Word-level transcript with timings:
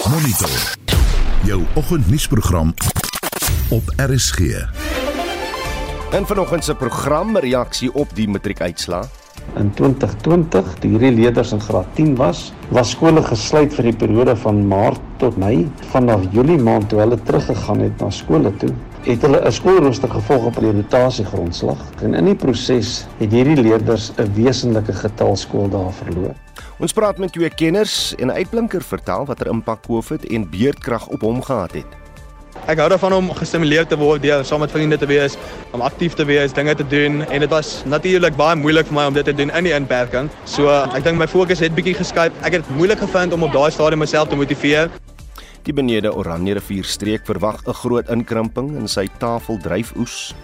Monitor. 0.00 0.76
Jou 1.44 1.62
oggendnuusprogram 1.74 2.74
op 3.70 3.82
RSG. 3.96 4.38
En 6.10 6.26
vanoggend 6.26 6.64
se 6.64 6.74
program 6.74 7.36
reaksie 7.36 7.94
op 7.94 8.08
die 8.14 8.28
matriekuitslae. 8.28 9.04
In 9.56 9.72
2020, 9.74 10.74
toe 10.80 10.90
hierdie 10.90 11.12
leerders 11.12 11.52
in 11.52 11.60
graad 11.60 11.86
10 11.94 12.16
was, 12.16 12.52
was 12.68 12.94
skole 12.96 13.22
gesluit 13.22 13.74
vir 13.76 13.90
die 13.90 13.96
periode 14.04 14.36
van 14.36 14.62
Maart 14.68 15.00
tot 15.20 15.36
Mei. 15.36 15.68
Vanaf 15.92 16.24
Julie 16.32 16.58
maand 16.58 16.88
toe 16.88 17.02
hulle 17.04 17.18
teruggegaan 17.22 17.84
het 17.84 18.00
na 18.00 18.08
skole 18.10 18.52
toe, 18.62 18.70
het 19.04 19.26
hulle 19.28 19.42
'n 19.44 19.52
skoolrooster 19.52 20.10
gevolg 20.10 20.48
op 20.52 20.60
die 20.60 20.72
rotasiegrondslag. 20.72 21.84
En 22.02 22.14
in 22.14 22.24
die 22.24 22.38
proses 22.46 23.04
het 23.18 23.30
hierdie 23.32 23.60
leerders 23.60 24.12
'n 24.16 24.32
wesenlike 24.34 24.92
getal 24.92 25.36
skooldae 25.36 25.92
verloor. 25.92 26.34
Ons 26.82 26.90
praat 26.90 27.18
met 27.22 27.30
twee 27.30 27.46
kenners 27.46 28.10
en 28.18 28.26
'n 28.26 28.34
uitblinker 28.42 28.82
vertel 28.82 29.24
watter 29.26 29.46
impak 29.46 29.82
COVID 29.86 30.26
en 30.26 30.50
beerdkrag 30.50 31.06
op 31.06 31.20
hom 31.20 31.42
gehad 31.42 31.72
het. 31.72 31.86
Ek 32.66 32.78
hou 32.78 32.88
daarvan 32.88 33.12
om 33.12 33.30
gestimuleer 33.30 33.86
te 33.86 33.96
word 33.96 34.22
deur 34.22 34.44
saam 34.44 34.60
met 34.60 34.70
vriende 34.70 34.98
te 34.98 35.06
wees, 35.06 35.36
om 35.70 35.80
aktief 35.80 36.14
te 36.14 36.24
wees, 36.24 36.52
dinge 36.52 36.74
te 36.74 36.86
doen 36.86 37.22
en 37.30 37.40
dit 37.40 37.50
was 37.50 37.82
natuurlik 37.84 38.36
baie 38.36 38.56
moeilik 38.56 38.86
vir 38.86 38.94
my 38.94 39.06
om 39.06 39.14
dit 39.14 39.24
te 39.24 39.34
doen 39.34 39.50
in 39.50 39.64
die 39.64 39.74
inperking. 39.74 40.30
So 40.44 40.68
ek 40.68 41.04
dink 41.04 41.18
my 41.18 41.28
fokus 41.28 41.58
het 41.58 41.74
bietjie 41.74 41.94
geskuif. 41.94 42.32
Ek 42.42 42.52
het 42.52 42.66
dit 42.66 42.76
moeilik 42.76 42.98
gevind 42.98 43.32
om 43.32 43.42
op 43.42 43.52
daai 43.52 43.70
stadium 43.70 43.98
myself 43.98 44.28
te 44.28 44.36
motiveer. 44.36 44.90
Die 45.62 45.72
benede 45.72 46.14
Oranje 46.14 46.54
rivier 46.54 46.84
streek 46.84 47.26
verwag 47.26 47.62
'n 47.66 47.72
groot 47.72 48.08
inkrimping 48.10 48.76
in 48.76 48.88
sy 48.88 49.08
tafeldryfoes. 49.18 50.34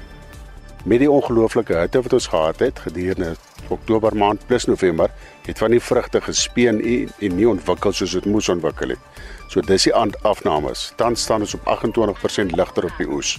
Met 0.84 1.02
die 1.02 1.10
ongelooflike 1.10 1.74
hitte 1.74 2.02
wat 2.02 2.12
ons 2.12 2.27
gehad 2.27 2.60
het 2.62 2.78
gedurende 2.78 3.34
Oktober 3.68 4.16
maand 4.16 4.46
plus 4.46 4.64
November, 4.64 5.10
het 5.46 5.59
van 5.59 5.70
die 5.70 5.80
vrugte 5.82 6.20
gespeen 6.20 6.78
en, 6.84 7.10
en 7.18 7.37
nie 7.37 7.48
ontwikkel 7.48 7.92
soos 7.92 8.14
dit 8.14 8.27
moes 8.30 8.48
ontwikkel 8.48 8.95
het. 8.95 9.23
So 9.48 9.60
dis 9.60 9.88
die 9.88 9.95
afnames. 9.95 10.92
Tans 10.96 11.23
staan 11.23 11.41
ons 11.41 11.54
op 11.54 11.66
28% 11.66 12.54
ligter 12.54 12.84
op 12.84 12.98
die 12.98 13.09
oes. 13.10 13.38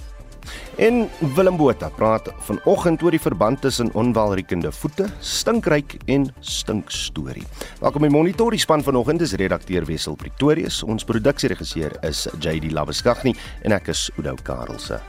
En 0.76 1.10
Willem 1.36 1.58
Botha 1.58 1.90
praat 1.90 2.30
vanoggend 2.48 3.04
oor 3.04 3.12
die 3.16 3.22
verband 3.22 3.62
tussen 3.62 3.92
onwelriekende 3.94 4.72
voete, 4.72 5.08
stinkryk 5.20 5.98
en 6.06 6.30
stinkstorie. 6.40 7.46
Welkom 7.80 8.08
by 8.08 8.12
Monitor. 8.14 8.52
Die 8.56 8.60
span 8.60 8.84
vanoggend 8.84 9.22
is 9.22 9.36
redakteur 9.40 9.86
Wessel 9.88 10.16
Pretorius, 10.16 10.82
ons 10.84 11.08
produksieregisseur 11.08 12.00
is 12.08 12.28
JD 12.40 12.72
Labeskagni 12.76 13.36
en 13.64 13.76
ek 13.80 13.94
is 13.96 14.10
Oudou 14.18 14.38
Karelse. 14.44 15.02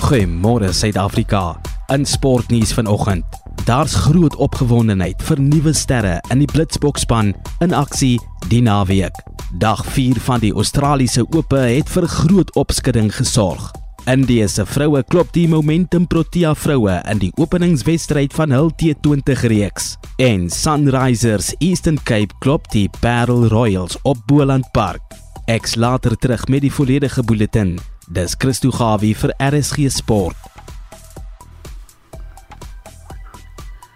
Goeiemôre 0.00 0.72
Suid-Afrika. 0.72 1.60
In 1.88 2.06
sportnuus 2.06 2.72
vanoggend. 2.72 3.24
Daar's 3.64 3.94
groot 3.94 4.36
opgewondenheid 4.36 5.22
vir 5.22 5.40
nuwe 5.40 5.72
sterre 5.72 6.20
in 6.30 6.42
die 6.42 6.48
Blitsbokspan 6.50 7.32
in 7.64 7.72
aksie 7.74 8.18
die 8.50 8.60
naweek. 8.62 9.16
Dag 9.58 9.84
4 9.86 10.20
van 10.20 10.42
die 10.44 10.52
Australiese 10.52 11.24
Ope 11.36 11.58
het 11.58 11.90
vir 11.90 12.06
groot 12.08 12.52
opskudding 12.54 13.10
gesorg. 13.14 13.70
Indië 14.06 14.48
se 14.48 14.66
vroue 14.66 15.02
klop 15.02 15.32
die 15.34 15.48
Momentum 15.48 16.06
Protea 16.06 16.54
vroue 16.54 17.00
in 17.10 17.24
die 17.24 17.32
openingswedstryd 17.40 18.36
van 18.36 18.54
hul 18.54 18.70
T20 18.78 19.48
reeks. 19.50 19.96
En 20.22 20.50
Sunrisers 20.50 21.54
Eastern 21.58 21.98
Cape 22.02 22.34
klop 22.38 22.70
die 22.70 22.88
Parel 23.00 23.48
Royals 23.48 23.98
op 24.02 24.22
Boland 24.26 24.70
Park. 24.72 25.02
Ek's 25.46 25.74
later 25.74 26.16
terug 26.18 26.48
met 26.48 26.66
die 26.66 26.72
volledige 26.72 27.22
bulletin. 27.22 27.78
Dis 28.08 28.36
Christo 28.38 28.70
Gawie 28.70 29.14
vir 29.14 29.32
RSG 29.38 29.90
Sport. 29.90 30.55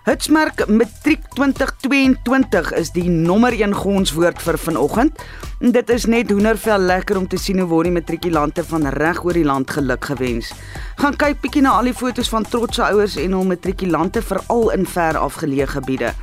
Hitsmerk 0.01 0.63
Matriek 0.65 1.27
2022 1.37 2.71
is 2.73 2.89
die 2.95 3.05
nommer 3.13 3.53
1 3.53 3.75
gonswoord 3.77 4.39
vir 4.41 4.57
vanoggend. 4.59 5.19
En 5.61 5.75
dit 5.77 5.91
is 5.93 6.07
net 6.09 6.31
hoendervel 6.33 6.87
lekker 6.89 7.19
om 7.21 7.27
te 7.29 7.37
sien 7.37 7.61
hoe 7.61 7.67
word 7.69 7.91
die 7.91 7.93
matrikulante 7.99 8.65
van 8.65 8.89
reg 8.95 9.21
oor 9.21 9.37
die 9.37 9.45
land 9.45 9.69
geluk 9.77 10.09
gewens. 10.09 10.55
Gaan 11.03 11.19
kyk 11.21 11.43
bietjie 11.43 11.61
na 11.67 11.75
al 11.77 11.91
die 11.91 11.93
fotos 11.93 12.33
van 12.33 12.49
trotse 12.49 12.81
ouers 12.87 13.19
en 13.21 13.37
hul 13.37 13.45
matrikulante 13.51 14.25
veral 14.25 14.73
in 14.79 14.89
ver 14.89 15.21
afgeleë 15.21 15.69
gebiede. 15.75 16.15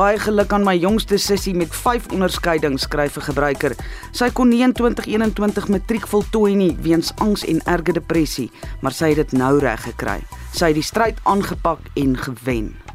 Baie 0.00 0.16
geluk 0.24 0.56
aan 0.56 0.64
my 0.64 0.78
jongste 0.80 1.20
sussie 1.20 1.54
met 1.54 1.76
5 1.76 2.08
onderskeidings 2.16 2.88
skryf 2.88 3.20
'n 3.20 3.28
gebruiker. 3.28 3.76
Sy 4.12 4.30
kon 4.32 4.48
nie 4.48 4.62
in 4.64 4.72
2021 4.72 5.68
matriek 5.68 6.08
voltooi 6.08 6.54
nie 6.56 6.76
weens 6.80 7.12
angs 7.20 7.44
en 7.44 7.60
erge 7.66 7.92
depressie, 7.92 8.50
maar 8.80 8.92
sy 8.92 9.12
het 9.12 9.28
dit 9.28 9.32
nou 9.32 9.58
reg 9.58 9.82
gekry. 9.82 10.20
Sy 10.52 10.72
het 10.72 10.74
die 10.74 10.82
stryd 10.82 11.20
aangepak 11.24 11.80
en 11.94 12.16
gewen. 12.16 12.85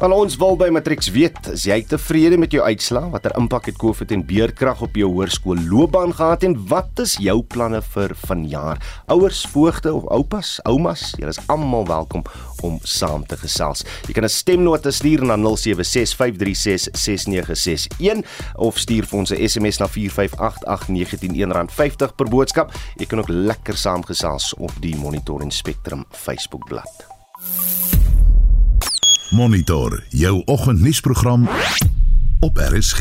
Wel 0.00 0.14
ons 0.16 0.32
wil 0.40 0.54
by 0.56 0.70
Matrix 0.72 1.10
weet, 1.12 1.36
is 1.52 1.66
jy 1.68 1.76
tevrede 1.84 2.38
met 2.40 2.54
jou 2.56 2.64
uitslae? 2.64 3.12
Watter 3.12 3.34
impak 3.36 3.66
het 3.68 3.76
COVID 3.76 4.08
en 4.16 4.24
beerdkrag 4.24 4.80
op 4.86 4.94
jou 4.96 5.10
hoërskoolloopbaan 5.12 6.16
gehad 6.16 6.40
en 6.48 6.56
wat 6.70 7.02
is 7.04 7.20
jou 7.20 7.44
planne 7.44 7.82
vir 7.84 8.14
vanjaar? 8.22 8.80
Ouers, 9.12 9.44
voogte 9.52 9.92
of 9.92 10.08
oupas, 10.08 10.56
oumas, 10.64 11.12
julle 11.20 11.36
is 11.36 11.42
almal 11.52 11.84
welkom 11.90 12.24
om 12.64 12.80
saam 12.80 13.28
te 13.28 13.36
gesels. 13.42 13.84
Jy 14.08 14.16
kan 14.16 14.24
'n 14.24 14.32
stemnota 14.32 14.88
stuur 14.90 15.20
na 15.20 15.36
0765366961 15.36 18.24
of 18.56 18.78
stuur 18.78 19.04
vir 19.04 19.18
ons 19.18 19.32
'n 19.32 19.48
SMS 19.48 19.78
na 19.80 19.86
4588919 19.86 21.52
R50 21.52 22.14
per 22.16 22.28
boodskap. 22.28 22.72
Jy 22.96 23.06
kan 23.06 23.18
ook 23.18 23.28
lekker 23.28 23.76
saamgesels 23.76 24.54
op 24.56 24.72
die 24.80 24.96
Monitor 24.96 25.42
en 25.42 25.50
Spectrum 25.50 26.04
Facebookblad. 26.10 27.79
Monitor 29.30 30.02
jou 30.08 30.42
oggendnuusprogram 30.44 31.48
op 32.40 32.56
RSG. 32.56 33.00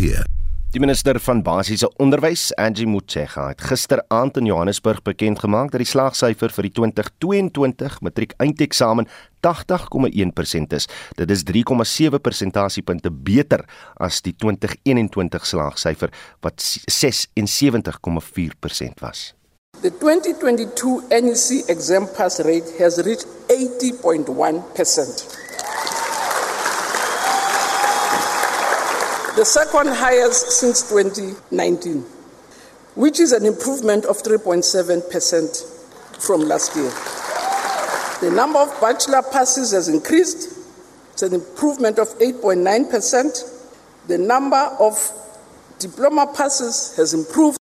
Die 0.71 0.79
minister 0.79 1.19
van 1.19 1.41
basiese 1.41 1.95
onderwys, 1.97 2.55
Angie 2.55 2.87
Motshega, 2.87 3.47
het 3.47 3.61
gisteraand 3.61 4.37
in 4.37 4.45
Johannesburg 4.45 5.01
bekend 5.01 5.39
gemaak 5.41 5.71
dat 5.73 5.81
die 5.81 5.89
slaagsyfer 5.89 6.53
vir 6.53 6.63
die 6.67 6.71
2022 6.77 7.97
matriek 8.05 8.37
eindeksamen 8.37 9.09
80,1% 9.41 10.69
is. 10.77 10.85
Dit 11.17 11.33
is 11.33 11.41
3,7 11.49 12.21
persentasiepunte 12.21 13.09
beter 13.09 13.65
as 13.97 14.21
die 14.21 14.37
2021 14.37 15.49
slaagsyfer 15.49 16.13
wat 16.45 16.61
76,4% 16.61 19.01
was. 19.01 19.33
The 19.81 19.89
2022 19.97 21.09
NEC 21.09 21.65
exam 21.73 22.05
pass 22.13 22.37
rate 22.45 22.69
has 22.77 23.01
reached 23.01 23.25
80.1%. 23.49 25.49
the 29.39 29.45
second 29.45 29.87
highest 29.87 30.51
since 30.51 30.81
2019, 30.89 32.01
which 32.95 33.21
is 33.21 33.31
an 33.31 33.45
improvement 33.45 34.03
of 34.03 34.17
3.7% 34.17 36.21
from 36.21 36.41
last 36.41 36.75
year. 36.75 36.89
The 38.19 38.35
number 38.35 38.59
of 38.59 38.81
bachelor 38.81 39.21
passes 39.21 39.71
has 39.71 39.87
increased, 39.87 40.59
it's 41.13 41.21
an 41.21 41.33
improvement 41.33 41.99
of 41.99 42.09
8.9%. 42.19 44.07
The 44.07 44.17
number 44.17 44.75
of 44.77 44.99
diploma 45.79 46.33
passes 46.35 46.97
has 46.97 47.13
improved. 47.13 47.58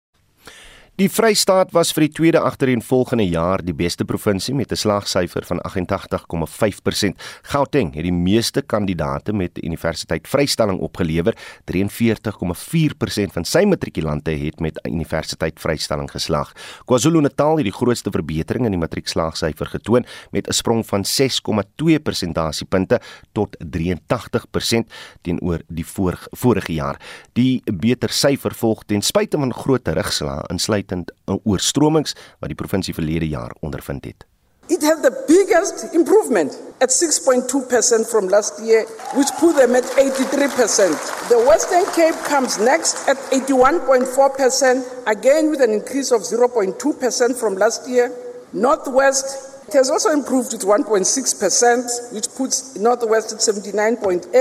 Die 0.94 1.08
Vrystaat 1.10 1.72
was 1.74 1.88
vir 1.90 2.04
die 2.04 2.14
tweede 2.14 2.38
agtereenvolgende 2.46 3.24
jaar 3.26 3.58
die 3.66 3.74
beste 3.74 4.04
provinsie 4.06 4.52
met 4.54 4.70
'n 4.70 4.76
slagsyfer 4.78 5.42
van 5.42 5.58
88,5%. 5.66 7.18
Gauteng 7.42 7.94
het 7.94 8.04
die 8.04 8.12
meeste 8.12 8.62
kandidate 8.62 9.32
met 9.32 9.58
universiteit 9.58 10.28
vrystelling 10.28 10.78
opgelewer. 10.78 11.34
43,4% 11.64 13.32
van 13.32 13.44
sy 13.44 13.64
matrikulante 13.64 14.30
het 14.30 14.60
met 14.60 14.78
universiteit 14.86 15.58
vrystelling 15.58 16.10
geslaag. 16.10 16.52
KwaZulu-Natal 16.84 17.56
het 17.56 17.64
die 17.64 17.72
grootste 17.72 18.10
verbetering 18.10 18.64
in 18.64 18.70
die 18.70 18.80
matriekslaagsyfer 18.80 19.66
getoon 19.66 20.06
met 20.30 20.46
'n 20.46 20.52
sprong 20.52 20.86
van 20.86 21.04
6,2 21.04 21.98
persentasiepunte 21.98 23.00
tot 23.32 23.56
83% 23.58 24.86
teenoor 25.22 25.60
die 25.66 25.86
vorige, 25.86 26.28
vorige 26.30 26.72
jaar. 26.72 27.00
Die 27.32 27.62
beter 27.64 28.10
syfer 28.10 28.54
volg 28.54 28.84
ten 28.84 29.02
spyte 29.02 29.38
van 29.38 29.52
groot 29.52 29.84
terugslae 29.84 30.44
insluit 30.50 30.83
insluitend 30.84 31.12
oorstromings 31.44 32.14
wat 32.40 32.48
die 32.48 32.58
provinsie 32.58 32.94
verlede 32.94 33.28
jaar 33.28 33.54
ondervind 33.60 34.04
het. 34.04 34.24
It 34.68 34.82
had 34.82 35.02
the 35.02 35.12
biggest 35.28 35.92
improvement 35.92 36.56
at 36.80 36.88
6.2% 36.88 38.08
from 38.08 38.28
last 38.28 38.58
year, 38.64 38.86
which 39.14 39.28
put 39.38 39.56
them 39.56 39.74
at 39.74 39.84
83%. 39.84 41.28
The 41.28 41.44
Western 41.46 41.84
Cape 41.92 42.16
comes 42.24 42.58
next 42.58 43.06
at 43.06 43.18
81.4%, 43.30 44.84
again 45.04 45.50
with 45.50 45.60
an 45.60 45.70
increase 45.70 46.12
of 46.12 46.22
0.2% 46.22 47.36
from 47.36 47.56
last 47.56 47.86
year. 47.86 48.10
Northwest 48.54 49.52
has 49.74 49.90
also 49.90 50.10
improved 50.10 50.52
with 50.52 50.62
1.6%, 50.62 52.12
which 52.14 52.28
puts 52.34 52.74
Northwest 52.76 53.32
at 53.32 53.40
79.8. 53.40 54.32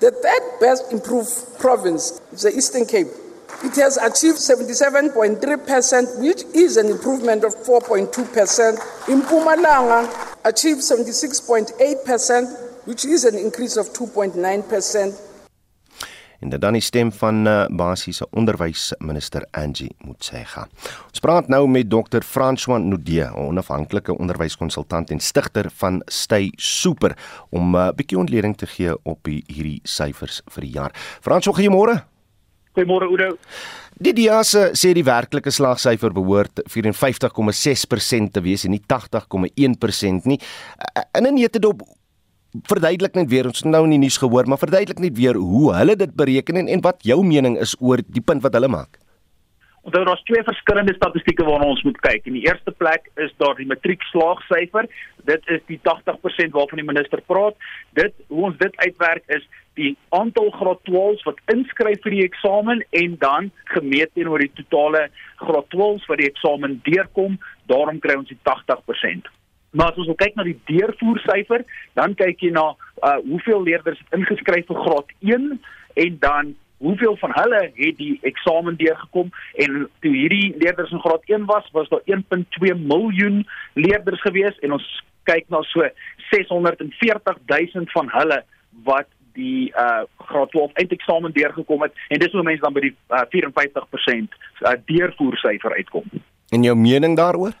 The 0.00 0.10
third 0.10 0.60
best 0.60 0.92
improved 0.92 1.58
province 1.58 2.20
is 2.32 2.42
the 2.42 2.54
Eastern 2.54 2.84
Cape, 2.84 3.08
It 3.62 3.76
has 3.76 3.98
achieved 3.98 4.38
77.3%, 4.38 6.20
which 6.20 6.44
is 6.54 6.78
an 6.78 6.88
improvement 6.88 7.44
of 7.44 7.54
4.2%. 7.56 9.08
In 9.08 9.20
Pumalanga, 9.20 10.08
achieved 10.44 10.80
76.8%, 10.80 12.86
which 12.86 13.04
is 13.04 13.24
an 13.24 13.36
increase 13.36 13.76
of 13.76 13.92
2.9%. 13.92 15.26
en 16.40 16.48
dit 16.48 16.60
dan 16.60 16.72
die 16.72 16.84
stem 16.84 17.10
van 17.12 17.46
uh, 17.46 17.66
basiese 17.68 18.26
onderwysminister 18.30 19.44
Angie 19.50 19.90
Motshega. 20.06 20.62
Ons 21.10 21.20
praat 21.20 21.50
nou 21.52 21.66
met 21.68 21.90
Dr. 21.90 22.24
François 22.24 22.80
Nudee, 22.80 23.28
'n 23.28 23.52
onafhanklike 23.52 24.16
onderwyskonsultant 24.16 25.10
en 25.10 25.20
stigter 25.20 25.70
van 25.74 26.02
Stay 26.06 26.52
Super 26.56 27.16
om 27.50 27.76
'n 27.76 27.76
uh, 27.76 27.92
bietjie 27.92 28.18
ontleding 28.18 28.56
te 28.56 28.66
gee 28.66 29.04
op 29.04 29.26
hierdie 29.26 29.80
syfers 29.82 30.40
vir 30.46 30.62
die 30.62 30.72
jaar. 30.72 30.94
François, 31.20 31.56
goeiemôre. 31.56 32.04
Goeiemôre 32.74 33.08
Oudo. 33.10 33.36
Die 34.00 34.12
DIAS 34.16 34.54
sê 34.78 34.92
die 34.96 35.04
werklike 35.04 35.50
slagsyfer 35.52 36.14
behoort 36.16 36.62
54,6% 36.70 38.30
te 38.32 38.42
wees 38.44 38.64
en 38.64 38.72
nie 38.72 38.82
80,1% 38.86 40.28
nie. 40.30 40.38
In 41.18 41.26
'n 41.26 41.34
netedop 41.34 41.82
verduidelik 42.66 43.14
net 43.14 43.28
weer 43.30 43.46
ons 43.46 43.62
nou 43.62 43.84
in 43.84 43.90
die 43.90 43.98
nuus 43.98 44.18
gehoor, 44.18 44.46
maar 44.46 44.58
verduidelik 44.58 44.98
net 44.98 45.16
weer 45.16 45.34
hoe 45.34 45.74
hulle 45.74 45.96
dit 45.96 46.14
bereken 46.14 46.56
en, 46.56 46.68
en 46.68 46.80
wat 46.80 47.02
jou 47.06 47.22
mening 47.24 47.58
is 47.58 47.76
oor 47.78 48.02
die 48.06 48.22
punt 48.22 48.42
wat 48.42 48.54
hulle 48.54 48.68
maak. 48.68 48.98
Onthou 49.82 50.04
daar's 50.04 50.22
twee 50.28 50.42
verskillende 50.44 50.94
statistieke 50.94 51.44
waarna 51.44 51.70
ons 51.72 51.82
moet 51.82 52.00
kyk. 52.04 52.26
In 52.28 52.36
die 52.36 52.44
eerste 52.44 52.70
plek 52.70 53.08
is 53.16 53.32
daar 53.40 53.56
die 53.56 53.66
matriekslaagsyfer. 53.66 54.88
Dit 55.24 55.48
is 55.48 55.62
die 55.70 55.80
80% 55.88 56.52
waarvan 56.56 56.82
die 56.82 56.86
minister 56.86 57.22
praat. 57.26 57.56
Dit 57.96 58.12
hoe 58.28 58.44
ons 58.50 58.60
dit 58.60 58.76
uitwerk 58.76 59.24
is 59.26 59.46
die 59.80 59.96
aantal 60.08 60.50
graad 60.50 60.84
12s 60.90 61.24
wat 61.24 61.40
inskryf 61.54 62.02
vir 62.04 62.16
die 62.16 62.24
eksamen 62.26 62.84
en 63.02 63.16
dan 63.24 63.50
gemeet 63.72 64.12
teenoor 64.14 64.44
die 64.44 64.52
totale 64.60 65.06
graad 65.40 65.68
12s 65.74 66.08
wat 66.10 66.20
die 66.20 66.28
eksamen 66.28 66.80
deurkom, 66.84 67.38
daarom 67.72 68.00
kry 68.04 68.18
ons 68.20 68.28
die 68.28 68.40
80%. 68.44 69.30
Maar 69.70 69.92
as 69.92 70.00
ons 70.02 70.16
kyk 70.18 70.34
na 70.36 70.44
die 70.44 70.58
deurvoersyfer, 70.68 71.64
dan 71.96 72.16
kyk 72.18 72.42
jy 72.42 72.52
na 72.52 72.72
uh 73.00 73.18
hoeveel 73.24 73.62
leerders 73.64 74.00
het 74.02 74.18
ingeskryf 74.18 74.66
vir 74.68 74.82
graad 74.84 75.14
1 75.24 75.52
en 76.04 76.18
dan 76.20 76.50
hoeveel 76.80 77.16
van 77.20 77.32
hulle 77.34 77.60
het 77.74 77.96
die 77.96 78.18
eksamen 78.22 78.76
deurgekom 78.80 79.28
en 79.64 79.86
toe 80.00 80.12
hierdie 80.14 80.54
leerders 80.56 80.90
in 80.90 81.02
graad 81.04 81.22
1 81.24 81.44
was, 81.44 81.68
was 81.76 81.88
daar 81.88 82.02
1.2 82.08 82.76
miljoen 82.80 83.44
leerders 83.74 84.20
gewees 84.24 84.58
en 84.64 84.72
ons 84.78 84.86
kyk 85.28 85.48
na 85.52 85.60
so 85.68 85.84
640 86.30 87.40
000 87.46 87.90
van 87.94 88.12
hulle 88.16 88.42
wat 88.88 89.08
die 89.36 89.70
uh 89.78 90.02
graad 90.30 90.50
12 90.50 90.72
eindeksamen 90.82 91.32
deurgekom 91.36 91.82
het 91.82 92.04
en 92.08 92.22
dis 92.22 92.32
hoe 92.32 92.42
mense 92.42 92.64
dan 92.64 92.74
by 92.76 92.86
die 92.88 92.96
uh, 93.12 93.24
54% 93.34 94.38
uh, 94.64 94.74
deurvoersyfer 94.86 95.76
uitkom. 95.76 96.06
En 96.50 96.62
jou 96.66 96.76
mening 96.76 97.16
daaroor? 97.16 97.54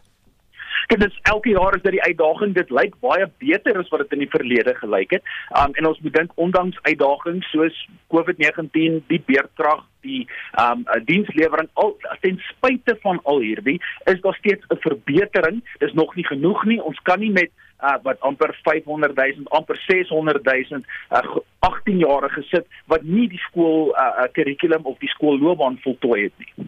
Dit 0.90 1.04
is 1.06 1.18
elke 1.22 1.48
jaar 1.48 1.74
is 1.76 1.82
dit 1.82 1.92
die 1.92 2.02
uitdaging. 2.02 2.54
Dit 2.54 2.70
lyk 2.74 2.96
baie 3.04 3.28
beter 3.38 3.76
as 3.78 3.88
wat 3.92 4.00
dit 4.02 4.16
in 4.16 4.24
die 4.24 4.32
verlede 4.32 4.72
gelyk 4.74 5.12
het. 5.14 5.28
Um 5.60 5.76
en 5.78 5.86
ons 5.86 6.00
moet 6.02 6.16
dink 6.16 6.32
ondanks 6.34 6.80
uitdagings 6.82 7.50
soos 7.54 7.76
COVID-19, 8.10 8.96
die 9.12 9.20
beerdkrag, 9.28 9.84
die 10.02 10.24
um 10.58 10.82
dienslewering 11.06 11.70
al 11.78 11.94
ten 12.24 12.42
spyte 12.48 12.96
van 13.04 13.22
al 13.22 13.38
hierdie 13.44 13.78
is 14.10 14.18
daar 14.26 14.34
steeds 14.40 14.66
'n 14.66 14.82
verbetering. 14.82 15.62
Dis 15.78 15.94
nog 15.94 16.14
nie 16.18 16.26
genoeg 16.26 16.64
nie. 16.64 16.82
Ons 16.82 16.98
kan 17.06 17.20
nie 17.20 17.30
met 17.30 17.54
uh, 17.82 17.94
wat 18.02 18.20
amper 18.20 18.58
500 18.62 19.14
000 19.14 19.46
amper 19.48 19.78
600 19.86 20.44
000 20.44 20.82
uh, 21.10 21.36
18 21.58 21.98
jarige 21.98 22.42
sit 22.42 22.66
wat 22.86 23.02
nie 23.02 23.28
die 23.28 23.42
skool 23.46 23.94
uh, 23.94 24.26
kurrikulum 24.32 24.82
of 24.82 24.98
die 24.98 25.14
skoolloopbaan 25.14 25.78
voltooi 25.82 26.22
het 26.22 26.36
nie. 26.38 26.66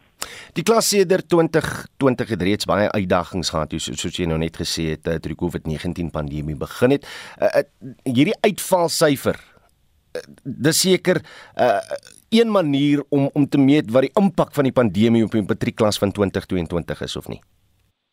Die 0.53 0.65
klas 0.69 0.91
sedert 0.93 1.31
2020 1.33 2.33
het 2.35 2.43
reeds 2.45 2.69
baie 2.69 2.91
uitdagings 2.93 3.51
gehad, 3.55 3.73
soos, 3.73 4.03
soos 4.03 4.19
jy 4.21 4.27
nou 4.29 4.37
net 4.41 4.59
gesê 4.61 4.91
het, 4.93 5.09
uh, 5.09 5.17
toe 5.17 5.33
die 5.33 5.39
COVID-19 5.41 6.11
pandemie 6.13 6.57
begin 6.61 6.93
het. 6.93 7.07
Uh, 7.41 7.63
hierdie 8.05 8.37
uitvalsyfer 8.45 9.39
uh, 9.41 10.25
dis 10.45 10.83
seker 10.85 11.23
uh, 11.57 11.79
een 12.33 12.53
manier 12.53 13.01
om 13.09 13.31
om 13.33 13.49
te 13.49 13.61
meet 13.61 13.89
wat 13.97 14.05
die 14.05 14.13
impak 14.21 14.53
van 14.53 14.69
die 14.69 14.77
pandemie 14.77 15.25
op 15.25 15.33
die 15.33 15.45
matriekklas 15.47 16.01
van 16.03 16.13
2022 16.13 17.01
is 17.09 17.17
of 17.17 17.33
nie. 17.33 17.41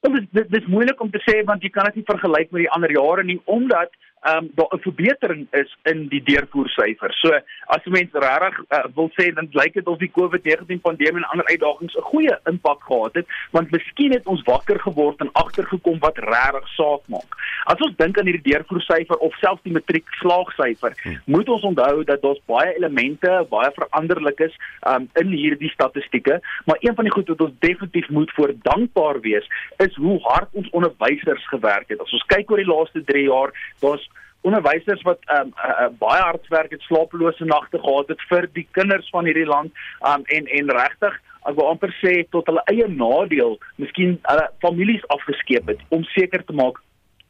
Dit 0.07 0.15
is 0.21 0.27
dit 0.31 0.57
is 0.61 0.71
moeilik 0.71 1.01
om 1.03 1.11
te 1.11 1.19
sê 1.27 1.41
want 1.43 1.63
jy 1.63 1.73
kan 1.75 1.91
dit 1.91 1.99
nie 1.99 2.07
vergelyk 2.07 2.55
met 2.55 2.63
die 2.63 2.71
ander 2.71 2.95
jare 2.95 3.27
nie 3.27 3.41
omdat 3.51 3.91
ehm 4.21 4.37
um, 4.37 4.51
daar 4.55 4.67
'n 4.69 4.79
verbetering 4.79 5.47
is 5.51 5.77
in 5.83 6.07
die 6.07 6.23
deurvoersyfer. 6.23 7.13
So 7.13 7.39
as 7.65 7.83
mense 7.83 8.19
regtig 8.19 8.63
uh, 8.69 8.83
wil 8.95 9.11
sê 9.15 9.33
dan 9.33 9.47
lyk 9.51 9.73
dit 9.73 9.87
of 9.87 9.97
die 9.97 10.11
COVID-19 10.11 10.81
pandemie 10.81 11.21
en 11.23 11.29
ander 11.29 11.45
uitdagings 11.45 11.95
'n 11.95 12.01
goeie 12.01 12.39
impak 12.43 12.83
gehad 12.83 13.13
het, 13.13 13.27
want 13.51 13.71
miskien 13.71 14.11
het 14.11 14.25
ons 14.25 14.43
wakker 14.43 14.79
geword 14.79 15.19
en 15.19 15.31
agtergekom 15.31 15.99
wat 15.99 16.17
regtig 16.17 16.67
saak 16.67 17.01
maak. 17.07 17.31
As 17.63 17.79
ons 17.79 17.95
dink 17.95 18.19
aan 18.19 18.25
hierdie 18.25 18.51
deurvoersyfer 18.51 19.15
of 19.15 19.35
selfs 19.35 19.63
die 19.63 19.71
matriek 19.73 20.07
slaagsyfer, 20.09 20.93
hmm. 21.03 21.21
moet 21.25 21.49
ons 21.49 21.63
onthou 21.63 22.03
dat 22.03 22.21
daar's 22.21 22.41
baie 22.45 22.75
elemente, 22.75 23.45
baie 23.49 23.71
veranderlik 23.71 24.39
is 24.39 24.55
um, 24.87 25.09
in 25.15 25.27
hierdie 25.27 25.69
statistieke, 25.69 26.41
maar 26.65 26.77
een 26.79 26.95
van 26.95 27.03
die 27.03 27.13
goed 27.13 27.27
wat 27.27 27.41
ons 27.41 27.55
definitief 27.59 28.09
moet 28.09 28.31
voor 28.35 28.53
dankbaar 28.61 29.19
wees, 29.19 29.47
is 29.77 29.95
hoe 29.95 30.19
hard 30.23 30.49
ons 30.53 30.69
onderwysers 30.69 31.47
gewerk 31.47 31.89
het. 31.89 32.01
As 32.01 32.11
ons 32.11 32.27
kyk 32.27 32.51
oor 32.51 32.57
die 32.57 32.69
laaste 32.69 33.03
3 33.03 33.23
jaar, 33.23 33.53
daar's 33.79 34.08
onderwysers 34.47 35.01
wat 35.07 35.23
um, 35.35 35.53
uh, 35.57 35.69
uh, 35.69 35.87
baie 35.99 36.21
hard 36.21 36.45
werk 36.53 36.71
het, 36.71 36.83
slapelose 36.87 37.45
nagte 37.45 37.79
gehad 37.81 38.13
het 38.13 38.21
vir 38.29 38.47
die 38.55 38.67
kinders 38.77 39.09
van 39.15 39.27
hierdie 39.27 39.47
land 39.49 39.73
um, 40.07 40.23
en 40.25 40.47
en 40.59 40.71
regtig 40.77 41.17
ek 41.47 41.55
wil 41.57 41.71
amper 41.71 41.91
sê 42.01 42.13
tot 42.33 42.47
hulle 42.51 42.63
eie 42.71 42.87
nadeel, 42.91 43.57
miskien 43.81 44.17
hulle 44.27 44.45
families 44.63 45.03
afgeskeep 45.15 45.71
het 45.71 45.83
om 45.95 46.03
seker 46.13 46.43
te 46.45 46.55
maak 46.55 46.81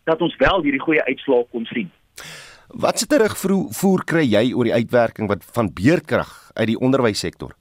dat 0.10 0.22
ons 0.26 0.36
wel 0.42 0.66
hierdie 0.66 0.82
goeie 0.82 1.04
uitslae 1.06 1.46
kon 1.54 1.68
sien. 1.70 1.92
Wat 2.70 3.02
se 3.02 3.08
terugvoer 3.10 4.04
kry 4.06 4.26
jy 4.26 4.50
oor 4.54 4.70
die 4.70 4.76
uitwerking 4.78 5.30
wat 5.30 5.46
van 5.56 5.72
beerkrag 5.74 6.34
uit 6.58 6.74
die 6.74 6.78
onderwyssektor? 6.78 7.56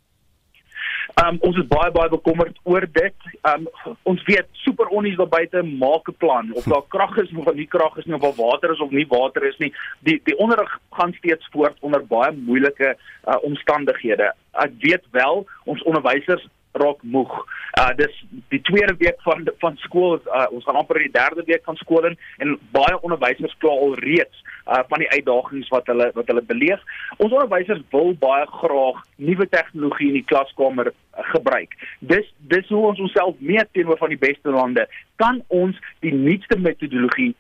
Um 1.19 1.38
ons 1.43 1.56
is 1.59 1.67
baie 1.67 1.91
baie 1.91 2.11
bekommerd 2.12 2.59
oor 2.69 2.85
dit. 2.94 3.29
Um 3.50 3.67
ons 4.12 4.23
weet 4.29 4.47
super 4.62 4.91
onnies 4.94 5.17
daar 5.19 5.31
buite 5.32 5.62
maak 5.67 6.09
'n 6.09 6.19
plan 6.23 6.53
of 6.55 6.65
daar 6.65 6.85
krag 6.94 7.17
is 7.19 7.32
of 7.35 7.55
nie 7.55 7.67
krag 7.67 7.97
is 7.99 8.06
nie 8.06 8.15
of 8.15 8.23
daar 8.23 8.38
water 8.38 8.70
is 8.73 8.81
of 8.81 8.91
nie 8.91 9.06
water 9.09 9.43
is 9.49 9.59
nie. 9.59 9.73
Die 10.00 10.20
die 10.25 10.37
onderrig 10.38 10.79
gaan 10.93 11.12
steeds 11.19 11.49
voort 11.53 11.76
onder 11.81 12.06
baie 12.06 12.32
moeilike 12.32 12.94
uh, 12.94 13.37
omstandighede. 13.43 14.32
Ek 14.53 14.73
weet 14.81 15.05
wel 15.11 15.47
ons 15.65 15.82
onderwysers 15.82 16.47
raak 16.73 17.03
moeg. 17.03 17.32
Uh 17.81 17.91
dis 17.97 18.25
die 18.49 18.61
tweede 18.61 18.94
week 18.99 19.23
van 19.23 19.49
van 19.59 19.76
skool. 19.76 20.20
Uh, 20.26 20.47
ons 20.50 20.65
gaan 20.65 20.79
amper 20.81 21.00
in 21.00 21.11
die 21.11 21.19
derde 21.20 21.44
week 21.47 21.65
van 21.65 21.76
skool 21.76 22.06
in 22.11 22.19
en 22.38 22.59
baie 22.76 23.00
onderwysers 23.00 23.56
kla 23.59 23.70
al 23.70 23.94
reeds 23.94 24.44
uh 24.67 24.82
van 24.88 25.03
die 25.05 25.11
uitdagings 25.11 25.69
wat 25.75 25.87
hulle 25.87 26.11
wat 26.15 26.26
hulle 26.26 26.43
beleef. 26.43 26.81
Ons 27.17 27.32
onderwysers 27.32 27.83
wil 27.90 28.14
baie 28.21 28.47
graag 28.61 29.02
nuwe 29.16 29.49
tegnologie 29.49 30.09
in 30.12 30.21
die 30.21 30.28
klaskamer 30.31 30.93
uh, 30.93 31.26
gebruik. 31.35 31.75
Dis 32.00 32.33
dis 32.52 32.69
hoe 32.69 32.87
ons 32.93 33.00
onsself 33.00 33.37
meet 33.38 33.73
teenoor 33.73 33.99
van 33.99 34.14
die 34.14 34.23
beste 34.28 34.50
lande. 34.50 34.88
Kan 35.16 35.43
ons 35.49 35.76
die 36.04 36.14
nuutste 36.14 36.59
metodologie 36.59 37.35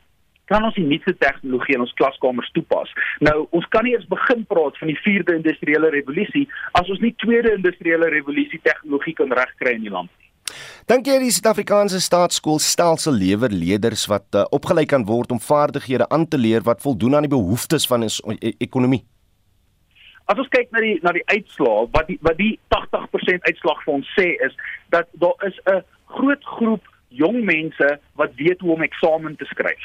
kan 0.48 0.64
ons 0.64 0.76
die 0.78 0.86
nuutste 0.86 1.14
tegnologie 1.20 1.76
in 1.76 1.84
ons 1.84 1.96
klaskamers 2.00 2.50
toepas. 2.56 2.92
Nou, 3.24 3.46
ons 3.56 3.66
kan 3.74 3.84
nie 3.84 3.94
eens 3.96 4.08
begin 4.08 4.44
praat 4.48 4.78
van 4.80 4.92
die 4.92 5.00
4de 5.00 5.36
industriële 5.40 5.92
revolusie 5.94 6.46
as 6.72 6.88
ons 6.88 7.02
nie 7.04 7.14
tweede 7.24 7.52
industriële 7.56 8.08
revolusie 8.14 8.60
tegnologie 8.64 9.14
kan 9.18 9.32
regkry 9.32 9.76
in 9.78 9.86
die 9.86 9.94
land 9.94 10.10
nie. 10.16 10.28
Dink 10.88 11.08
jy 11.08 11.18
die 11.20 11.32
Suid-Afrikaanse 11.34 12.00
staatskoolstelsel 12.00 13.12
lewer 13.20 13.52
leerders 13.52 14.06
wat 14.08 14.24
uh, 14.32 14.46
opgelei 14.56 14.86
kan 14.88 15.04
word 15.08 15.34
om 15.34 15.40
vaardighede 15.42 16.08
aan 16.08 16.24
te 16.28 16.40
leer 16.40 16.64
wat 16.64 16.80
voldoen 16.84 17.18
aan 17.18 17.28
die 17.28 17.34
behoeftes 17.34 17.84
van 17.90 18.06
ons 18.06 18.20
e 18.38 18.54
ekonomie? 18.64 19.02
As 20.28 20.40
ons 20.40 20.48
kyk 20.52 20.72
na 20.72 20.80
die 20.84 20.96
na 21.04 21.12
die 21.16 21.24
uitslae, 21.28 21.86
wat 21.92 22.08
die 22.08 22.18
wat 22.24 22.36
die 22.40 22.54
80% 22.72 23.44
uitslag 23.48 23.84
vir 23.84 23.94
ons 23.94 24.10
sê 24.16 24.30
is 24.44 24.56
dat 24.94 25.08
daar 25.20 25.36
is 25.48 25.56
'n 25.64 25.84
groot 26.16 26.44
groep 26.56 26.84
jong 27.08 27.44
mense 27.44 27.88
wat 28.20 28.34
weet 28.36 28.60
hoe 28.60 28.74
om 28.74 28.82
eksamen 28.82 29.36
te 29.36 29.44
skryf. 29.52 29.84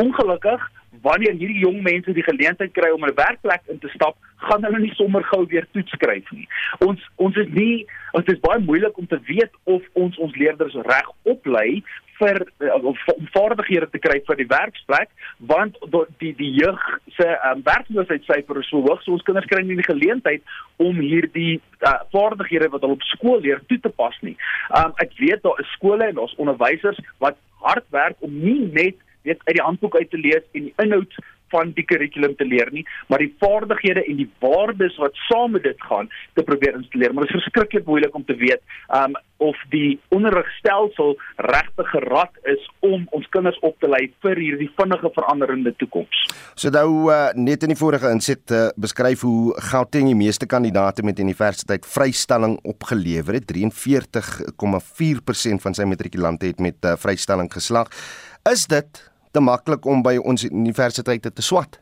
Ongelukkig, 0.00 0.66
wanneer 1.04 1.36
hierdie 1.38 1.62
jong 1.64 1.80
mense 1.86 2.12
die 2.16 2.26
geleentheid 2.26 2.72
kry 2.76 2.90
om 2.90 3.04
'n 3.04 3.14
werkplek 3.14 3.62
in 3.72 3.78
te 3.78 3.88
stap, 3.94 4.16
gaan 4.36 4.64
hulle 4.64 4.80
nie 4.80 4.94
sommer 4.94 5.24
gou 5.32 5.44
weer 5.46 5.66
toets 5.72 5.92
skryf 5.96 6.30
nie. 6.30 6.48
Ons 6.78 7.00
ons 7.16 7.36
is 7.36 7.48
nie 7.48 7.86
ons 8.12 8.26
is 8.32 8.40
baie 8.40 8.60
moeilik 8.60 8.98
om 8.98 9.06
te 9.06 9.20
weet 9.26 9.52
of 9.64 9.82
ons 9.92 10.16
ons 10.18 10.36
leerders 10.36 10.74
reg 10.74 11.10
oplei 11.22 11.82
vir 12.20 12.40
eh, 12.60 12.84
om 12.84 12.96
vaardighede 13.34 13.88
te 13.90 14.00
kry 14.02 14.18
vir 14.26 14.40
die 14.40 14.48
werksplek 14.50 15.10
want 15.52 15.78
die 16.22 16.32
die 16.38 16.50
jeug 16.58 16.80
se 17.16 17.26
um, 17.50 17.62
werkloosheidsyfer 17.66 18.60
is 18.62 18.70
so 18.72 18.82
hoog 18.86 19.02
so 19.04 19.16
ons 19.16 19.26
kinders 19.28 19.48
kry 19.52 19.62
nie 19.64 19.78
die 19.80 19.88
geleentheid 19.88 20.44
om 20.84 21.00
hierdie 21.00 21.60
uh, 21.60 22.00
vaardighede 22.14 22.70
wat 22.72 22.84
hulle 22.84 22.98
op 22.98 23.06
skool 23.12 23.40
leer 23.44 23.62
toe 23.68 23.78
te 23.80 23.92
pas 24.02 24.16
nie. 24.26 24.36
Um, 24.76 24.92
ek 25.04 25.16
weet 25.20 25.44
daar 25.46 25.60
is 25.62 25.76
skole 25.76 26.08
en 26.08 26.18
daar's 26.20 26.36
onderwysers 26.40 27.00
wat 27.24 27.38
hard 27.64 27.86
werk 27.94 28.20
om 28.26 28.36
nie 28.40 28.68
net 28.76 29.00
weet 29.22 29.40
uit 29.44 29.56
die 29.56 29.64
handboek 29.64 29.96
uit 29.96 30.10
te 30.10 30.18
lees 30.18 30.44
en 30.52 30.68
die 30.68 30.74
inhoud 30.84 31.14
van 31.50 31.72
die 31.76 31.84
kurrikulum 31.86 32.36
te 32.38 32.46
leer 32.46 32.70
nie, 32.74 32.84
maar 33.10 33.22
die 33.22 33.34
vaardighede 33.42 34.04
en 34.06 34.16
die 34.20 34.30
waardes 34.42 34.96
wat 35.02 35.14
saam 35.28 35.50
met 35.56 35.64
dit 35.66 35.80
gaan 35.88 36.10
te 36.38 36.44
probeer 36.46 36.74
installeer. 36.78 37.12
Maar 37.14 37.24
dit 37.26 37.34
is 37.34 37.42
verskriklik 37.42 37.84
moeilik 37.88 38.14
om 38.14 38.24
te 38.26 38.38
weet 38.38 38.62
um 38.96 39.12
of 39.40 39.56
die 39.72 39.96
onderrigstelsel 40.12 41.14
regtig 41.48 41.88
gerad 41.94 42.34
is 42.52 42.60
om 42.84 43.06
ons 43.16 43.24
kinders 43.32 43.56
op 43.64 43.72
te 43.80 43.88
lei 43.88 44.12
vir 44.20 44.36
hierdie 44.36 44.68
vinnige 44.76 45.08
veranderende 45.14 45.72
toekoms. 45.80 46.12
So 46.60 46.68
nou 46.74 47.08
uh, 47.08 47.32
net 47.40 47.64
in 47.64 47.72
die 47.72 47.80
vorige 47.80 48.12
inset 48.12 48.52
uh, 48.52 48.68
beskryf 48.76 49.24
hoe 49.24 49.56
Gauteng 49.70 50.12
die 50.12 50.18
meeste 50.18 50.44
kandidate 50.44 51.00
met 51.08 51.16
universiteit 51.24 51.88
vrystelling 51.88 52.60
opgelewer 52.68 53.40
het. 53.40 53.48
43,4% 53.48 55.64
van 55.64 55.78
sy 55.78 55.88
matrikulante 55.88 56.52
het 56.52 56.60
met 56.60 56.76
uh, 56.84 57.00
vrystelling 57.00 57.48
geslaag. 57.48 57.88
Is 58.44 58.68
dit 58.68 59.08
te 59.30 59.40
maklik 59.40 59.86
om 59.86 60.02
by 60.02 60.16
ons 60.16 60.44
universiteite 60.44 61.32
te 61.32 61.42
swat? 61.42 61.80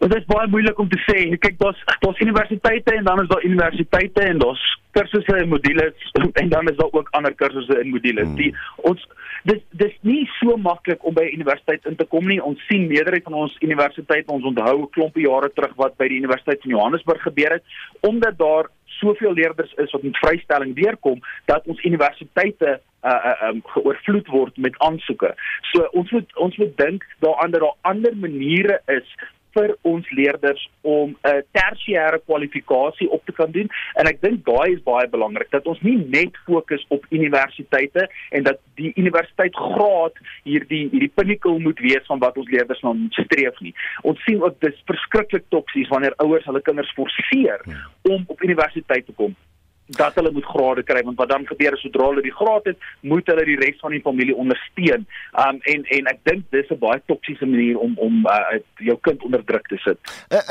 Dit 0.00 0.14
is 0.16 0.26
baie 0.28 0.48
moeilik 0.52 0.78
om 0.78 0.88
te 0.92 0.98
sê. 1.06 1.22
Kyk, 1.40 1.56
daar's 1.58 1.78
daar's 2.02 2.20
universiteite 2.20 2.94
en 2.94 3.04
dan 3.04 3.22
is 3.22 3.28
daar 3.28 3.44
universiteite 3.44 4.20
en 4.20 4.38
daar's 4.38 4.64
kursusse 4.96 5.36
en 5.36 5.48
modules 5.48 6.12
en 6.40 6.48
dan 6.48 6.68
is 6.68 6.76
daar 6.76 6.92
ook 6.92 7.08
ander 7.16 7.34
kursusse 7.34 7.78
en 7.80 7.88
modules. 7.88 8.28
Hmm. 8.28 8.36
Die 8.36 8.52
ons 8.90 9.06
dis 9.48 9.62
dis 9.80 9.96
nie 10.00 10.24
so 10.36 10.56
maklik 10.60 11.04
om 11.04 11.14
by 11.14 11.24
'n 11.24 11.38
universiteit 11.40 11.86
in 11.86 11.96
te 11.96 12.04
kom 12.04 12.28
nie. 12.28 12.42
Ons 12.42 12.60
sien 12.68 12.86
meerderheid 12.86 13.24
van 13.24 13.40
ons 13.44 13.56
universiteite, 13.60 14.32
ons 14.32 14.44
onthou 14.44 14.76
'n 14.82 14.90
klompie 14.90 15.26
jare 15.28 15.50
terug 15.54 15.74
wat 15.76 15.96
by 15.96 16.08
die 16.08 16.20
Universiteit 16.20 16.60
van 16.60 16.70
Johannesburg 16.70 17.22
gebeur 17.22 17.52
het, 17.52 17.64
omdat 18.00 18.38
daar 18.38 18.68
soveel 18.86 19.32
leerders 19.32 19.72
is 19.74 19.90
wat 19.90 20.02
met 20.02 20.18
vrystelling 20.18 20.74
deurkom 20.74 21.20
dat 21.44 21.66
ons 21.66 21.84
universiteite 21.84 22.80
uh 23.02 23.10
uh 23.30 23.48
um, 23.48 23.62
geoorvloed 23.64 24.26
word 24.26 24.56
met 24.56 24.78
aansoeke. 24.78 25.34
So 25.72 25.88
ons 25.92 26.10
moet 26.10 26.36
ons 26.36 26.56
moet 26.56 26.76
dink 26.76 27.06
daaraan 27.18 27.50
dat 27.50 27.60
daar 27.60 27.76
ander 27.80 28.16
maniere 28.16 28.80
is 28.86 29.16
vir 29.56 29.74
ons 29.88 30.10
leerders 30.18 30.62
om 30.82 31.16
'n 31.24 31.42
tersiêre 31.56 32.20
kwalifikasie 32.26 33.08
op 33.10 33.24
te 33.26 33.32
kan 33.32 33.50
doen 33.50 33.68
en 33.94 34.06
ek 34.06 34.20
dink 34.20 34.44
daai 34.44 34.76
is 34.76 34.82
baie 34.82 35.08
belangrik 35.08 35.50
dat 35.50 35.66
ons 35.66 35.80
nie 35.80 35.96
net 35.96 36.36
fokus 36.46 36.84
op 36.88 37.06
universiteite 37.10 38.08
en 38.30 38.42
dat 38.42 38.58
die 38.74 38.92
universiteitsgraad 38.94 40.14
hierdie 40.44 40.84
hierdie 40.92 41.12
pinnacle 41.14 41.58
moet 41.58 41.80
wees 41.88 42.06
van 42.06 42.18
wat 42.18 42.36
ons 42.36 42.50
leerders 42.50 42.82
na 42.82 42.92
moet 42.92 43.20
streef 43.24 43.60
nie. 43.60 43.74
Ons 44.02 44.22
sien 44.24 44.42
ook 44.42 44.60
dis 44.60 44.82
verskriklik 44.84 45.44
toksies 45.48 45.88
wanneer 45.88 46.14
ouers 46.16 46.44
hulle 46.44 46.62
kinders 46.62 46.92
forceer 46.92 47.60
ja. 47.64 47.82
om 48.02 48.24
op 48.26 48.42
universiteit 48.42 49.06
te 49.06 49.12
kom 49.12 49.36
dat 49.86 50.14
hulle 50.14 50.30
moet 50.32 50.44
grade 50.44 50.82
kry 50.82 51.02
want 51.02 51.18
wat 51.18 51.28
dan 51.28 51.46
gebeur 51.46 51.72
is 51.72 51.80
sodra 51.80 52.08
hulle 52.10 52.22
die 52.22 52.34
graad 52.34 52.64
het, 52.64 52.78
moet 53.00 53.26
hulle 53.26 53.44
die 53.44 53.58
res 53.60 53.78
van 53.80 53.94
die 53.94 54.02
familie 54.02 54.36
ondersteun. 54.36 55.06
Um 55.46 55.60
en 55.72 55.84
en 55.98 56.10
ek 56.12 56.20
dink 56.22 56.44
dis 56.50 56.70
'n 56.70 56.78
baie 56.78 57.02
toksiese 57.06 57.46
manier 57.46 57.78
om 57.78 57.94
om 57.98 58.26
uh, 58.26 58.58
jou 58.78 58.98
kind 59.00 59.22
onder 59.22 59.44
druk 59.44 59.66
te 59.68 59.76
sit. 59.76 59.98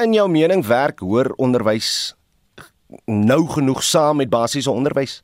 In 0.04 0.14
jou 0.14 0.30
mening 0.30 0.66
werk 0.66 1.00
hoër 1.00 1.34
onderwys 1.36 2.16
nou 3.06 3.48
genoeg 3.48 3.84
saam 3.84 4.18
met 4.18 4.30
basiese 4.30 4.72
onderwys? 4.72 5.24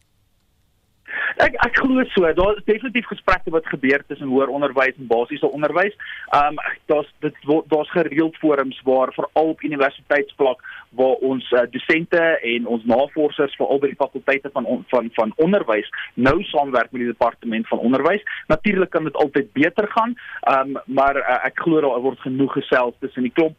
Ek 1.41 1.55
ek 1.65 1.79
glo 1.81 2.03
so. 2.13 2.27
Daar 2.37 2.57
is 2.57 2.65
definitief 2.67 3.07
gesprekke 3.09 3.49
wat 3.53 3.65
gebeur 3.65 4.03
tussen 4.05 4.29
hoër 4.29 4.51
onderwys 4.53 4.97
en 4.99 5.07
basiese 5.09 5.49
onderwys. 5.49 5.95
Um 6.37 6.59
daar's 6.91 7.09
dit 7.25 7.35
daar's 7.71 7.89
gereeld 7.95 8.35
forums 8.37 8.81
waar 8.85 9.13
veral 9.15 9.53
op 9.55 9.63
universiteitsvlak 9.65 10.61
waar 10.99 11.23
ons 11.31 11.47
uh, 11.51 11.63
dosente 11.71 12.21
en 12.53 12.67
ons 12.67 12.85
navorsers 12.85 13.55
vir 13.57 13.73
albei 13.73 13.89
die 13.93 13.97
fakulteite 14.03 14.51
van 14.53 14.65
on, 14.65 14.83
van 14.93 15.09
van 15.15 15.33
onderwys 15.45 15.89
nou 16.13 16.35
saamwerk 16.51 16.91
met 16.91 17.05
die 17.05 17.11
departement 17.13 17.67
van 17.67 17.79
onderwys. 17.89 18.25
Natuurlik 18.47 18.91
kan 18.93 19.09
dit 19.09 19.17
altyd 19.25 19.53
beter 19.57 19.89
gaan. 19.97 20.13
Um 20.53 20.77
maar 20.85 21.17
uh, 21.17 21.39
ek 21.49 21.65
glo 21.65 21.81
daar 21.81 22.05
word 22.05 22.21
genoeg 22.27 22.53
gesels 22.59 22.93
tussen 22.99 23.25
die 23.25 23.33
klomp 23.33 23.57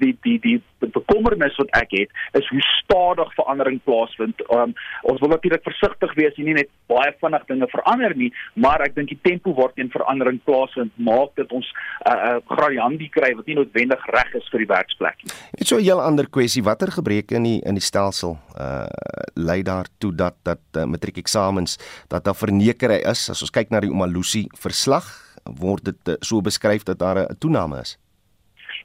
die 0.00 0.16
die 0.22 0.38
die 0.42 0.62
bekommernis 0.78 1.56
wat 1.58 1.70
ek 1.78 1.90
het 1.90 2.10
is 2.38 2.46
hoe 2.52 2.62
stadig 2.82 3.30
verandering 3.34 3.80
plaasvind. 3.84 4.40
Um, 4.54 4.74
ons 5.10 5.20
wil 5.20 5.32
natuurlik 5.32 5.64
versigtig 5.66 6.14
wees 6.14 6.38
en 6.38 6.48
nie 6.48 6.56
net 6.60 6.70
baie 6.90 7.10
vinnig 7.20 7.44
dinge 7.50 7.68
verander 7.72 8.14
nie, 8.16 8.30
maar 8.54 8.82
ek 8.86 8.94
dink 8.94 9.12
die 9.12 9.20
tempo 9.22 9.54
waarteen 9.58 9.90
verandering 9.92 10.40
plaasvind 10.46 10.92
maak 10.96 11.34
dat 11.40 11.52
ons 11.52 11.66
'n 11.68 12.10
uh, 12.10 12.16
uh, 12.28 12.40
gradiandi 12.48 13.08
kry 13.08 13.34
wat 13.34 13.46
nie 13.46 13.58
noodwendig 13.58 14.06
reg 14.14 14.34
is 14.34 14.48
vir 14.52 14.64
die 14.64 14.72
werksplek 14.74 15.18
nie. 15.24 15.32
Net 15.58 15.66
so 15.68 15.76
'n 15.76 15.84
heel 15.84 16.00
ander 16.00 16.28
kwessie, 16.28 16.62
watter 16.62 16.90
gebreke 16.90 17.34
in 17.34 17.42
die 17.42 17.60
in 17.64 17.74
die 17.74 17.84
stelsel 17.84 18.38
uh 18.58 18.86
lei 19.34 19.62
daartoe 19.62 20.14
dat 20.14 20.34
dat 20.42 20.60
uh, 20.76 20.84
matriekeksamens 20.84 21.78
dat 22.08 22.24
daar 22.24 22.34
vernekery 22.34 23.00
is 23.06 23.30
as 23.30 23.42
ons 23.42 23.50
kyk 23.50 23.70
na 23.70 23.80
die 23.80 23.90
Omalusi 23.90 24.48
verslag 24.58 25.06
word 25.44 25.84
dit 25.84 26.08
uh, 26.08 26.16
so 26.20 26.40
beskryf 26.40 26.82
dat 26.82 26.98
daar 26.98 27.18
'n 27.18 27.38
toename 27.38 27.80
is. 27.80 27.98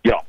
Ja, 0.02 0.20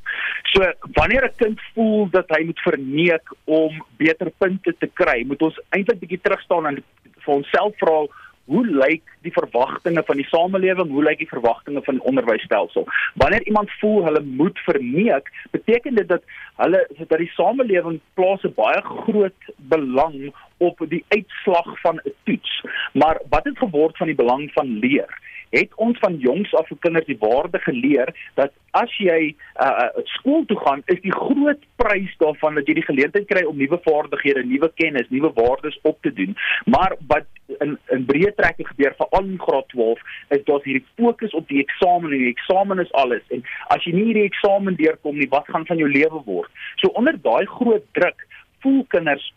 So 0.55 0.63
wanneer 0.93 1.25
'n 1.25 1.37
kind 1.37 1.61
voel 1.75 2.11
dat 2.11 2.29
hy 2.29 2.45
moet 2.45 2.61
verneek 2.61 3.27
om 3.45 3.85
beter 3.97 4.31
punte 4.39 4.75
te 4.79 4.87
kry, 4.87 5.25
moet 5.27 5.43
ons 5.43 5.61
eintlik 5.69 5.99
bietjie 5.99 6.21
terugstaan 6.23 6.67
en 6.67 6.85
vir 7.25 7.35
onsself 7.35 7.75
vra 7.79 8.07
hoe 8.45 8.67
lyk 8.67 9.03
die 9.25 9.33
verwagtinge 9.33 10.03
van 10.07 10.17
die 10.17 10.29
samelewing, 10.29 10.91
hoe 10.91 11.03
lyk 11.03 11.19
die 11.19 11.29
verwagtinge 11.29 11.83
van 11.83 11.99
die 11.99 12.05
onderwysstelsel? 12.05 12.87
Wanneer 13.15 13.47
iemand 13.49 13.71
voel 13.81 14.05
hulle 14.05 14.21
moet 14.21 14.59
verneek, 14.69 15.31
beteken 15.51 15.95
dit 15.95 16.09
dat 16.09 16.23
hulle 16.57 16.87
dat 16.99 17.19
die 17.19 17.33
samelewing 17.35 18.01
plaas 18.15 18.45
'n 18.45 18.55
baie 18.55 18.83
groot 18.83 19.41
belang 19.57 20.33
op 20.59 20.85
die 20.89 21.05
uitslag 21.09 21.81
van 21.81 22.01
'n 22.05 22.13
toets. 22.25 22.63
Maar 22.93 23.19
wat 23.29 23.45
het 23.45 23.59
geword 23.59 23.97
van 23.97 24.07
die 24.07 24.21
belang 24.23 24.53
van 24.53 24.79
leer? 24.79 25.19
Het 25.55 25.75
ons 25.87 25.99
van 26.03 26.19
jongs 26.23 26.53
af 26.59 26.69
vir 26.69 26.81
kinders 26.87 27.07
die 27.07 27.19
waarde 27.21 27.61
geleer 27.65 28.11
dat 28.41 28.53
as 28.75 28.91
jy 28.99 29.19
uh, 29.31 29.67
uh 29.67 30.05
skool 30.17 30.45
toe 30.51 30.59
gaan, 30.65 30.83
is 30.91 31.01
die 31.05 31.15
groot 31.15 31.63
prys 31.79 32.15
daarvan 32.23 32.59
dat 32.59 32.69
jy 32.69 32.75
die 32.81 32.87
geleentheid 32.89 33.29
kry 33.31 33.45
om 33.47 33.59
nuwe 33.59 33.79
vaardighede, 33.87 34.43
nuwe 34.51 34.71
kennis, 34.81 35.11
nuwe 35.15 35.31
waardes 35.37 35.79
op 35.83 36.01
te 36.03 36.13
doen. 36.13 36.35
Maar 36.75 36.97
wat 37.13 37.29
in 37.63 37.77
in 37.95 38.07
breë 38.09 38.35
trekke 38.39 38.67
gebeur 38.73 38.97
veral 38.99 39.31
in 39.31 39.39
graad 39.41 39.69
12 39.75 40.03
is 40.37 40.45
daar 40.49 40.65
hierdie 40.67 40.87
fokus 40.99 41.37
op 41.39 41.49
die 41.49 41.63
eksamen 41.63 42.11
en 42.11 42.25
die 42.27 42.33
eksamen 42.35 42.83
is 42.83 42.93
alles 43.03 43.23
en 43.37 43.45
as 43.75 43.87
jy 43.87 43.95
nie 43.95 44.09
hierdie 44.11 44.29
eksamen 44.31 44.79
deurkom 44.81 45.19
nie, 45.19 45.31
wat 45.31 45.49
gaan 45.53 45.67
van 45.71 45.79
jou 45.81 45.91
lewe 45.91 46.23
word? 46.27 46.51
So 46.83 46.91
onder 46.99 47.19
daai 47.23 47.47
groot 47.59 47.87
druk 47.99 48.27
voel 48.65 48.83
kinders 48.97 49.31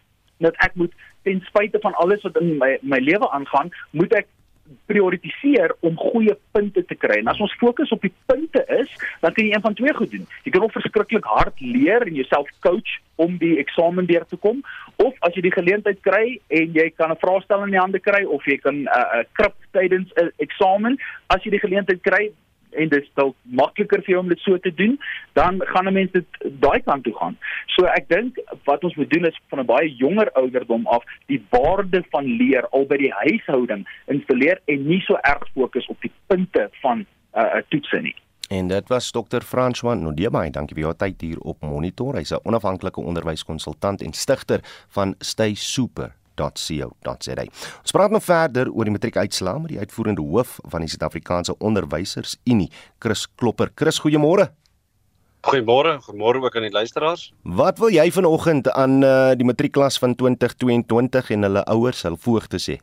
dat 0.44 0.58
ek 0.66 0.76
moet 0.80 0.94
ten 1.28 1.42
spyte 1.50 1.80
van 1.84 1.94
alles 2.02 2.24
wat 2.26 2.38
in 2.42 2.56
my 2.62 2.78
my 2.82 3.00
lewe 3.04 3.30
aangaan, 3.36 3.72
moet 3.92 4.14
ek 4.22 4.28
prioritiseer 4.86 5.74
om 5.80 5.98
goeie 6.00 6.38
punte 6.52 6.84
te 6.86 6.96
kry. 6.96 7.20
En 7.20 7.32
as 7.32 7.42
ons 7.44 7.58
fokus 7.60 7.92
op 7.96 8.02
die 8.02 8.14
punte 8.26 8.64
is, 8.80 8.92
dan 9.22 9.34
kan 9.34 9.46
jy 9.46 9.54
een 9.54 9.66
van 9.66 9.78
twee 9.78 9.94
goed 9.94 10.12
doen. 10.12 10.26
Jy 10.44 10.52
kan 10.56 10.66
of 10.68 10.76
verskriklik 10.76 11.28
hard 11.28 11.60
leer 11.60 12.08
en 12.08 12.16
jouself 12.16 12.50
coach 12.66 12.98
om 13.16 13.38
die 13.42 13.58
eksamen 13.58 14.06
deur 14.06 14.26
te 14.30 14.38
kom, 14.38 14.62
of 15.02 15.14
as 15.26 15.36
jy 15.36 15.48
die 15.48 15.56
geleentheid 15.56 16.02
kry 16.06 16.40
en 16.54 16.74
jy 16.74 16.90
kan 16.96 17.12
'n 17.12 17.22
vraestel 17.22 17.64
in 17.66 17.74
die 17.74 17.82
hande 17.82 18.00
kry 18.00 18.24
of 18.26 18.46
jy 18.46 18.58
kan 18.58 18.76
'n 18.84 18.88
uh, 18.88 19.20
uh, 19.20 19.24
krip 19.34 19.56
tydens 19.72 20.12
'n 20.16 20.32
eksamen, 20.38 20.98
as 21.28 21.44
jy 21.44 21.52
die 21.52 21.66
geleentheid 21.66 22.02
kry, 22.02 22.32
en 22.78 22.90
dit 22.90 23.04
is 23.04 23.12
dalk 23.20 23.36
makliker 23.62 24.04
vir 24.06 24.14
jou 24.16 24.22
om 24.24 24.30
dit 24.32 24.44
so 24.46 24.58
te 24.64 24.74
doen, 24.82 24.98
dan 25.40 25.62
gaan 25.72 25.88
'n 25.88 25.94
mens 25.94 26.12
dit 26.12 26.26
daai 26.66 26.80
kant 26.86 27.04
toe 27.04 27.16
gaan. 27.18 27.38
So 27.76 27.86
ek 27.86 28.10
dink 28.10 28.40
wat 28.66 28.84
ons 28.84 28.96
moet 28.96 29.10
doen 29.10 29.26
is 29.26 29.40
van 29.50 29.60
'n 29.60 29.66
baie 29.66 29.96
jonger 29.96 30.32
ouderdom 30.32 30.88
af 30.88 31.04
die 31.28 31.42
waarde 31.50 32.04
van 32.12 32.26
leer 32.26 32.68
al 32.72 32.86
by 32.86 32.98
die 32.98 33.14
huishouding 33.14 33.88
installeer 34.06 34.62
en 34.66 34.88
nie 34.88 35.02
so 35.02 35.18
erg 35.22 35.48
fokus 35.54 35.88
op 35.88 36.02
die 36.02 36.12
punte 36.28 36.70
van 36.82 37.00
'n 37.00 37.08
uh, 37.38 37.42
uh, 37.42 37.62
toetse 37.70 38.02
nie. 38.02 38.16
En 38.50 38.68
dit 38.68 38.88
was 38.88 39.12
Dr. 39.12 39.42
François 39.44 40.00
Nodema, 40.00 40.50
dankie 40.50 40.76
vir 40.76 40.84
jou 40.84 40.94
tyd 40.96 41.22
hier 41.22 41.40
op 41.40 41.62
Monitor. 41.62 42.16
Hy's 42.16 42.32
'n 42.32 42.40
onafhanklike 42.44 43.02
onderwyskonsultant 43.02 44.02
en 44.02 44.14
stigter 44.14 44.60
van 44.90 45.16
Stay 45.20 45.54
Super 45.54 46.16
www.matriek.co.za. 46.38 47.46
Ons 47.82 47.96
praat 47.96 48.14
nou 48.14 48.22
verder 48.22 48.70
oor 48.72 48.88
die 48.88 48.94
matriekuitslae 48.94 49.60
met 49.64 49.74
die 49.74 49.82
uitvoerende 49.82 50.24
hoof 50.24 50.58
van 50.72 50.86
die 50.86 50.92
Suid-Afrikaanse 50.92 51.58
Onderwysers 51.60 52.38
Unie, 52.46 52.70
Chris 53.00 53.28
Klopper. 53.36 53.72
Chris, 53.76 54.00
goeiemôre. 54.04 54.50
Goeiemôre, 55.48 55.98
goeiemôre 56.04 56.42
ook 56.44 56.56
aan 56.58 56.68
die 56.68 56.74
luisteraars. 56.74 57.32
Wat 57.44 57.80
wil 57.80 57.94
jy 57.94 58.10
vanoggend 58.12 58.70
aan 58.74 59.02
uh, 59.06 59.32
die 59.38 59.48
matriekklas 59.48 60.00
van 60.02 60.16
2022 60.18 61.32
en 61.36 61.48
hulle 61.48 61.64
ouers, 61.72 62.04
hulle 62.08 62.20
voogte 62.20 62.60
sê? 62.62 62.80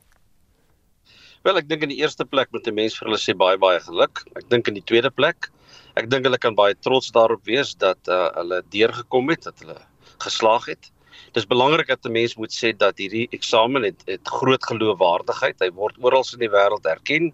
Wel, 1.45 1.59
ek 1.61 1.69
dink 1.69 1.85
in 1.85 1.93
die 1.93 2.01
eerste 2.01 2.25
plek 2.25 2.49
moet 2.57 2.67
'n 2.67 2.75
mens 2.75 2.97
vir 2.97 3.11
hulle 3.11 3.21
sê 3.21 3.35
baie 3.37 3.59
baie 3.61 3.81
geluk. 3.85 4.25
Ek 4.39 4.49
dink 4.49 4.69
in 4.69 4.79
die 4.79 4.87
tweede 4.87 5.11
plek, 5.11 5.51
ek 5.95 6.09
dink 6.09 6.25
hulle 6.25 6.41
kan 6.41 6.57
baie 6.57 6.75
trots 6.75 7.13
daarop 7.13 7.45
wees 7.45 7.75
dat 7.75 8.01
uh, 8.09 8.31
hulle 8.39 8.63
deurgekom 8.73 9.29
het, 9.29 9.45
dat 9.45 9.61
hulle 9.61 9.77
geslaag 10.25 10.71
het 10.73 10.94
dis 11.33 11.47
belangrik 11.47 11.89
dat 11.89 12.07
'n 12.07 12.13
mens 12.13 12.37
moet 12.37 12.53
sê 12.53 12.77
dat 12.77 12.99
hierdie 12.99 13.29
eksamen 13.31 13.83
het, 13.83 14.03
het 14.07 14.29
groot 14.29 14.65
geloofwaardigheid. 14.65 15.61
Hy 15.61 15.71
word 15.71 15.97
oral 16.01 16.25
in 16.33 16.39
die 16.39 16.51
wêreld 16.51 16.87
erken 16.87 17.33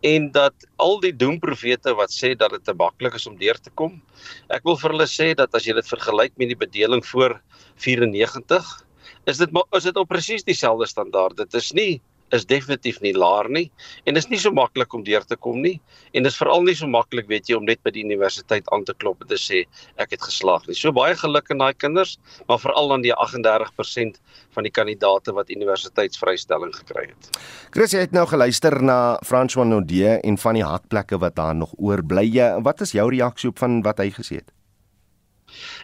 en 0.00 0.30
dat 0.32 0.54
al 0.76 1.00
die 1.00 1.12
doemprofete 1.12 1.94
wat 1.94 2.12
sê 2.12 2.34
dat 2.36 2.50
dit 2.50 2.64
te 2.64 2.74
maklik 2.74 3.14
is 3.14 3.26
om 3.26 3.36
deur 3.36 3.58
te 3.60 3.70
kom. 3.74 4.00
Ek 4.48 4.64
wil 4.64 4.76
vir 4.80 4.94
hulle 4.94 5.08
sê 5.08 5.34
dat 5.36 5.54
as 5.54 5.66
jy 5.66 5.74
dit 5.76 5.88
vergelyk 5.88 6.32
met 6.36 6.48
die 6.48 6.56
bedeling 6.56 7.04
voor 7.06 7.40
94, 7.76 8.86
is 9.26 9.38
dit 9.38 9.50
is 9.76 9.84
dit 9.84 9.96
op 9.96 10.08
presies 10.08 10.44
dieselfde 10.44 10.86
standaard. 10.86 11.36
Dit 11.36 11.54
is 11.54 11.72
nie 11.72 12.00
is 12.36 12.46
definitief 12.46 13.00
nie 13.04 13.12
laer 13.16 13.48
nie 13.50 13.66
en 14.04 14.14
dit 14.14 14.22
is 14.22 14.30
nie 14.30 14.38
so 14.38 14.52
maklik 14.54 14.94
om 14.94 15.04
deur 15.06 15.24
te 15.26 15.36
kom 15.36 15.60
nie 15.62 15.78
en 16.14 16.22
dit 16.22 16.30
is 16.30 16.38
veral 16.38 16.62
nie 16.66 16.74
so 16.78 16.88
maklik 16.90 17.28
weet 17.30 17.50
jy 17.50 17.58
om 17.58 17.66
net 17.68 17.82
by 17.86 17.92
die 17.94 18.04
universiteit 18.06 18.68
aan 18.74 18.84
te 18.84 18.94
klop 18.98 19.22
en 19.24 19.30
te 19.30 19.38
sê 19.40 19.64
ek 20.00 20.14
het 20.16 20.22
geslaag 20.24 20.66
nie. 20.68 20.76
So 20.78 20.92
baie 20.94 21.16
geluk 21.18 21.50
aan 21.50 21.62
daai 21.62 21.74
kinders, 21.74 22.16
maar 22.48 22.60
veral 22.62 22.94
aan 22.94 23.04
die 23.04 23.14
38% 23.14 24.20
van 24.54 24.66
die 24.66 24.74
kandidate 24.74 25.34
wat 25.36 25.50
universiteitsvrystelling 25.54 26.72
gekry 26.76 27.08
het. 27.10 27.30
Chris, 27.74 27.94
jy 27.94 28.06
het 28.06 28.16
nou 28.16 28.26
geluister 28.30 28.80
na 28.82 29.18
François 29.26 29.68
Nodé 29.68 30.18
en 30.18 30.38
van 30.40 30.58
die 30.58 30.66
hakplekke 30.66 31.20
wat 31.22 31.36
daar 31.38 31.54
nog 31.54 31.74
oorbly. 31.78 32.26
Wat 32.64 32.80
is 32.86 32.96
jou 32.96 33.10
reaksie 33.10 33.50
op 33.52 33.60
van 33.62 33.80
wat 33.86 34.02
hy 34.02 34.10
gesê 34.14 34.40
het? 34.42 34.50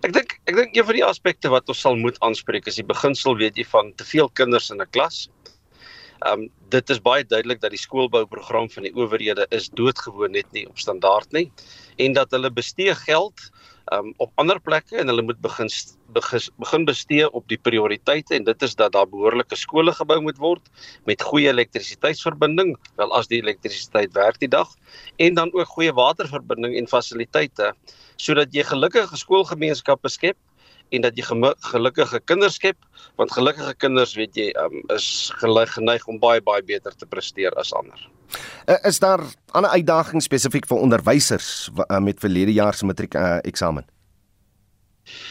Ek 0.07 0.12
dink 0.15 0.37
ek 0.47 0.55
dink 0.59 0.76
een 0.76 0.87
van 0.87 0.97
die 0.99 1.05
aspekte 1.07 1.50
wat 1.50 1.71
ons 1.73 1.81
sal 1.83 1.97
moet 1.99 2.19
aanspreek 2.26 2.69
is 2.71 2.79
die 2.79 2.87
beginsel 2.87 3.35
weet 3.41 3.59
jy 3.59 3.65
van 3.67 3.91
te 3.99 4.07
veel 4.07 4.31
kinders 4.41 4.71
in 4.71 4.83
'n 4.83 4.91
klas. 4.95 5.26
Ehm 6.25 6.46
um, 6.46 6.50
dit 6.68 6.90
is 6.90 7.00
baie 7.02 7.25
duidelik 7.25 7.61
dat 7.61 7.70
die 7.70 7.80
skoolbouprogram 7.80 8.70
van 8.70 8.87
die 8.88 8.94
owerhede 8.96 9.46
is 9.54 9.68
doodgewoon 9.68 10.32
net 10.32 10.49
nie 10.56 10.64
op 10.68 10.78
standaard 10.78 11.32
nie 11.32 11.50
en 12.02 12.16
dat 12.16 12.32
hulle 12.35 12.50
bestee 12.50 12.94
geld 12.94 13.50
um, 13.92 14.12
op 14.16 14.32
ander 14.35 14.61
plekke 14.61 14.96
en 14.99 15.12
hulle 15.12 15.23
moet 15.23 15.38
begin 15.44 15.70
begin 16.56 16.87
bestee 16.88 17.28
op 17.30 17.46
die 17.52 17.58
prioriteite 17.58 18.35
en 18.35 18.49
dit 18.49 18.62
is 18.62 18.75
dat 18.75 18.92
daar 18.96 19.08
behoorlike 19.11 19.56
skole 19.56 19.92
gebou 19.92 20.18
moet 20.25 20.40
word 20.42 20.70
met 21.04 21.23
goeie 21.23 21.52
elektrisiteitsverbinding 21.52 22.75
wel 22.96 23.14
as 23.14 23.28
die 23.30 23.42
elektrisiteit 23.42 24.14
werk 24.16 24.40
die 24.40 24.50
dag 24.50 24.73
en 25.23 25.38
dan 25.38 25.52
ook 25.54 25.68
goeie 25.76 25.92
waterverbinding 25.92 26.76
en 26.80 26.90
fasiliteite 26.90 27.73
sodat 28.16 28.54
jy 28.54 28.64
gelukkige 28.64 29.16
skoolgemeenskappe 29.20 30.08
skep 30.08 30.38
en 30.95 31.02
dat 31.02 31.16
jy 31.19 31.25
gelukkige 31.71 32.21
kinders 32.25 32.55
skep 32.61 32.76
want 33.16 33.33
gelukkige 33.33 33.75
kinders 33.83 34.14
weet 34.14 34.37
jy 34.37 34.50
um, 34.61 34.83
is 34.95 35.33
geneig 35.38 36.07
om 36.07 36.21
baie 36.23 36.40
baie 36.40 36.62
beter 36.62 36.95
te 36.95 37.07
presteer 37.07 37.55
as 37.57 37.73
ander. 37.75 37.99
Uh, 38.66 38.76
is 38.85 38.99
daar 38.99 39.23
ander 39.52 39.71
uitdagings 39.71 40.25
spesifiek 40.25 40.66
vir 40.66 40.78
onderwysers 40.78 41.71
uh, 41.90 41.99
met 41.99 42.21
verlede 42.21 42.52
jaar 42.52 42.75
se 42.75 42.87
matriek 42.87 43.14
uh, 43.14 43.38
eksamen? 43.45 43.87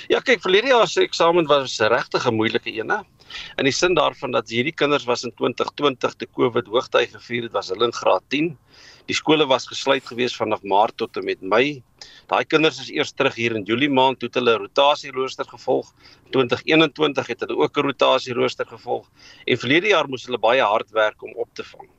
Ja, 0.07 0.21
kyk, 0.23 0.39
verlede 0.41 0.71
jaar 0.71 0.87
se 0.87 1.03
eksamen 1.03 1.47
was 1.47 1.79
regtig 1.79 2.25
'n 2.27 2.35
moeilike 2.35 2.71
een. 2.71 2.91
In 3.57 3.65
die 3.67 3.73
sin 3.73 3.93
daarvan 3.93 4.31
dat 4.31 4.49
hierdie 4.49 4.73
kinders 4.73 5.03
was 5.05 5.23
in 5.23 5.33
2020 5.35 6.15
te 6.15 6.27
COVID 6.31 6.67
hoogtyd 6.67 7.11
gevier 7.11 7.43
het, 7.43 7.51
was 7.51 7.69
hulle 7.69 7.85
in 7.85 7.93
graad 7.93 8.23
10 8.27 8.57
Die 9.05 9.13
skole 9.13 9.45
was 9.45 9.67
gesluit 9.69 10.05
gewees 10.09 10.33
vanaf 10.33 10.63
Maart 10.65 10.95
tot 10.97 11.17
en 11.19 11.27
met 11.27 11.41
Mei. 11.45 11.83
Daai 12.31 12.41
kinders 12.49 12.79
is 12.81 12.87
eers 12.89 13.11
terug 13.13 13.35
hier 13.37 13.53
in 13.53 13.65
Julie 13.67 13.89
maand 13.93 14.17
toe 14.17 14.31
hulle 14.33 14.55
rotasierooster 14.63 15.45
gevolg. 15.45 15.91
2021 16.33 17.29
het 17.29 17.43
hulle 17.45 17.57
ook 17.59 17.77
'n 17.77 17.85
rotasierooster 17.85 18.65
gevolg 18.65 19.05
en 19.45 19.61
verlede 19.61 19.93
jaar 19.93 20.09
moes 20.09 20.25
hulle 20.25 20.41
baie 20.41 20.61
hard 20.61 20.89
werk 20.89 21.21
om 21.21 21.35
op 21.35 21.49
te 21.53 21.63
vang. 21.63 21.89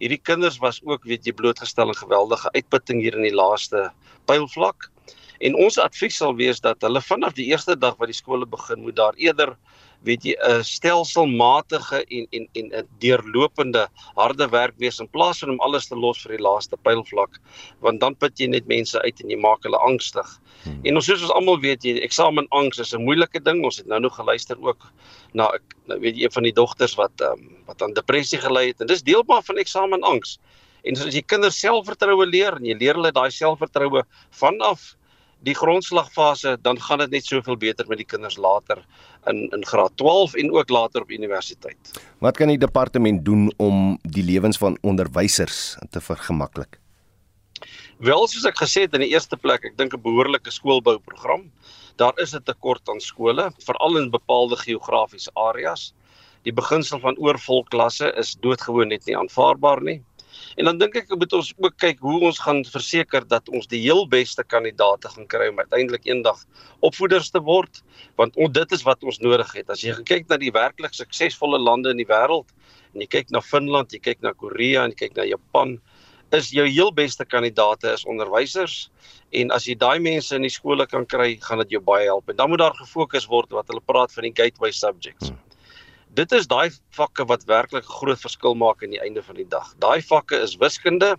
Hierdie 0.00 0.18
kinders 0.18 0.58
was 0.58 0.80
ook 0.82 1.04
weet 1.04 1.24
jy 1.24 1.32
blootgestel 1.32 1.86
aan 1.86 2.02
geweldige 2.02 2.50
uitputting 2.50 3.00
hier 3.00 3.14
in 3.14 3.22
die 3.22 3.34
laaste 3.34 3.92
pylvlak. 4.26 4.90
En 5.38 5.54
ons 5.54 5.78
advies 5.78 6.16
sal 6.16 6.34
wees 6.34 6.60
dat 6.60 6.82
hulle 6.82 7.00
vanaf 7.00 7.34
die 7.34 7.46
eerste 7.46 7.78
dag 7.78 7.94
wat 7.96 8.10
die 8.10 8.20
skole 8.22 8.46
begin 8.46 8.82
moet 8.82 8.96
daar 8.96 9.14
eerder 9.14 9.56
weet 10.04 10.24
jy 10.24 10.34
'n 10.36 10.62
stelselmatige 10.64 12.04
en 12.04 12.26
en 12.30 12.48
en 12.52 12.66
'n 12.80 12.88
deurlopende 13.00 13.86
harde 14.16 14.48
werk 14.48 14.74
wees 14.78 15.00
in 15.00 15.08
plaas 15.08 15.38
van 15.38 15.50
om 15.50 15.60
alles 15.60 15.88
te 15.88 15.96
los 15.96 16.22
vir 16.22 16.36
die 16.36 16.44
laaste 16.44 16.76
pylvlak 16.76 17.40
want 17.80 18.00
dan 18.00 18.14
put 18.14 18.38
jy 18.38 18.46
net 18.46 18.66
mense 18.66 19.00
uit 19.02 19.20
en 19.20 19.30
jy 19.30 19.36
maak 19.36 19.62
hulle 19.62 19.78
angstig. 19.78 20.28
Hmm. 20.64 20.80
En 20.84 20.96
ons 20.96 21.06
soos 21.06 21.22
ons 21.22 21.32
almal 21.32 21.60
weet 21.60 21.84
jy 21.84 21.98
eksamenangs 22.00 22.78
is 22.78 22.94
'n 22.94 23.04
moeilike 23.04 23.40
ding. 23.40 23.64
Ons 23.64 23.76
het 23.76 23.86
nou 23.86 24.00
nog 24.00 24.16
geluister 24.16 24.56
ook 24.60 24.92
na 25.32 25.50
nou 25.86 25.98
weet 26.00 26.16
jy 26.16 26.24
een 26.24 26.32
van 26.32 26.42
die 26.42 26.52
dogters 26.52 26.94
wat 26.94 27.20
um, 27.20 27.56
wat 27.66 27.82
aan 27.82 27.92
depressie 27.92 28.38
gely 28.38 28.66
het 28.66 28.80
en 28.80 28.86
dis 28.86 29.02
deel 29.02 29.24
maar 29.26 29.42
van 29.42 29.56
eksamenangs. 29.56 30.38
En 30.84 30.96
as 30.96 31.14
jy 31.14 31.22
kinders 31.22 31.60
selfvertroue 31.60 32.26
leer 32.26 32.56
en 32.56 32.64
jy 32.64 32.76
leer 32.76 32.94
hulle 32.94 33.12
daai 33.12 33.30
selfvertroue 33.30 34.04
vanaf 34.30 34.96
die 35.44 35.54
grondslagfase, 35.54 36.56
dan 36.62 36.80
gaan 36.80 37.02
dit 37.04 37.10
net 37.10 37.26
soveel 37.28 37.56
beter 37.60 37.88
met 37.88 38.00
die 38.00 38.08
kinders 38.08 38.36
later 38.40 38.80
in 39.30 39.48
in 39.52 39.66
graad 39.66 39.96
12 40.00 40.34
en 40.40 40.52
ook 40.52 40.68
later 40.68 41.02
op 41.02 41.10
universiteit. 41.10 41.90
Wat 42.18 42.36
kan 42.36 42.48
die 42.48 42.58
departement 42.58 43.24
doen 43.24 43.52
om 43.56 43.98
die 44.02 44.24
lewens 44.24 44.58
van 44.58 44.78
onderwysers 44.82 45.76
te 45.90 46.00
vergemaklik? 46.00 46.80
Wel, 47.98 48.26
soos 48.28 48.44
ek 48.48 48.58
gesê 48.58 48.84
het 48.84 48.94
in 48.96 49.04
die 49.04 49.12
eerste 49.14 49.36
plek, 49.36 49.64
ek 49.64 49.76
dink 49.78 49.94
'n 49.94 50.02
behoorlike 50.02 50.50
skoolbouprogram. 50.50 51.50
Daar 51.96 52.12
is 52.18 52.34
'n 52.34 52.42
tekort 52.42 52.88
aan 52.88 53.00
skole, 53.00 53.52
veral 53.58 53.96
in 53.96 54.10
bepaalde 54.10 54.56
geografiese 54.56 55.30
areas. 55.34 55.94
Die 56.42 56.52
beginsel 56.52 56.98
van 57.00 57.16
oorvol 57.16 57.64
klasse 57.64 58.12
is 58.20 58.34
doodgewoon 58.34 58.88
net 58.88 59.06
nie 59.06 59.16
aanvaarbaar 59.16 59.80
nie. 59.82 60.02
En 60.56 60.68
dan 60.68 60.78
dink 60.78 60.96
ek 60.98 61.12
moet 61.18 61.32
ons 61.36 61.50
ook 61.56 61.76
kyk 61.82 62.02
hoe 62.04 62.18
ons 62.28 62.38
gaan 62.44 62.62
verseker 62.68 63.26
dat 63.30 63.48
ons 63.48 63.68
die 63.70 63.80
heel 63.84 64.04
beste 64.10 64.44
kandidaate 64.44 65.10
gaan 65.14 65.28
kry 65.30 65.48
om 65.52 65.58
uiteindelik 65.62 66.06
eendag 66.08 66.44
opvoeders 66.86 67.30
te 67.34 67.42
word, 67.44 67.82
want 68.20 68.36
on, 68.36 68.52
dit 68.52 68.76
is 68.76 68.84
wat 68.86 69.02
ons 69.04 69.20
nodig 69.24 69.50
het. 69.56 69.70
As 69.70 69.82
jy 69.84 69.96
kyk 70.06 70.28
na 70.30 70.38
die 70.40 70.52
werklik 70.54 70.96
suksesvolle 70.96 71.60
lande 71.60 71.94
in 71.94 72.02
die 72.02 72.08
wêreld 72.08 72.50
en 72.94 73.04
jy 73.04 73.10
kyk 73.16 73.34
na 73.34 73.42
Finland, 73.44 73.92
jy 73.94 74.02
kyk 74.04 74.22
na 74.22 74.34
Korea 74.38 74.84
en 74.84 74.94
jy 74.94 75.06
kyk 75.06 75.18
na 75.18 75.28
Japan, 75.28 75.78
is 76.34 76.48
jou 76.50 76.64
heel 76.66 76.90
beste 76.90 77.22
kandidaate 77.30 77.92
is 77.94 78.02
onderwysers 78.10 78.88
en 79.38 79.52
as 79.54 79.68
jy 79.68 79.76
daai 79.78 80.00
mense 80.02 80.34
in 80.34 80.42
die 80.42 80.50
skole 80.50 80.86
kan 80.90 81.06
kry, 81.06 81.34
gaan 81.42 81.62
dit 81.62 81.76
jou 81.76 81.82
baie 81.84 82.08
help. 82.08 82.30
En 82.30 82.38
dan 82.40 82.50
moet 82.50 82.62
daar 82.64 82.74
gefokus 82.78 83.28
word 83.30 83.54
wat 83.54 83.70
hulle 83.70 83.82
praat 83.86 84.14
van 84.14 84.26
die 84.26 84.34
gateway 84.34 84.72
subjects. 84.74 85.30
Hmm 85.30 85.53
dit 86.14 86.32
is 86.36 86.46
daai 86.50 86.70
vakke 86.94 87.26
wat 87.30 87.46
werklik 87.50 87.86
groot 87.98 88.20
verskil 88.20 88.54
maak 88.58 88.82
aan 88.82 88.94
die 88.94 89.02
einde 89.02 89.22
van 89.22 89.38
die 89.38 89.48
dag. 89.50 89.72
Daai 89.82 90.02
vakke 90.04 90.38
is 90.44 90.56
wiskunde 90.62 91.14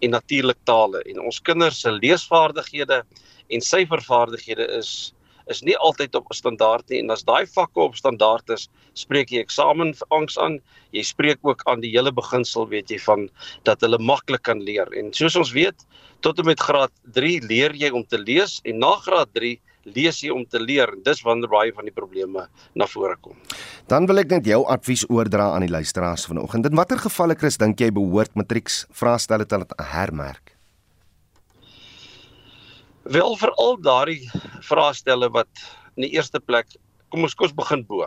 en 0.00 0.14
natuurlik 0.16 0.58
tale 0.68 1.02
en 1.06 1.22
ons 1.22 1.40
kinders 1.46 1.82
se 1.84 1.92
leesvaardighede 1.94 3.02
en 3.50 3.66
syfervaardighede 3.70 4.66
is 4.80 5.12
is 5.50 5.64
nie 5.66 5.74
altyd 5.82 6.14
op 6.14 6.28
standaard 6.36 6.86
nie 6.92 7.00
en 7.02 7.10
as 7.10 7.24
daai 7.26 7.42
vakke 7.50 7.80
op 7.82 7.96
standaard 7.98 8.52
is, 8.54 8.68
spreek 8.94 9.32
jy 9.34 9.40
eksamen 9.42 9.90
angs 10.14 10.36
aan. 10.38 10.60
Jy 10.94 11.02
spreek 11.08 11.42
ook 11.42 11.64
aan 11.66 11.82
die 11.82 11.90
hele 11.90 12.12
beginsel 12.14 12.68
weet 12.70 12.92
jy 12.92 13.00
van 13.02 13.26
dat 13.66 13.82
hulle 13.82 13.98
maklik 13.98 14.44
kan 14.46 14.62
leer. 14.62 14.86
En 14.94 15.10
soos 15.16 15.34
ons 15.40 15.50
weet, 15.56 15.82
tot 16.22 16.38
en 16.38 16.46
met 16.46 16.60
graad 16.60 16.94
3 17.16 17.40
leer 17.50 17.74
jy 17.74 17.90
om 17.90 18.06
te 18.06 18.20
lees 18.22 18.60
en 18.62 18.78
na 18.78 18.92
graad 19.02 19.34
3 19.34 19.56
lees 19.84 20.20
jy 20.22 20.30
om 20.34 20.44
te 20.44 20.60
leer 20.60 20.92
en 20.92 21.02
dis 21.04 21.22
wanneer 21.24 21.50
baie 21.50 21.72
van 21.72 21.88
die 21.88 21.94
probleme 21.94 22.46
na 22.74 22.86
vore 22.86 23.16
kom. 23.20 23.36
Dan 23.88 24.06
wil 24.10 24.22
ek 24.22 24.30
net 24.30 24.46
jou 24.46 24.62
advies 24.68 25.06
oordra 25.08 25.50
aan 25.54 25.64
die 25.64 25.72
luisteraars 25.72 26.26
vanoggend. 26.28 26.68
In 26.68 26.76
watter 26.76 27.00
gevalle 27.00 27.36
Chris 27.38 27.58
dink 27.60 27.80
jy 27.80 27.90
behoort 27.94 28.34
matrieks 28.36 28.84
vraestelle 28.92 29.46
te 29.48 29.60
laat 29.60 29.72
hermerk? 29.92 30.56
Wel 33.10 33.36
vir 33.40 33.52
al 33.58 33.78
daardie 33.80 34.28
vraestelle 34.62 35.30
wat 35.32 35.48
in 35.96 36.04
die 36.06 36.14
eerste 36.14 36.40
plek 36.40 36.76
kom 37.10 37.24
ons 37.26 37.34
kos 37.34 37.54
begin 37.56 37.82
bo. 37.88 38.06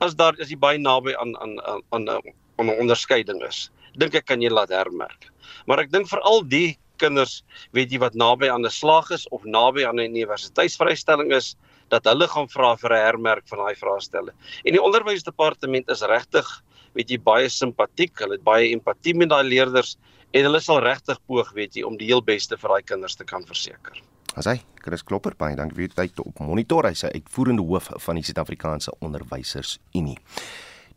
As 0.00 0.14
daar 0.16 0.38
is 0.40 0.52
jy 0.52 0.56
baie 0.56 0.78
naby 0.80 1.12
aan 1.18 1.34
aan 1.42 1.58
aan 1.66 2.08
aan 2.08 2.66
'n 2.66 2.78
onderskeiding 2.80 3.42
is, 3.46 3.70
dink 3.98 4.14
ek 4.14 4.26
kan 4.26 4.40
jy 4.42 4.50
laat 4.50 4.70
hermerk. 4.70 5.28
Maar 5.66 5.80
ek 5.84 5.92
dink 5.92 6.08
veral 6.08 6.42
die 6.42 6.78
kinders 6.98 7.42
weet 7.76 7.92
jy 7.92 8.00
wat 8.02 8.14
naby 8.18 8.50
aan 8.50 8.66
'n 8.66 8.74
slag 8.74 9.10
is 9.14 9.26
of 9.28 9.44
naby 9.44 9.86
aan 9.86 10.00
'n 10.00 10.14
universiteitsvrystelling 10.14 11.32
is 11.32 11.56
dat 11.88 12.04
hulle 12.04 12.28
gaan 12.28 12.48
vra 12.48 12.76
vir 12.76 12.92
'n 12.92 13.04
hermerk 13.06 13.48
van 13.48 13.58
daai 13.58 13.74
vraestelle. 13.74 14.32
En 14.64 14.72
die 14.72 14.82
onderwysdepartement 14.82 15.88
is 15.88 16.02
regtig 16.02 16.46
weet 16.94 17.10
jy 17.10 17.18
baie 17.18 17.48
simpatiek, 17.48 18.18
hulle 18.18 18.36
het 18.38 18.44
baie 18.44 18.70
empatie 18.72 19.14
met 19.14 19.28
daai 19.28 19.44
leerders 19.44 19.96
en 20.32 20.44
hulle 20.44 20.60
sal 20.60 20.80
regtig 20.80 21.18
poog 21.26 21.52
weet 21.56 21.76
jy 21.76 21.84
om 21.84 21.96
die 21.96 22.06
heel 22.06 22.22
beste 22.22 22.56
vir 22.56 22.68
daai 22.68 22.82
kinders 22.82 23.16
te 23.16 23.24
kan 23.24 23.44
verseker. 23.46 24.02
As 24.36 24.46
hy 24.46 24.60
Chris 24.84 25.02
Klopper 25.02 25.34
baie 25.38 25.56
dankie 25.56 25.76
vir 25.76 25.84
u 25.84 25.88
tyd 25.88 26.20
op 26.20 26.40
monitor 26.40 26.86
hy 26.86 26.94
sê 26.94 27.10
uitvoerende 27.14 27.62
hoof 27.62 27.90
van 28.04 28.14
die 28.14 28.24
Suid-Afrikaanse 28.24 28.92
Onderwysers 29.00 29.78
Unie. 29.94 30.18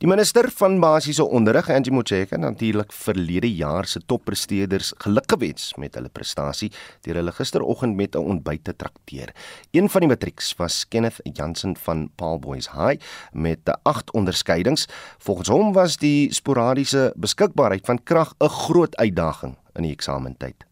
Die 0.01 0.09
minister 0.09 0.47
van 0.57 0.79
basiese 0.81 1.21
onderrig, 1.29 1.67
Angie 1.69 1.91
Motshekga, 1.93 2.39
natuurlik 2.41 2.89
verlede 3.03 3.45
jaar 3.53 3.85
se 3.85 3.99
toppresteerders 4.09 4.87
gelukkigwens 5.03 5.75
met 5.77 5.93
hulle 5.93 6.09
prestasie 6.09 6.71
deur 7.05 7.19
hulle 7.19 7.33
gisteroggend 7.37 7.93
met 7.95 8.15
'n 8.15 8.25
ontbyt 8.33 8.63
te 8.63 8.73
trakteer. 8.75 9.29
Een 9.71 9.89
van 9.89 10.01
die 10.01 10.09
matrieks 10.09 10.55
was 10.57 10.87
Kenneth 10.87 11.19
Jansen 11.33 11.77
van 11.77 12.09
Paul 12.15 12.39
Boys 12.39 12.71
High 12.71 12.97
met 13.31 13.59
'n 13.65 13.77
8 13.83 14.11
onderskeidings. 14.11 14.87
Volgens 15.19 15.49
hom 15.49 15.73
was 15.73 15.97
die 15.97 16.33
sporadiese 16.33 17.13
beskikbaarheid 17.15 17.85
van 17.85 18.03
krag 18.03 18.33
'n 18.39 18.49
groot 18.49 18.95
uitdaging 18.95 19.55
in 19.75 19.83
die 19.83 19.91
eksamentyd. 19.91 20.65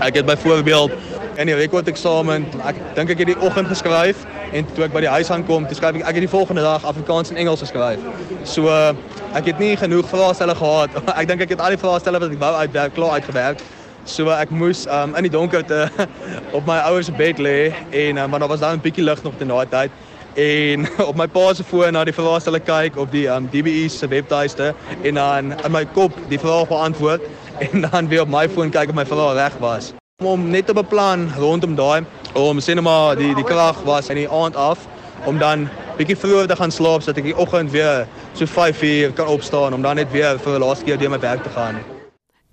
Ek 0.00 0.14
het 0.14 0.26
byvoorbeeld 0.26 0.92
in 1.36 1.46
die 1.46 1.54
rekord 1.54 1.88
eksamen, 1.88 2.46
ek 2.64 2.76
dink 2.94 3.10
ek 3.10 3.18
het 3.18 3.26
die 3.26 3.40
oggend 3.40 3.66
geskryf 3.66 4.26
en 4.52 4.66
toe 4.74 4.84
ek 4.84 4.92
by 4.92 5.00
die 5.04 5.12
huis 5.12 5.30
aankom, 5.32 5.66
toe 5.66 5.76
skryf 5.78 5.98
ek 6.00 6.06
ek 6.06 6.18
het 6.18 6.26
die 6.26 6.32
volgende 6.32 6.64
dag 6.64 6.84
Afrikaans 6.84 7.32
en 7.32 7.40
Engels 7.40 7.64
geskryf. 7.64 8.00
So 8.44 8.68
ek 8.68 9.48
het 9.52 9.58
nie 9.62 9.76
genoeg 9.80 10.08
vraestelle 10.10 10.54
gehad. 10.58 10.98
ek 11.20 11.28
dink 11.30 11.46
ek 11.46 11.54
het 11.56 11.64
al 11.64 11.76
die 11.76 11.80
vraestelle 11.80 12.20
wat 12.22 12.34
ek 12.34 12.42
wou 12.42 12.54
uitwerk 12.60 12.94
klaar 12.98 13.18
uitgewerk. 13.20 13.64
So 14.04 14.32
ek 14.34 14.50
moes 14.50 14.86
um, 14.90 15.14
in 15.16 15.28
die 15.28 15.32
donker 15.32 15.62
te 15.66 15.86
op 16.56 16.66
my 16.66 16.80
ouers 16.90 17.08
se 17.08 17.16
bed 17.16 17.38
lê 17.38 17.72
en 17.90 18.18
um, 18.18 18.30
maar 18.30 18.42
daar 18.42 18.50
was 18.50 18.60
daar 18.60 18.74
'n 18.76 18.82
bietjie 18.82 19.04
lig 19.04 19.22
nog 19.22 19.38
te 19.38 19.46
daai 19.46 19.66
tyd 19.66 19.90
en 20.34 20.86
op 21.10 21.16
my 21.16 21.26
pa 21.26 21.54
se 21.54 21.64
foon 21.64 21.92
na 21.92 22.04
die 22.04 22.14
vraestelle 22.16 22.60
kyk 22.60 22.96
op 22.96 23.10
die 23.12 23.26
um, 23.28 23.48
DBE 23.52 23.88
se 23.88 24.08
webtuiste 24.08 24.74
en 25.02 25.14
dan 25.14 25.52
in 25.52 25.72
my 25.72 25.84
kop 25.84 26.12
die 26.28 26.38
vraag 26.38 26.68
beantwoord 26.68 27.22
en 27.58 27.80
dan 27.90 28.08
weer 28.08 28.22
op 28.22 28.28
my 28.28 28.48
foon 28.48 28.70
kyk 28.70 28.88
of 28.88 28.94
my 28.94 29.06
vraag 29.06 29.34
reg 29.34 29.58
was. 29.60 29.92
Om 30.20 30.50
net 30.50 30.66
te 30.66 30.72
beplan 30.72 31.30
rondom 31.34 31.74
daai 31.74 32.04
om 32.38 32.60
sê 32.60 32.74
net 32.76 32.84
maar 32.84 33.16
die 33.16 33.32
die 33.34 33.44
krag 33.44 33.80
was 33.88 34.10
in 34.12 34.20
die 34.20 34.28
aand 34.28 34.56
af 34.56 34.84
om 35.26 35.38
dan 35.38 35.64
bietjie 35.96 36.16
vroeër 36.16 36.46
te 36.50 36.56
gaan 36.56 36.70
slaap 36.70 37.02
sodat 37.02 37.18
ek 37.22 37.30
die 37.30 37.36
oggend 37.44 37.72
weer 37.72 38.04
so 38.38 38.46
5uur 38.46 39.14
kan 39.18 39.32
opstaan 39.32 39.74
om 39.74 39.82
dan 39.82 39.98
net 39.98 40.12
weer 40.12 40.38
vir 40.38 40.58
die 40.58 40.62
laaste 40.62 40.86
keer 40.86 41.00
deur 41.00 41.10
my 41.10 41.18
werk 41.20 41.42
te 41.42 41.50
gaan. 41.56 41.80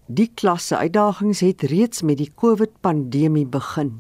Die 0.08 0.32
klasse 0.42 0.78
uitdagings 0.78 1.44
het 1.46 1.68
reeds 1.70 2.02
met 2.02 2.18
die 2.18 2.32
COVID-pandemie 2.36 3.46
begin. 3.46 4.00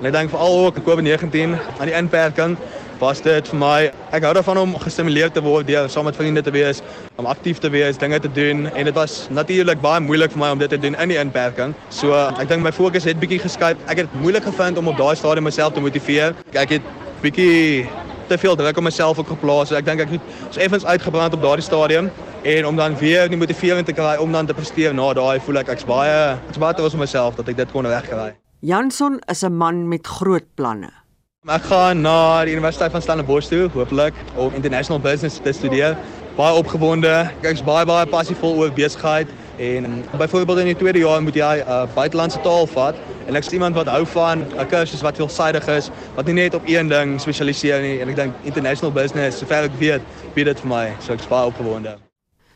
En 0.00 0.10
ek 0.10 0.16
dink 0.16 0.32
veral 0.34 0.58
ook 0.64 0.82
COVID-19 0.82 1.54
aan 1.78 1.90
die 1.90 1.94
inperking 1.94 2.56
was 3.00 3.20
dit 3.24 3.48
vir 3.50 3.58
my 3.58 3.78
ek 4.14 4.24
hou 4.26 4.32
daarvan 4.36 4.60
om 4.62 4.74
gestimuleer 4.82 5.32
te 5.32 5.42
word 5.44 5.66
deur 5.66 5.88
saam 5.90 6.06
met 6.08 6.16
vriende 6.16 6.42
te 6.42 6.52
wees, 6.54 6.82
om 7.16 7.26
aktief 7.26 7.58
te 7.62 7.70
wees, 7.70 7.98
dinge 7.98 8.20
te 8.20 8.30
doen 8.32 8.66
en 8.70 8.84
dit 8.84 8.94
was 8.94 9.26
natuurlik 9.30 9.80
baie 9.82 10.00
moeilik 10.00 10.32
vir 10.34 10.42
my 10.42 10.50
om 10.54 10.58
dit 10.58 10.70
te 10.70 10.78
doen 10.78 10.94
in 10.94 11.12
die 11.14 11.18
inperking. 11.20 11.74
So 11.90 12.14
ek 12.14 12.48
dink 12.48 12.62
my 12.62 12.72
fokus 12.72 13.04
het 13.08 13.20
bietjie 13.20 13.40
geskuif. 13.42 13.80
Ek 13.90 14.04
het 14.04 14.18
moeilik 14.22 14.46
gevind 14.46 14.78
om 14.78 14.88
op 14.92 14.98
daai 15.00 15.14
stadium 15.18 15.48
myself 15.48 15.74
te 15.74 15.84
motiveer. 15.84 16.34
Ek 16.52 16.78
het 16.78 16.92
bietjie 17.22 17.88
te 18.28 18.38
veel 18.38 18.56
druk 18.56 18.76
op 18.76 18.86
myself 18.86 19.18
ook 19.18 19.34
geplaas. 19.34 19.68
So 19.68 19.78
ek 19.78 19.86
dink 19.88 20.04
ek 20.04 20.16
het 20.16 20.32
so 20.50 20.60
effens 20.60 20.84
uitgebrand 20.84 21.36
op 21.36 21.42
daardie 21.44 21.66
stadium 21.66 22.10
en 22.44 22.66
om 22.66 22.76
dan 22.76 22.96
weer 23.00 23.28
die 23.28 23.40
motivering 23.40 23.86
te 23.86 23.96
kry 23.96 24.16
om 24.20 24.32
dan 24.32 24.46
te 24.46 24.56
presteer 24.56 24.94
na 24.94 25.12
daai 25.16 25.40
voel 25.40 25.62
ek 25.62 25.72
ek's 25.76 25.86
baie 25.88 26.34
ek's 26.48 26.60
baie 26.60 26.76
trots 26.76 26.96
op 26.96 27.04
myself 27.04 27.38
dat 27.40 27.48
ek 27.48 27.62
dit 27.62 27.72
kon 27.72 27.86
regkry. 27.88 28.34
Janson 28.64 29.18
is 29.28 29.44
'n 29.44 29.52
man 29.52 29.88
met 29.88 30.06
groot 30.06 30.46
planne. 30.56 31.03
Ek 31.44 31.66
gaan 31.68 31.98
na 32.00 32.40
die 32.48 32.54
Universiteit 32.56 32.88
van 32.88 33.02
Stellenbosch 33.04 33.50
toe, 33.52 33.66
hopelik 33.74 34.16
om 34.40 34.54
international 34.56 34.96
business 34.96 35.42
te 35.44 35.52
studeer. 35.52 35.92
Baie 36.38 36.56
opgewonde. 36.56 37.10
Ek's 37.44 37.60
baie 37.60 37.84
baie 37.84 38.06
passievol 38.08 38.54
oor 38.62 38.70
besigheid 38.72 39.28
en 39.60 39.98
byvoorbeeld 40.16 40.62
in 40.62 40.70
die 40.70 40.76
tweede 40.80 41.02
jaar 41.02 41.20
moet 41.20 41.36
jy 41.36 41.60
'n 41.60 41.68
uh, 41.68 41.84
buitelandse 41.94 42.40
taal 42.40 42.64
vat 42.66 42.96
en 43.28 43.36
ek's 43.36 43.52
iemand 43.52 43.76
wat 43.76 43.92
hou 43.92 44.06
van 44.06 44.40
'n 44.40 44.66
kursus 44.72 45.02
wat 45.04 45.20
veelsidig 45.20 45.68
is, 45.68 45.90
wat 46.16 46.24
nie 46.26 46.34
net 46.34 46.54
op 46.54 46.62
een 46.64 46.88
ding 46.88 47.20
spesialiseer 47.20 47.80
nie 47.82 48.00
en 48.00 48.08
ek 48.08 48.16
dink 48.16 48.34
international 48.42 48.92
business, 48.92 49.38
sover 49.38 49.68
ek 49.68 49.76
weet, 49.78 50.00
bied 50.34 50.46
dit 50.46 50.60
vir 50.60 50.68
my, 50.68 50.96
so 51.00 51.12
ek's 51.12 51.28
baie 51.28 51.46
opgewonde. 51.46 51.98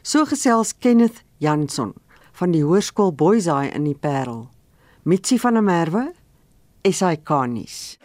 So 0.02 0.24
gesels 0.24 0.72
Kenneth 0.78 1.22
Janson 1.36 1.92
van 2.32 2.50
die 2.50 2.64
Hoërskool 2.64 3.12
Boysay 3.12 3.68
in 3.68 3.84
die 3.84 3.98
Parel. 4.00 4.48
Mitsi 5.04 5.38
van 5.38 5.52
der 5.52 5.62
Merwe, 5.62 6.12
SAK 6.82 7.28
nuus. 7.46 7.98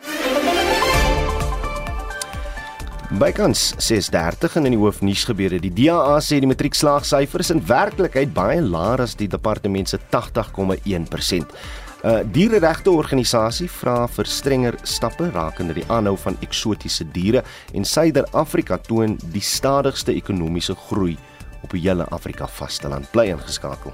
Bykans 3.11 3.73
6:30 3.77 4.55
in 4.55 4.71
die 4.71 4.79
hoofnuus 4.79 5.25
gebeure. 5.27 5.59
Die 5.59 5.73
DA 5.73 6.19
sê 6.23 6.39
die 6.39 6.47
matriekslaagsyfers 6.47 7.49
is 7.49 7.51
in 7.51 7.61
werklikheid 7.67 8.31
baie 8.33 8.61
laer 8.61 9.01
as 9.01 9.15
die 9.15 9.27
departement 9.27 9.89
se 9.89 9.99
80,1%. 10.09 11.43
'n 12.03 12.09
uh, 12.09 12.23
Diereregte 12.23 12.91
organisasie 12.91 13.69
vra 13.69 14.07
vir 14.07 14.25
strenger 14.25 14.75
stappe 14.83 15.29
rakende 15.31 15.73
die 15.73 15.85
aanhou 15.87 16.17
van 16.17 16.37
eksotiese 16.41 17.05
diere 17.11 17.43
en 17.73 17.85
Suider-Afrika 17.85 18.77
toon 18.77 19.17
die 19.31 19.41
stadigste 19.41 20.11
ekonomiese 20.11 20.75
groei 20.75 21.17
op 21.63 21.71
die 21.71 21.81
hele 21.87 22.03
Afrika 22.11 22.47
vasteland. 22.47 23.11
Bly 23.11 23.29
ingeskakel. 23.31 23.93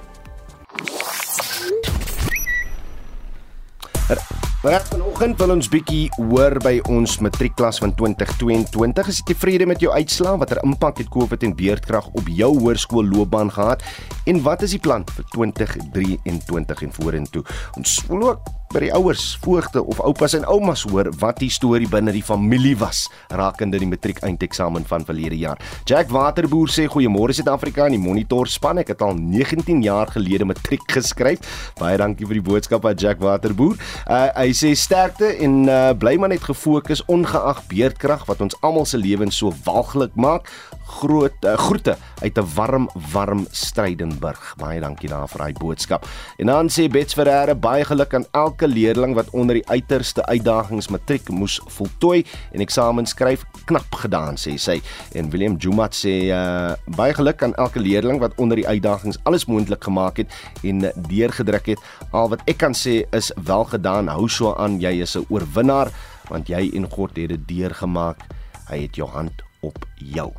Maar 4.63 4.81
vanoggend 4.89 5.37
wil 5.39 5.53
ons 5.53 5.67
bietjie 5.71 6.09
hoor 6.17 6.57
by 6.59 6.79
ons 6.91 7.13
matriekklas 7.23 7.77
van 7.79 7.93
2022. 7.95 9.07
Is 9.07 9.21
jy 9.21 9.27
tevrede 9.29 9.67
met 9.69 9.79
jou 9.79 9.93
uitslae? 9.93 10.35
Watter 10.41 10.59
impak 10.65 10.99
het 10.99 11.11
COVID 11.13 11.45
en 11.47 11.53
beerdkrag 11.55 12.09
op 12.11 12.27
jou 12.27 12.49
hoërskoolloopbaan 12.57 13.53
gehad? 13.55 13.85
En 14.27 14.41
wat 14.43 14.65
is 14.67 14.75
die 14.75 14.81
plan 14.83 15.05
vir 15.15 15.29
2023 15.37 16.83
en 16.87 16.95
vorentoe? 16.97 17.45
Ons 17.79 18.01
wil 18.09 18.25
ook 18.31 18.51
by 18.69 18.83
die 18.83 18.91
ouers, 18.93 19.33
voogte 19.41 19.81
of 19.81 19.97
oupas 20.05 20.35
en 20.37 20.43
oumas 20.45 20.83
hoor 20.89 21.07
wat 21.21 21.39
die 21.41 21.49
storie 21.49 21.87
binne 21.89 22.13
die 22.13 22.23
familie 22.25 22.75
was 22.77 23.07
rakende 23.33 23.79
die 23.81 23.87
matriek 23.89 24.19
eindeksamen 24.25 24.85
van 24.85 25.05
verlede 25.07 25.37
jaar. 25.39 25.57
Jack 25.89 26.11
Waterboer 26.13 26.69
sê 26.69 26.85
goeiemôre 26.89 27.33
Suid-Afrika 27.33 27.87
in 27.89 27.97
die 27.97 28.01
Monitor 28.01 28.49
span. 28.49 28.81
Ek 28.83 28.91
het 28.93 29.01
al 29.05 29.17
19 29.17 29.81
jaar 29.85 30.11
gelede 30.13 30.45
matriek 30.49 30.85
geskryf. 30.93 31.41
Baie 31.79 31.97
dankie 31.97 32.27
vir 32.29 32.37
die 32.37 32.45
boodskap 32.45 32.85
aan 32.85 32.99
Jack 32.99 33.23
Waterboer. 33.23 33.79
Uh, 34.05 34.27
hy 34.37 34.53
sê 34.53 34.75
sterkte 34.77 35.31
en 35.41 35.63
uh, 35.65 35.79
bly 35.97 36.17
maar 36.21 36.33
net 36.33 36.45
gefokus 36.45 37.01
ongeag 37.09 37.63
beerdkrag 37.71 38.27
wat 38.29 38.45
ons 38.45 38.57
almal 38.61 38.85
se 38.89 39.01
lewens 39.01 39.41
so 39.41 39.53
walglik 39.65 40.13
maak 40.13 40.49
groot 40.89 41.45
uh, 41.45 41.53
groete 41.57 41.97
uit 42.21 42.37
'n 42.37 42.47
warm 42.55 42.89
warm 43.13 43.45
Strydenburg. 43.51 44.55
Baie 44.57 44.79
dankie 44.79 45.09
daar 45.09 45.27
vir 45.27 45.39
daai 45.39 45.53
boodskap. 45.53 46.07
En 46.37 46.45
dan 46.45 46.69
sê 46.69 46.89
Bets 46.89 47.13
Ferreira 47.13 47.55
baie 47.55 47.85
geluk 47.85 48.13
aan 48.13 48.25
elke 48.31 48.67
leerling 48.67 49.15
wat 49.15 49.29
onder 49.29 49.55
die 49.55 49.69
uiterste 49.69 50.25
uitdagings 50.25 50.89
matriek 50.89 51.29
moes 51.29 51.61
voltooi 51.67 52.25
en 52.51 52.59
eksamen 52.59 53.05
skryf 53.05 53.45
knap 53.65 53.95
gedaan 53.95 54.35
sê 54.35 54.57
sy. 54.57 54.81
En 55.13 55.29
Willem 55.29 55.55
Jumat 55.57 55.95
sê 55.95 56.31
uh, 56.33 56.73
baie 56.85 57.13
geluk 57.13 57.43
aan 57.43 57.55
elke 57.55 57.79
leerling 57.79 58.19
wat 58.19 58.33
onder 58.35 58.57
die 58.57 58.67
uitdagings 58.67 59.19
alles 59.23 59.45
moontlik 59.45 59.83
gemaak 59.83 60.17
het 60.17 60.27
en 60.63 60.91
deurgedruk 61.07 61.65
het. 61.65 61.79
Al 62.11 62.29
wat 62.29 62.41
ek 62.45 62.57
kan 62.57 62.73
sê 62.73 63.03
is 63.11 63.31
wel 63.45 63.63
gedaan. 63.63 64.07
Hou 64.07 64.27
so 64.29 64.53
aan, 64.55 64.79
jy 64.79 65.01
is 65.01 65.15
'n 65.15 65.25
oorwinnaar 65.29 65.91
want 66.29 66.47
jy 66.47 66.69
en 66.75 66.89
God 66.89 67.17
het 67.17 67.29
dit 67.29 67.47
deurgemaak. 67.47 68.21
Hy 68.69 68.81
het 68.85 68.95
jou 68.95 69.09
hand 69.09 69.41
op 69.61 69.85
jou. 69.97 70.31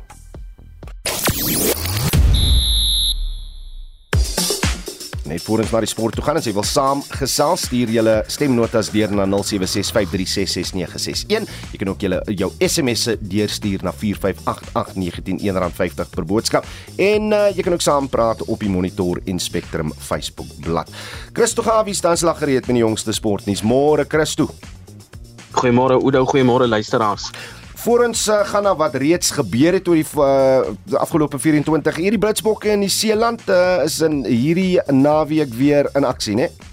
Net 5.31 5.45
voor 5.47 5.61
ons 5.63 5.69
na 5.71 5.79
die 5.79 5.87
sport 5.87 6.17
toe 6.17 6.23
gaan 6.25 6.35
en 6.35 6.43
sê 6.43 6.51
wil 6.51 6.65
saam 6.67 6.99
gesels 7.15 7.61
stuur 7.69 7.87
julle 7.95 8.17
stemnotas 8.27 8.91
deur 8.91 9.07
na 9.15 9.23
0765366961. 9.31 11.47
Jy 11.71 11.77
kan 11.79 11.87
ook 11.93 12.03
julle 12.03 12.19
jou 12.35 12.51
SMS'e 12.67 13.15
deurstuur 13.21 13.79
na 13.87 13.93
4588919 13.95 15.55
R50 15.69 16.11
per 16.11 16.27
boodskap 16.27 16.67
en 16.97 17.31
uh, 17.31 17.47
jy 17.55 17.63
kan 17.63 17.71
ook 17.77 17.85
saam 17.85 18.11
praat 18.11 18.43
op 18.43 18.59
die 18.59 18.73
Monitor 18.73 19.21
en 19.23 19.39
Spectrum 19.39 19.93
Facebook 19.95 20.51
bladsy. 20.65 20.91
Christo 21.31 21.63
Gawie 21.63 21.95
staan 21.95 22.19
slag 22.19 22.43
gereed 22.43 22.67
met 22.67 22.75
die 22.81 22.83
jongste 22.83 23.15
sportnuus. 23.15 23.63
Môre 23.63 24.03
Christo. 24.11 24.51
Goeiemôre 25.55 25.95
Oudo, 26.01 26.27
goeiemôre 26.27 26.67
luisteraars. 26.67 27.31
Voorens 27.81 28.27
uh, 28.27 28.43
gaan 28.45 28.63
na 28.63 28.75
wat 28.77 28.95
reeds 29.01 29.31
gebeur 29.33 29.73
het 29.73 29.87
oor 29.89 29.97
die 29.97 30.05
uh, 30.13 30.99
afgelope 31.01 31.39
24 31.41 31.97
uur 31.97 32.13
die 32.13 32.19
Blitsbokke 32.21 32.69
in 32.75 32.83
die 32.85 32.91
Seeland 32.93 33.41
uh, 33.49 33.81
is 33.81 33.95
in 34.05 34.19
hierdie 34.27 34.77
naweek 34.93 35.55
weer 35.57 35.89
in 35.97 36.05
aksie, 36.05 36.35
né? 36.37 36.45
Nee? 36.45 36.70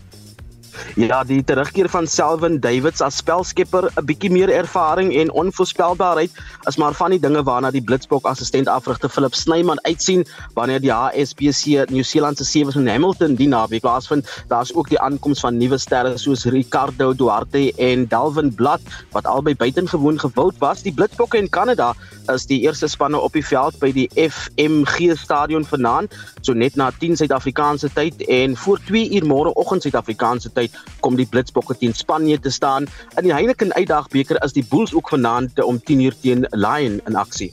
Ja, 0.96 1.24
die 1.24 1.44
terugkeer 1.44 1.88
van 1.88 2.06
Selwyn 2.06 2.60
Davids 2.60 3.00
as 3.00 3.16
spelskepper, 3.16 3.90
'n 3.96 4.04
bietjie 4.04 4.30
meer 4.30 4.50
ervaring 4.50 5.14
en 5.14 5.30
onvoorspelbaarheid 5.30 6.30
is 6.68 6.76
maar 6.76 6.94
van 6.94 7.10
die 7.10 7.20
dinge 7.20 7.42
waarna 7.42 7.70
die 7.70 7.82
Blitsbok 7.82 8.26
assistent 8.26 8.68
afrigter 8.68 9.08
Philip 9.08 9.34
Snyman 9.34 9.78
uitsien 9.82 10.26
wanneer 10.54 10.80
die 10.80 10.92
HSBC 10.92 11.90
New 11.90 12.04
Zealand 12.04 12.38
se 12.38 12.44
sewe 12.44 12.72
in 12.74 12.88
Hamilton 12.88 13.34
die 13.34 13.48
naweek 13.48 13.80
plaasvind. 13.80 14.28
Daar's 14.48 14.74
ook 14.74 14.88
die 14.88 15.00
aankoms 15.00 15.40
van 15.40 15.56
nuwe 15.56 15.78
sterre 15.78 16.18
soos 16.18 16.44
Ricardo 16.44 17.14
Duarte 17.14 17.72
en 17.76 18.08
Dalvin 18.08 18.54
Blad 18.54 18.80
wat 19.12 19.26
albei 19.26 19.54
buitengewoon 19.56 20.20
gewild 20.20 20.58
was. 20.58 20.82
Die 20.82 20.92
Blitsbokke 20.92 21.38
in 21.38 21.48
Kanada 21.48 21.94
is 22.32 22.46
die 22.46 22.60
eerste 22.60 22.88
spanne 22.88 23.20
op 23.20 23.32
die 23.32 23.44
veld 23.44 23.78
by 23.80 23.90
die 23.92 24.08
FMG 24.14 25.16
stadion 25.16 25.64
vanaand, 25.64 26.14
so 26.46 26.52
net 26.52 26.76
na 26.76 26.90
10 26.90 27.16
Suid-Afrikaanse 27.16 27.90
tyd 27.94 28.22
en 28.26 28.56
voor 28.56 28.80
2 28.86 29.10
uur 29.18 29.26
môreoggend 29.26 29.82
Suid-Afrikaanse 29.82 30.52
tyd 30.52 30.74
kom 31.00 31.16
die 31.16 31.26
Blitsbokke 31.26 31.76
teen 31.78 31.94
Spanje 31.94 32.38
te 32.40 32.50
staan. 32.50 32.88
In 33.16 33.28
die 33.28 33.34
Heineken 33.34 33.74
Uitdagbeker 33.74 34.42
is 34.44 34.52
die 34.52 34.66
Bulls 34.68 34.94
ook 34.94 35.08
vanaand 35.08 35.62
om 35.62 35.80
10:00 35.90 36.20
teen 36.20 36.46
Lion 36.50 37.00
in 37.06 37.16
aksie. 37.16 37.52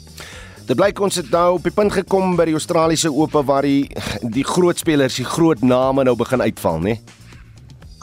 Dit 0.66 0.78
blyk 0.78 1.00
ons 1.00 1.16
het 1.16 1.30
nou 1.30 1.58
op 1.60 1.64
die 1.64 1.72
punt 1.72 1.94
gekom 1.94 2.36
by 2.36 2.46
die 2.46 2.58
Australiese 2.58 3.12
Ope 3.14 3.44
waar 3.46 3.62
die 3.62 3.86
die 4.22 4.44
groot 4.44 4.78
spelers, 4.78 5.16
die 5.16 5.26
groot 5.26 5.62
name 5.62 6.04
nou 6.04 6.16
begin 6.16 6.42
uitval, 6.42 6.80
né? 6.80 6.98
Nee? 6.98 7.15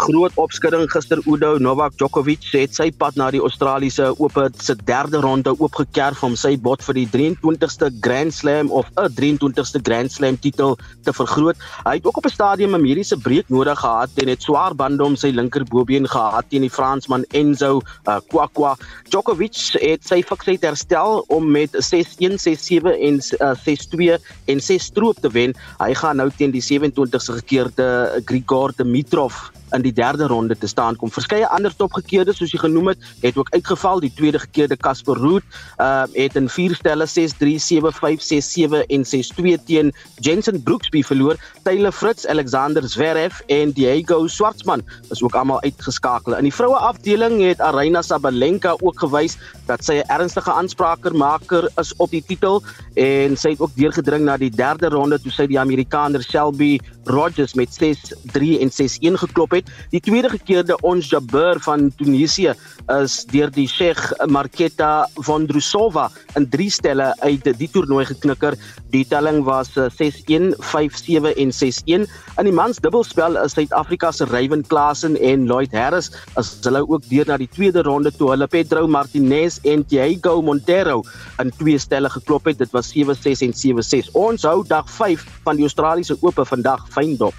Groot 0.02 0.34
opskudding 0.40 0.88
gister 0.90 1.20
Udo 1.30 1.58
Novak 1.62 1.94
Djokovic 1.94 2.48
het 2.50 2.74
sy 2.74 2.88
pad 2.98 3.14
na 3.20 3.28
die 3.30 3.40
Australiese 3.42 4.08
Ope 4.18 4.48
se 4.58 4.74
derde 4.88 5.20
ronde 5.22 5.52
oopgekerf 5.54 6.24
om 6.26 6.34
sy 6.38 6.56
bod 6.64 6.82
vir 6.82 6.98
die 6.98 7.04
23ste 7.12 7.90
Grand 8.02 8.34
Slam 8.34 8.72
of 8.74 8.88
'n 8.98 9.12
23ste 9.14 9.78
Grand 9.86 10.10
Slam 10.10 10.38
titel 10.42 10.74
te 11.04 11.14
vergroot. 11.14 11.56
Hy 11.86 11.94
het 12.00 12.06
ook 12.06 12.18
op 12.18 12.26
'n 12.26 12.34
stadium 12.34 12.74
'n 12.74 12.82
mediese 12.82 13.16
breek 13.16 13.48
nodig 13.48 13.78
gehad 13.78 14.10
en 14.16 14.28
het 14.28 14.42
swaar 14.42 14.74
bande 14.74 15.04
om 15.04 15.16
sy 15.16 15.30
linkerbobeen 15.30 16.08
gehad 16.08 16.50
teen 16.50 16.66
die 16.66 16.70
Fransman 16.70 17.24
Enzo 17.30 17.80
uh, 18.08 18.18
Kwakwa. 18.28 18.76
Djokovic 19.08 19.78
het 19.78 20.02
sy 20.04 20.22
fiksheid 20.22 20.62
herstel 20.62 21.24
om 21.28 21.50
met 21.50 21.70
6-1, 21.70 22.42
6-7 22.42 22.90
en 22.98 23.22
uh, 23.38 23.54
6-2 23.54 24.18
en 24.46 24.60
6 24.60 24.82
stroop 24.82 25.18
te 25.20 25.30
wen. 25.30 25.54
Hy 25.78 25.94
gaan 25.94 26.16
nou 26.16 26.30
teen 26.36 26.50
die 26.50 26.64
27ste 26.64 27.38
gekeerde 27.38 28.22
Grigor 28.24 28.72
Dimitrov 28.76 29.52
in 29.72 29.82
die 29.82 29.92
derde 29.92 30.26
ronde 30.26 30.58
te 30.58 30.66
staan 30.66 30.96
kom. 30.96 31.10
Verskeie 31.10 31.48
ander 31.48 31.74
topgekeerde 31.76 32.34
soos 32.36 32.52
jy 32.52 32.58
genoem 32.62 32.92
het, 32.92 32.98
het 33.22 33.36
ook 33.36 33.50
uitgeval. 33.54 34.00
Die 34.00 34.12
tweede 34.14 34.38
gekeerde 34.38 34.76
Casper 34.76 35.16
Root 35.16 35.42
uh 35.78 36.04
het 36.12 36.36
in 36.36 36.48
vier 36.48 36.74
stelle 36.74 37.06
6-3, 37.06 37.56
7-5, 37.62 38.24
6-7 38.26 38.82
en 38.88 39.04
6-2 39.06 39.64
teen 39.66 39.92
Jensen 40.20 40.62
Brooksby 40.62 41.02
verloor. 41.02 41.36
Taylor 41.62 41.92
Fritz, 41.92 42.26
Alexander 42.26 42.88
Zverev 42.88 43.40
en 43.46 43.72
Diego 43.72 44.26
Schwartzman 44.26 44.82
is 45.10 45.22
ook 45.22 45.34
almal 45.34 45.62
uitgeskakel. 45.62 46.36
In 46.36 46.48
die 46.48 46.54
vroue 46.54 46.76
afdeling 46.76 47.40
het 47.42 47.60
Aryna 47.60 48.02
Sabalenka 48.02 48.76
ook 48.80 48.98
gewys 48.98 49.38
dat 49.66 49.84
sy 49.84 50.00
'n 50.00 50.10
ernstige 50.10 50.52
aanspraakermaker 50.52 51.70
is 51.76 51.94
op 51.96 52.10
die 52.10 52.24
titel 52.26 52.62
en 52.94 53.36
sy 53.36 53.50
het 53.50 53.60
ook 53.60 53.74
deurgedring 53.74 54.24
na 54.24 54.36
die 54.36 54.50
derde 54.50 54.88
ronde 54.88 55.20
toe 55.20 55.32
sy 55.32 55.46
die 55.46 55.60
Amerikaner 55.60 56.22
Shelby 56.22 56.80
Rogers 57.04 57.54
met 57.54 57.68
6-3 57.74 58.58
en 58.60 58.70
6-1 58.70 59.18
geklop 59.18 59.50
het. 59.50 59.61
Die 59.92 60.00
tweede 60.00 60.30
gekeerde 60.32 60.76
Ons 60.82 61.10
Jabeur 61.12 61.60
van 61.60 61.90
Tunesië 61.96 62.54
is 62.92 63.18
deur 63.30 63.50
die 63.52 63.68
Sheikh 63.68 64.12
Marketa 64.26 65.08
Vondrousova 65.14 66.08
in 66.38 66.48
drie 66.50 66.70
stelle 66.70 67.12
uit 67.20 67.46
die 67.58 67.68
toernooi 67.70 68.04
geknikker. 68.08 68.56
Die 68.92 69.04
telling 69.08 69.42
was 69.46 69.70
6-1, 69.76 70.52
5-7 70.72 71.32
en 71.36 71.52
6-1. 71.56 72.08
In 72.40 72.48
die 72.48 72.54
mans 72.54 72.80
dubbelspel 72.82 73.38
is 73.40 73.54
Suid-Afrika 73.56 74.12
se 74.12 74.26
Ryan 74.30 74.64
Klassen 74.66 75.16
en 75.20 75.46
Lloyd 75.46 75.72
Harris 75.76 76.10
as 76.40 76.54
hulle 76.64 76.82
ook 76.88 77.04
deur 77.10 77.28
na 77.28 77.38
die 77.40 77.50
tweede 77.52 77.84
ronde 77.86 78.12
toe 78.16 78.32
hulle 78.32 78.48
Pedro 78.48 78.86
Martinez 78.88 79.58
en 79.68 79.84
Diego 79.88 80.40
Montero 80.42 81.02
in 81.42 81.52
twee 81.58 81.78
stelle 81.78 82.10
geklop 82.10 82.50
het. 82.50 82.58
Dit 82.58 82.72
was 82.72 82.92
7-6 82.92 83.44
en 83.46 83.56
7-6. 83.56 84.12
Ons 84.18 84.46
hou 84.48 84.62
dag 84.66 84.88
5 84.90 85.26
van 85.44 85.58
die 85.58 85.68
Australiese 85.68 86.16
Ope 86.20 86.44
vandag 86.48 86.86
fyn 86.92 87.16
dop. 87.20 87.36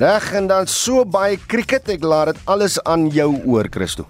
Reg 0.00 0.30
en 0.32 0.46
dan 0.48 0.64
so 0.64 1.02
baie 1.04 1.36
cricket, 1.36 1.90
ek 1.92 2.04
laat 2.08 2.30
dit 2.30 2.38
alles 2.48 2.78
aan 2.88 3.10
jou 3.12 3.34
oor, 3.52 3.68
Christo. 3.68 4.06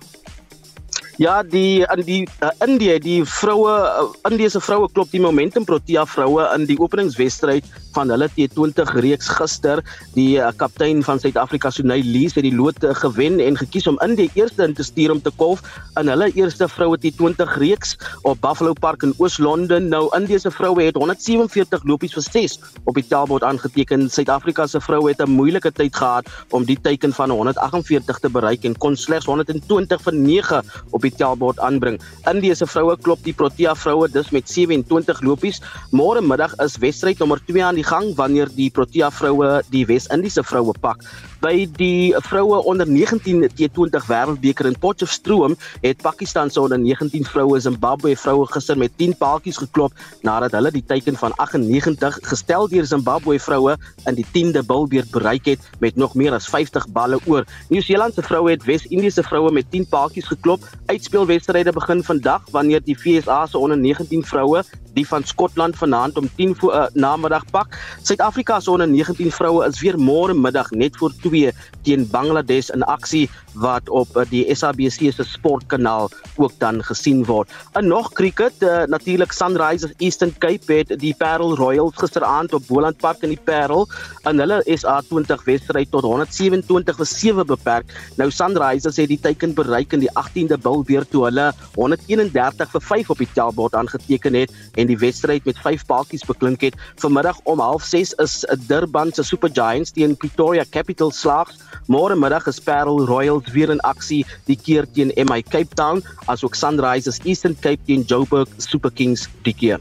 Ja, 1.21 1.43
die 1.45 1.85
in 1.85 2.01
die 2.07 2.23
uh, 2.41 2.49
Indië, 2.65 2.95
die 3.05 3.19
vroue 3.29 3.69
uh, 3.69 4.07
Indiese 4.31 4.61
vroue 4.65 4.89
klop 4.89 5.11
die 5.13 5.21
Momentum 5.21 5.67
Protea 5.69 6.07
vroue 6.09 6.47
in 6.55 6.65
die 6.65 6.79
openingswedstryd 6.81 7.67
van 7.93 8.09
hulle 8.09 8.31
T20 8.33 8.95
reeks 9.05 9.29
gister. 9.37 9.83
Die 10.15 10.39
uh, 10.41 10.49
kaptein 10.57 11.03
van 11.05 11.21
Suid-Afrika, 11.21 11.69
Sunay 11.75 12.01
Lee, 12.07 12.31
het 12.33 12.47
die 12.47 12.55
lood 12.57 12.81
uh, 12.89 12.95
gewen 12.97 13.37
en 13.45 13.59
gekies 13.61 13.91
om 13.91 13.99
in 14.07 14.15
die 14.17 14.31
eerste 14.39 14.65
in 14.65 14.73
te 14.79 14.87
stuur 14.87 15.13
om 15.13 15.21
te 15.21 15.33
kolf 15.37 15.61
in 16.01 16.09
hulle 16.09 16.31
eerste 16.39 16.71
vroue 16.73 16.97
T20 17.03 17.53
reeks 17.61 17.99
op 18.23 18.41
Buffalo 18.41 18.73
Park 18.73 19.05
in 19.05 19.13
Oos-London. 19.19 19.91
Nou 19.93 20.07
Indiese 20.17 20.49
vroue 20.49 20.89
het 20.89 20.97
147 20.97 21.85
lopies 21.85 22.17
vir 22.17 22.27
6 22.31 22.57
op 22.87 22.97
die 22.97 23.05
tellbord 23.05 23.45
aangeteken. 23.45 24.09
Suid-Afrika 24.09 24.65
se 24.73 24.81
vroue 24.81 25.13
het 25.13 25.21
'n 25.21 25.37
moeilike 25.37 25.69
tyd 25.69 25.93
gehad 25.93 26.33
om 26.49 26.65
die 26.65 26.81
teiken 26.81 27.13
van 27.13 27.29
148 27.31 28.25
te 28.25 28.31
bereik 28.31 28.65
en 28.65 28.79
kon 28.79 28.97
slegs 28.97 29.29
120 29.29 30.01
vir 30.01 30.15
9 30.15 30.65
op 30.91 31.01
die 31.03 31.10
die 31.11 31.19
tellbord 31.19 31.61
aanbring. 31.67 31.99
Indië 32.31 32.55
se 32.59 32.69
vroue 32.71 32.97
klop 33.03 33.23
die 33.27 33.35
Protea 33.37 33.75
vroue 33.75 34.09
dus 34.13 34.31
met 34.35 34.49
27 34.49 35.23
lopies. 35.27 35.61
Môre 35.91 36.23
middag 36.23 36.55
is 36.65 36.79
wedstryd 36.83 37.19
nommer 37.21 37.43
2 37.51 37.65
aan 37.65 37.79
die 37.81 37.87
gang 37.87 38.15
wanneer 38.19 38.51
die 38.55 38.71
Protea 38.71 39.11
vroue 39.11 39.61
die 39.75 39.85
Wes-Indiese 39.91 40.45
vroue 40.47 40.75
pak. 40.81 41.05
By 41.41 41.65
die 41.79 42.13
vroue 42.27 42.59
onder 42.69 42.85
19 42.85 43.47
T20 43.57 44.05
Wêreldbeker 44.11 44.67
in 44.69 44.77
Potchefstroom 44.77 45.55
het 45.81 46.03
Pakistan 46.05 46.51
se 46.53 46.61
onder 46.61 46.79
19 46.79 47.25
vroue 47.25 47.61
Zimbabwe 47.61 48.13
vroue 48.17 48.45
gister 48.53 48.77
met 48.77 48.93
10 49.01 49.17
paaltjies 49.17 49.61
geklop 49.63 49.97
nadat 50.27 50.53
hulle 50.53 50.73
die 50.75 50.85
teiken 50.85 51.17
van 51.17 51.33
98 51.41 52.19
gestel 52.29 52.69
deur 52.69 52.85
Zimbabwe 52.85 53.39
vroue 53.41 53.79
in 54.05 54.19
die 54.19 54.27
10de 54.37 54.65
bilbeerd 54.69 55.11
bereik 55.11 55.49
het 55.49 55.65
met 55.81 55.97
nog 55.97 56.15
meer 56.15 56.37
as 56.37 56.49
50 56.49 56.91
balle 56.93 57.19
oor. 57.25 57.49
Nieu-Seeland 57.73 58.15
se 58.15 58.23
vroue 58.23 58.53
het 58.53 58.69
Wes-Indiese 58.69 59.25
vroue 59.25 59.53
met 59.53 59.71
10 59.73 59.89
paaltjies 59.89 60.29
geklop 60.29 60.69
uit 60.93 61.00
uitspelwedstryde 61.01 61.73
begin 61.73 62.05
vandag 62.05 62.43
wanneer 62.51 62.83
die 62.85 62.97
FSA 62.97 63.47
se 63.47 63.59
onder 63.59 63.79
19 63.79 64.25
vroue 64.25 64.65
die 64.95 65.07
van 65.07 65.25
Skotland 65.25 65.77
vanaand 65.77 66.17
om 66.17 66.29
10 66.37 66.57
voor 66.57 66.75
uh, 66.75 66.87
namiddag 66.93 67.45
pak. 67.51 67.79
Suid-Afrika 68.03 68.61
se 68.61 68.71
onder 68.71 68.89
19 68.89 69.33
vroue 69.33 69.67
is 69.67 69.81
weer 69.81 69.99
môre 69.99 70.35
middag 70.35 70.71
net 70.71 70.97
voor 70.97 71.13
2 71.23 71.53
teen 71.83 72.09
Bangladesh 72.11 72.69
in 72.75 72.83
aksie 72.83 73.29
wat 73.55 73.89
op 73.89 74.17
uh, 74.17 74.25
die 74.31 74.45
SABC 74.55 75.13
se 75.13 75.25
sportkanaal 75.27 76.11
ook 76.37 76.53
dan 76.59 76.83
gesien 76.85 77.25
word. 77.25 77.51
En 77.73 77.87
nog 77.87 78.13
cricket, 78.13 78.63
uh, 78.63 78.83
natuurlik 78.87 79.33
Sunrisers 79.33 79.93
Eastern 79.99 80.35
Cape 80.39 80.73
het 80.73 80.95
die 81.01 81.15
Parel 81.19 81.57
Royals 81.57 81.97
gisteraand 81.97 82.55
op 82.55 82.67
Boland 82.67 82.97
Park 82.97 83.23
in 83.23 83.35
die 83.35 83.41
Parel 83.45 83.89
in 84.29 84.39
hulle 84.39 84.61
SA20 84.67 85.45
wedstryd 85.45 85.91
tot 85.91 86.07
127 86.07 86.97
vir 86.97 87.07
7 87.07 87.47
beperk. 87.47 87.95
Nou 88.17 88.31
Sunrisers 88.31 88.97
het 88.97 89.11
die 89.11 89.21
teiken 89.21 89.55
bereik 89.55 89.93
in 89.93 90.05
die 90.05 90.13
18de 90.15 90.59
bil 90.63 90.85
weer 90.87 91.07
toe 91.09 91.27
hulle 91.29 91.51
131 91.75 92.71
vir 92.75 92.87
5 92.91 93.11
op 93.11 93.19
die 93.19 93.31
tellbord 93.35 93.75
aangeteken 93.75 94.35
het 94.35 94.55
en 94.81 94.89
die 94.89 94.99
wedstryd 94.99 95.45
met 95.45 95.59
5 95.61 95.85
paaltjies 95.87 96.25
beklink 96.25 96.65
het. 96.65 96.77
Vanmiddag 97.03 97.39
om 97.45 97.61
06:30 97.61 98.17
is 98.25 98.45
Durban 98.67 99.13
se 99.13 99.23
Super 99.23 99.51
Giants 99.53 99.91
teen 99.91 100.17
Pretoria 100.17 100.65
Capital 100.71 101.11
Slags. 101.11 101.59
Môre 101.87 102.17
middag 102.17 102.47
is 102.47 102.61
Parel 102.61 103.05
Royals 103.05 103.51
weer 103.53 103.71
in 103.71 103.81
aksie, 103.81 104.25
die 104.47 104.57
keer 104.57 104.87
teen 104.93 105.13
MI 105.17 105.43
Cape 105.43 105.75
Town, 105.75 106.03
asook 106.27 106.55
Sunrisers 106.55 107.19
Eastern 107.25 107.57
Cape 107.61 107.83
teen 107.87 108.03
Joburg 108.03 108.49
Super 108.57 108.91
Kings 108.91 109.29
die 109.43 109.55
keer. 109.55 109.81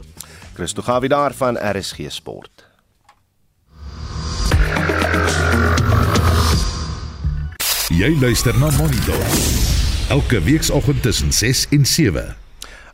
Christo 0.54 0.82
Gawie 0.82 1.08
daar 1.08 1.32
van 1.34 1.56
RSG 1.56 2.10
Sport. 2.10 2.66
Jy 7.90 8.16
luister 8.20 8.58
na 8.58 8.70
Monitor. 8.78 9.24
Elke 10.08 10.42
weekoggend 10.42 11.02
tussen 11.02 11.32
6 11.32 11.66
en 11.70 11.86
7. 11.86 12.39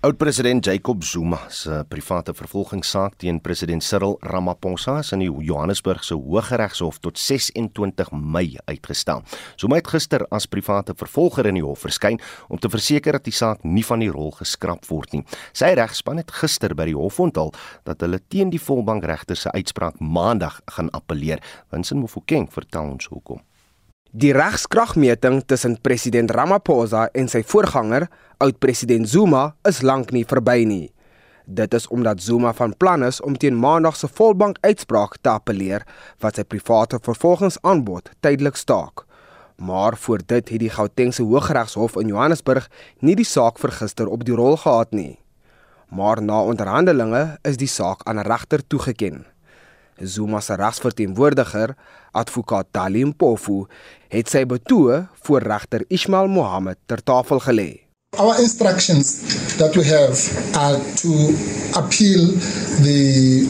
Oud-president 0.06 0.64
Jacob 0.64 1.02
Zuma 1.02 1.38
se 1.50 1.80
private 1.88 2.30
vervolgingssaak 2.34 3.16
teen 3.18 3.40
president 3.42 3.82
Cyril 3.82 4.12
Ramaphosa 4.22 5.00
is 5.02 5.08
in 5.16 5.24
die 5.24 5.30
Johannesburg 5.48 6.04
se 6.06 6.14
Hooggeregshof 6.14 7.00
tot 7.02 7.18
26 7.18 8.12
Mei 8.14 8.52
uitgestel. 8.70 9.24
Zuma 9.58 9.80
het 9.80 9.90
gister 9.90 10.22
as 10.30 10.46
private 10.46 10.94
vervolger 10.94 11.48
in 11.50 11.58
die 11.58 11.64
hof 11.64 11.82
verskyn 11.88 12.20
om 12.46 12.62
te 12.62 12.70
verseker 12.70 13.18
dat 13.18 13.26
die 13.26 13.34
saak 13.34 13.66
nie 13.66 13.82
van 13.88 14.04
die 14.04 14.12
rol 14.14 14.30
geskraap 14.36 14.86
word 14.92 15.16
nie. 15.16 15.24
Sy 15.50 15.72
regspan 15.74 16.22
het 16.22 16.30
gister 16.38 16.76
by 16.78 16.86
die 16.92 16.94
hof 16.94 17.18
onthul 17.26 17.50
dat 17.82 18.06
hulle 18.06 18.22
teen 18.30 18.54
die 18.54 18.62
volbankregter 18.62 19.42
se 19.42 19.50
uitspraak 19.58 19.98
Maandag 19.98 20.60
gaan 20.76 20.94
appeleer. 20.94 21.42
Winsin 21.74 21.98
Mofokeng 22.04 22.46
vertel 22.54 22.94
ons 22.94 23.10
hoekom. 23.10 23.42
Die 24.16 24.30
regskragmeting 24.32 25.42
tussen 25.44 25.74
president 25.84 26.30
Ramaphosa 26.30 27.08
en 27.12 27.26
sy 27.28 27.42
voorganger, 27.44 28.06
oud-president 28.38 29.08
Zuma, 29.08 29.54
is 29.64 29.82
lank 29.82 30.12
nie 30.12 30.24
verby 30.28 30.64
nie. 30.68 30.92
Dit 31.46 31.74
is 31.74 31.86
omdat 31.88 32.22
Zuma 32.22 32.52
van 32.52 32.74
plan 32.76 33.04
is 33.04 33.20
om 33.20 33.36
teen 33.38 33.56
Maandag 33.56 33.96
se 33.96 34.08
volbank 34.08 34.58
uitspraak 34.60 35.16
te 35.20 35.30
appeleer 35.30 35.86
wat 36.20 36.36
sy 36.36 36.44
private 36.44 36.98
vervolgingsaanbod 37.06 38.10
tydelik 38.20 38.58
staak. 38.58 39.04
Maar 39.56 39.96
voor 39.96 40.20
dit 40.26 40.48
het 40.48 40.60
die 40.60 40.70
Gautengse 40.70 41.22
Hooggeregshof 41.22 41.96
in 41.96 42.10
Johannesburg 42.12 42.66
nie 43.00 43.14
die 43.16 43.24
saak 43.24 43.62
vir 43.62 43.72
gister 43.78 44.10
op 44.10 44.26
die 44.26 44.34
rol 44.34 44.58
gehad 44.60 44.92
nie. 44.92 45.16
Maar 45.88 46.20
na 46.22 46.42
onderhandelinge 46.42 47.38
is 47.46 47.56
die 47.56 47.70
saak 47.70 48.02
aan 48.04 48.18
'n 48.18 48.26
regter 48.26 48.66
toegeken. 48.66 49.24
Zuma 49.96 50.40
se 50.40 50.54
regsverteenwoordiger, 50.54 51.76
advokaat 52.12 52.66
Dalim 52.70 53.16
Pofu, 53.16 53.66
het 54.08 54.28
sy 54.28 54.44
betoë 54.44 55.08
voor 55.22 55.40
regter 55.40 55.84
Ismail 55.88 56.28
Mohammed 56.28 56.78
ter 56.86 57.02
tafel 57.02 57.40
gelê. 57.40 57.85
Our 58.14 58.40
instructions 58.40 59.20
that 59.58 59.76
we 59.76 59.84
have 59.84 60.16
are 60.56 60.80
to 61.04 61.12
appeal 61.76 62.32
the 62.80 63.44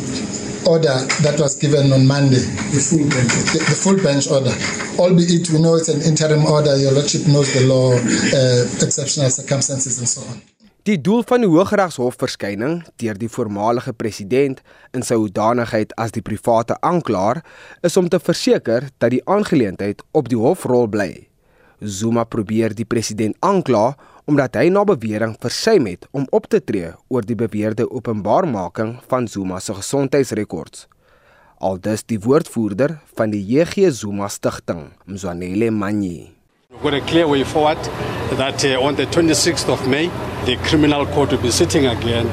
order 0.66 0.96
that 1.22 1.38
was 1.38 1.54
given 1.54 1.92
on 1.92 2.04
Monday. 2.04 2.42
The 2.74 2.82
full 2.82 3.06
bench. 3.06 3.30
The, 3.54 3.62
the 3.62 3.78
full 3.78 3.98
bench 4.02 4.26
order. 4.26 4.50
Albeit 4.98 5.50
we 5.50 5.60
know 5.60 5.76
it's 5.76 5.88
an 5.88 6.02
interim 6.02 6.44
order, 6.44 6.74
your 6.76 6.90
lordship 6.90 7.28
knows 7.28 7.52
the 7.54 7.62
law, 7.62 7.94
uh, 7.94 8.66
exceptional 8.82 9.30
circumstances 9.30 9.98
and 9.98 10.08
so 10.08 10.22
on. 10.26 10.42
Die 10.82 10.98
doel 11.00 11.22
van 11.26 11.42
die 11.42 11.50
Hooggeregshof 11.50 12.14
verskyning 12.18 12.80
deur 13.02 13.18
die 13.18 13.30
voormalige 13.30 13.92
president 13.94 14.60
in 14.94 15.02
sy 15.02 15.14
hoedanigheid 15.18 15.94
as 15.98 16.14
die 16.14 16.22
private 16.22 16.74
aanklaer 16.82 17.42
is 17.86 17.96
om 17.98 18.10
te 18.10 18.20
verseker 18.22 18.86
dat 18.98 19.10
die 19.14 19.22
aangeleentheid 19.26 20.02
op 20.14 20.30
die 20.30 20.38
hofrol 20.38 20.86
bly. 20.90 21.26
Zuma 21.82 22.24
probeer 22.24 22.74
die 22.74 22.86
president 22.86 23.34
aankla 23.44 23.96
omdat 24.26 24.58
hy 24.58 24.66
na 24.74 24.82
bewering 24.86 25.36
versuim 25.38 25.86
het 25.86 26.06
om 26.10 26.26
op 26.34 26.48
te 26.50 26.58
tree 26.58 26.90
oor 27.08 27.26
die 27.26 27.38
beweerde 27.38 27.86
openbaarmaking 27.86 28.96
van 29.06 29.28
Zuma 29.30 29.60
se 29.62 29.74
gesondheidsrekords. 29.78 30.86
Aldus 31.62 32.02
die 32.10 32.18
woordvoerder 32.20 32.98
van 33.16 33.30
die 33.30 33.40
JG 33.46 33.88
Zuma 33.94 34.28
stigting, 34.28 34.90
Mzwanele 35.06 35.70
Manyi. 35.70 36.32
We've 36.70 36.82
got 36.82 36.94
a 36.94 37.00
clear 37.00 37.28
way 37.28 37.44
forward 37.44 37.78
that 38.36 38.64
uh, 38.64 38.82
on 38.82 38.96
the 38.96 39.06
26th 39.06 39.68
of 39.68 39.86
May, 39.88 40.10
the 40.44 40.56
criminal 40.68 41.06
court 41.06 41.30
will 41.30 41.40
be 41.40 41.50
sitting 41.50 41.86
again. 41.86 42.26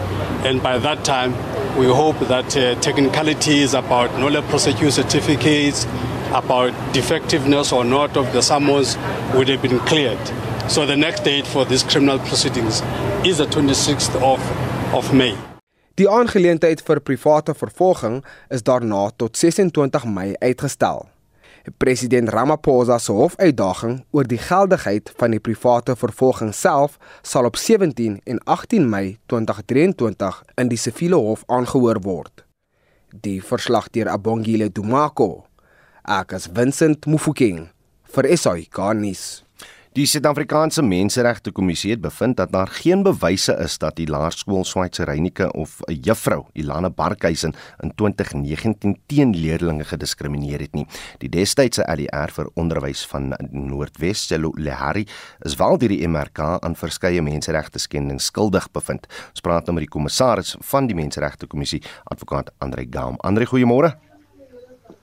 And 0.43 0.61
by 0.61 0.79
that 0.79 1.05
time, 1.05 1.31
we 1.77 1.85
hope 1.85 2.19
that 2.27 2.57
uh, 2.57 2.75
technicalities 2.81 3.73
about 3.73 4.11
knowledge 4.19 4.43
prosecute 4.49 4.91
certificates, 4.91 5.85
about 6.33 6.73
defectiveness 6.91 7.71
or 7.71 7.85
not 7.85 8.17
of 8.17 8.33
the 8.33 8.41
summons 8.41 8.97
would 9.35 9.47
have 9.47 9.61
been 9.61 9.79
cleared. 9.79 10.19
So 10.67 10.85
the 10.85 10.95
next 10.95 11.23
date 11.23 11.45
for 11.45 11.65
these 11.65 11.83
criminal 11.83 12.19
proceedings 12.19 12.81
is 13.25 13.37
the 13.37 13.45
26th 13.45 14.15
of, 14.21 14.39
of 14.93 15.11
May. 15.13 15.35
Die 15.99 16.07
aangeleentheid 16.09 16.81
vir 16.81 17.01
private 17.03 17.53
vervolging 17.53 18.23
is 18.49 18.63
daarna 18.63 19.09
tot 19.19 19.37
26 19.37 20.07
Mei 20.07 20.33
uitgestel. 20.39 21.03
President 21.77 22.31
Ramaphosa 22.31 22.97
se 22.97 23.11
hofuitdaging 23.11 23.99
oor 24.15 24.23
die 24.27 24.39
geldigheid 24.39 25.11
van 25.19 25.35
die 25.35 25.43
private 25.43 25.95
vervolging 25.99 26.55
self 26.55 26.97
sal 27.21 27.45
op 27.51 27.59
17 27.59 28.21
en 28.23 28.43
18 28.43 28.89
Mei 28.89 29.19
2023 29.27 30.41
in 30.55 30.71
die 30.71 30.79
siviele 30.79 31.19
hof 31.19 31.43
aangehoor 31.47 32.01
word. 32.07 32.47
Die 33.11 33.41
verslag 33.43 33.91
deur 33.91 34.15
Abongile 34.15 34.71
Dumako. 34.71 35.43
Ek 36.07 36.31
is 36.39 36.47
Vincent 36.47 37.05
Mufokeng 37.05 37.67
vir 38.15 38.31
SAK 38.37 38.93
nuus. 38.95 39.42
Die 39.93 40.07
Suid-Afrikaanse 40.09 40.81
Menseregte 40.81 41.51
Kommissie 41.53 41.91
het 41.91 41.99
bevind 42.01 42.39
dat 42.39 42.49
daar 42.51 42.71
geen 42.81 43.03
bewyse 43.05 43.53
is 43.61 43.75
dat 43.77 43.93
die 43.99 44.07
laerskool 44.09 44.63
Swaitse 44.65 45.05
Reynike 45.05 45.51
of 45.53 45.81
'n 45.85 45.99
juffrou, 46.01 46.45
Ilana 46.53 46.89
Barkhuisen, 46.89 47.53
in 47.79 47.91
2019 47.95 48.97
teen 49.05 49.35
leerdlinge 49.35 49.83
gediskrimineer 49.83 50.59
het 50.59 50.73
nie. 50.73 50.87
Die 51.17 51.29
destydse 51.29 51.85
ADR 51.85 52.31
vir 52.31 52.49
onderwys 52.53 53.05
van 53.05 53.35
Noordwes, 53.51 54.27
Celo 54.27 54.51
Lehari, 54.55 55.05
is 55.41 55.55
wel 55.55 55.77
deur 55.77 55.89
die 55.89 56.07
MRK 56.07 56.39
aan 56.39 56.75
verskeie 56.75 57.21
menseregte 57.21 57.79
skendings 57.79 58.25
skuldig 58.25 58.71
bevind. 58.71 59.07
Ons 59.29 59.41
praat 59.41 59.65
nou 59.65 59.73
met 59.73 59.83
die 59.83 59.99
kommissaris 59.99 60.55
van 60.59 60.87
die 60.87 60.95
Menseregte 60.95 61.47
Kommissie, 61.47 61.83
advokaat 62.03 62.51
Andre 62.57 62.87
Gaam. 62.89 63.15
Andre, 63.19 63.45
goeiemôre. 63.45 64.12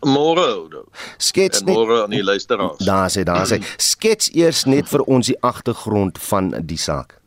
Môre 0.07 0.45
Oudo. 0.57 0.87
Skets 1.21 1.61
net 1.63 1.77
môre 1.77 2.03
aan 2.05 2.15
die 2.15 2.25
luisteraars. 2.25 2.81
Daar 2.85 3.11
sê 3.13 3.25
daar 3.29 3.47
sê. 3.49 3.61
Skets 3.77 4.31
eers 4.33 4.65
net 4.65 4.89
vir 4.89 5.05
ons 5.05 5.29
die 5.29 5.37
agtergrond 5.45 6.19
van 6.31 6.55
die 6.65 6.81
saak. 6.81 7.19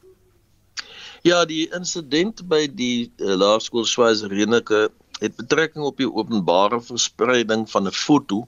Ja, 1.23 1.45
die 1.45 1.69
insident 1.71 2.41
by 2.49 2.65
die 2.67 3.11
uh, 3.21 3.35
Laerskool 3.39 3.85
Swazirenike 3.87 4.89
het 5.21 5.37
betrekking 5.37 5.85
op 5.85 6.01
die 6.01 6.09
openbare 6.09 6.81
verspreiding 6.81 7.69
van 7.71 7.87
'n 7.87 7.95
foto 7.95 8.47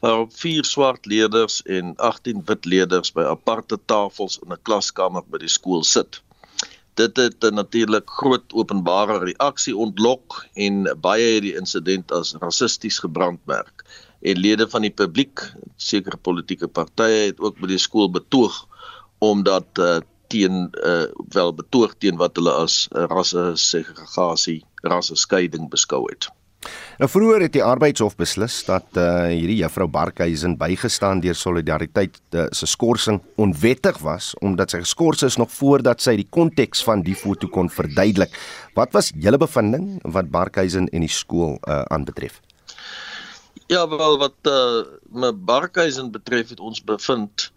waarop 0.00 0.30
vier 0.32 0.64
swart 0.64 1.06
leerders 1.06 1.62
en 1.66 1.96
18 1.96 2.42
wit 2.46 2.64
leerders 2.64 3.10
by 3.12 3.26
aparte 3.26 3.78
tafels 3.84 4.38
in 4.46 4.52
'n 4.52 4.62
klaskamer 4.62 5.24
by 5.26 5.38
die 5.38 5.50
skool 5.50 5.82
sit 5.82 6.22
dit 6.98 7.16
het 7.16 7.46
natuurlik 7.54 8.10
groot 8.10 8.52
openbare 8.52 9.18
reaksie 9.24 9.76
ontlok 9.76 10.40
en 10.54 10.84
baie 11.00 11.34
het 11.34 11.44
die 11.46 11.54
insident 11.56 12.12
as 12.12 12.34
rassisties 12.42 12.98
gebrandmerk. 13.04 13.84
En 14.20 14.40
lede 14.42 14.68
van 14.68 14.82
die 14.86 14.94
publiek 14.94 15.44
sekere 15.76 16.16
politieke 16.16 16.68
partye 16.68 17.28
het 17.30 17.40
ook 17.40 17.60
by 17.62 17.70
die 17.74 17.82
skool 17.82 18.10
betoog 18.10 18.64
omdat 19.18 19.82
uh, 19.82 19.98
teen 20.28 20.68
uh, 20.86 21.06
wel 21.34 21.54
betoog 21.54 21.94
teen 21.98 22.18
wat 22.20 22.36
hulle 22.38 22.54
as 22.64 22.86
uh, 22.92 23.06
rasse 23.10 23.52
segregasie 23.54 24.60
rasse 24.86 25.16
skeiding 25.16 25.70
beskou 25.70 26.04
het 26.10 26.28
Nou 26.98 27.06
vroeër 27.06 27.44
het 27.44 27.52
die 27.54 27.62
arbeidshof 27.62 28.16
beslis 28.18 28.56
dat 28.66 28.96
uh, 28.98 29.28
hierdie 29.30 29.60
juffrou 29.60 29.86
Barkhuizen 29.94 30.56
bygestaan 30.58 31.20
deur 31.22 31.36
solidariteit 31.38 32.16
uh, 32.34 32.48
se 32.50 32.66
skorsing 32.66 33.20
onwettig 33.38 34.00
was 34.02 34.32
omdat 34.42 34.74
sy 34.74 34.80
geskort 34.82 35.22
is 35.22 35.36
nog 35.38 35.52
voordat 35.54 36.02
sy 36.02 36.16
die 36.18 36.26
konteks 36.26 36.82
van 36.82 37.04
die 37.06 37.14
foto 37.14 37.46
kon 37.54 37.70
verduidelik. 37.70 38.34
Wat 38.74 38.96
was 38.98 39.12
julle 39.14 39.38
bevinding 39.38 40.00
wat 40.10 40.32
Barkhuizen 40.34 40.90
en 40.90 41.06
die 41.06 41.12
skool 41.12 41.60
uh, 41.60 41.84
aanbetref? 41.86 42.40
Ja, 43.70 43.86
wel 43.86 44.18
wat 44.18 44.50
uh, 44.50 44.82
my 45.14 45.30
Barkhuizen 45.30 46.10
betref 46.10 46.50
het 46.50 46.58
ons 46.58 46.82
bevind 46.82 47.52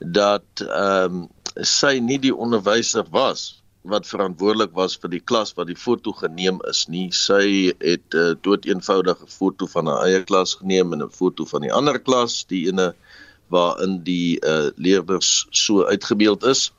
dat 0.00 0.64
ehm 0.64 1.24
um, 1.24 1.24
sy 1.64 1.94
nie 2.04 2.18
die 2.20 2.34
onderwyser 2.36 3.06
was 3.12 3.55
wat 3.90 4.08
verantwoordelik 4.08 4.72
was 4.74 4.96
vir 5.02 5.10
die 5.12 5.20
klas 5.20 5.54
wat 5.56 5.70
die 5.70 5.78
foto 5.78 6.12
geneem 6.12 6.60
is 6.70 6.86
nie. 6.88 7.10
Sy 7.12 7.72
het 7.80 8.14
'n 8.14 8.18
uh, 8.18 8.34
dood 8.42 8.66
eenvoudige 8.66 9.26
foto 9.26 9.66
van 9.66 9.86
haar 9.86 10.06
eie 10.06 10.24
klas 10.24 10.54
geneem 10.54 10.92
en 10.92 11.02
'n 11.02 11.10
foto 11.10 11.44
van 11.44 11.62
die 11.62 11.72
ander 11.72 11.98
klas, 11.98 12.44
die 12.44 12.66
ene 12.68 12.94
waarin 13.48 14.02
die 14.04 14.38
uh, 14.42 14.70
leerders 14.76 15.46
so 15.50 15.84
uitgebeeld 15.84 16.44
is 16.44 16.72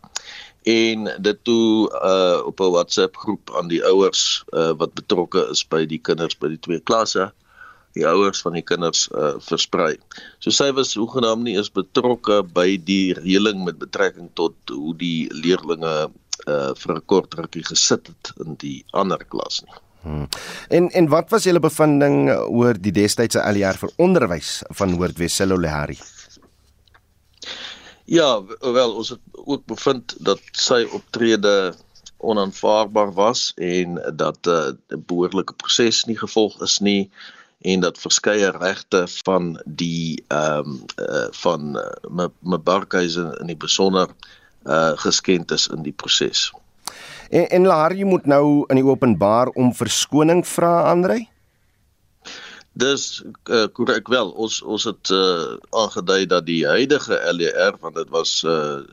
en 0.68 1.08
dit 1.24 1.44
toe 1.44 1.88
uh, 1.88 2.46
op 2.46 2.60
'n 2.60 2.72
WhatsApp 2.72 3.16
groep 3.16 3.52
aan 3.56 3.68
die 3.68 3.84
ouers 3.86 4.44
uh, 4.52 4.72
wat 4.78 4.94
betrokke 4.94 5.48
is 5.52 5.64
by 5.68 5.86
die 5.86 6.00
kinders 6.00 6.38
by 6.38 6.48
die 6.48 6.60
twee 6.60 6.80
klasse 6.80 7.32
die 7.98 8.06
ouers 8.08 8.42
van 8.46 8.54
die 8.58 8.66
kinders 8.66 9.08
uh, 9.10 9.36
versprei. 9.42 9.96
So 10.44 10.54
sy 10.54 10.70
was 10.78 10.94
hoegenaamd 10.98 11.48
nie 11.48 11.56
eens 11.58 11.72
betrokke 11.74 12.44
by 12.44 12.78
die 12.78 13.16
reëling 13.18 13.64
met 13.66 13.80
betrekking 13.82 14.30
tot 14.38 14.56
hoe 14.70 14.94
die 14.98 15.28
leerdlinge 15.34 16.12
uh 16.48 16.74
vir 16.76 16.96
'n 16.96 17.06
kort 17.06 17.34
rukkie 17.34 17.66
gesit 17.66 18.08
het 18.08 18.32
in 18.46 18.56
die 18.56 18.86
ander 18.92 19.24
klas 19.26 19.62
nie. 19.66 19.78
Hmm. 20.02 20.28
En 20.70 20.90
en 20.90 21.10
wat 21.10 21.30
was 21.30 21.44
julle 21.44 21.60
bevinding 21.60 22.30
oor 22.48 22.78
die 22.80 22.92
destydse 22.92 23.44
LER 23.54 23.78
vir 23.78 23.92
onderwys 23.98 24.62
van 24.70 24.94
Noordwes 24.96 25.36
Selolehari? 25.36 25.98
Ja, 28.06 28.44
wel 28.62 28.94
ons 28.96 29.10
het 29.10 29.20
ook 29.34 29.66
bevind 29.66 30.16
dat 30.20 30.40
sy 30.52 30.86
optrede 30.96 31.76
onaanvaarbaar 32.18 33.12
was 33.14 33.52
en 33.56 34.00
dat 34.16 34.38
'n 34.46 34.50
uh, 34.50 34.98
behoorlike 35.06 35.54
proses 35.54 36.06
nie 36.06 36.18
gevolg 36.18 36.62
is 36.62 36.80
nie 36.80 37.12
en 37.62 37.80
dat 37.80 37.98
verskeie 37.98 38.52
regte 38.52 39.08
van 39.24 39.62
die 39.66 40.24
ehm 40.28 40.60
um, 40.60 40.86
uh, 41.10 41.28
van 41.32 41.78
uh, 41.78 42.28
Mbarkhuizen 42.42 43.34
in 43.40 43.48
die 43.48 43.58
besonder 43.58 44.08
uh 44.68 44.94
geskend 45.00 45.52
is 45.52 45.68
in 45.68 45.84
die 45.84 45.96
proses. 45.96 46.52
En 47.30 47.50
en 47.50 47.66
Lahari 47.68 48.06
moet 48.06 48.26
nou 48.26 48.64
in 48.68 48.80
die 48.80 48.86
openbaar 48.86 49.48
om 49.48 49.74
verskoning 49.76 50.46
vra 50.48 50.82
Andre? 50.92 51.26
Dis 52.78 53.24
uh, 53.50 53.66
korrek 53.74 54.08
wel. 54.08 54.30
Ons 54.30 54.62
ons 54.62 54.84
het 54.84 55.10
uh 55.10 55.58
aangedui 55.70 56.26
dat 56.26 56.46
die 56.46 56.64
huidige 56.68 57.20
LER 57.34 57.78
want 57.82 57.96
dit 57.96 58.10
was 58.10 58.44
uh 58.44 58.84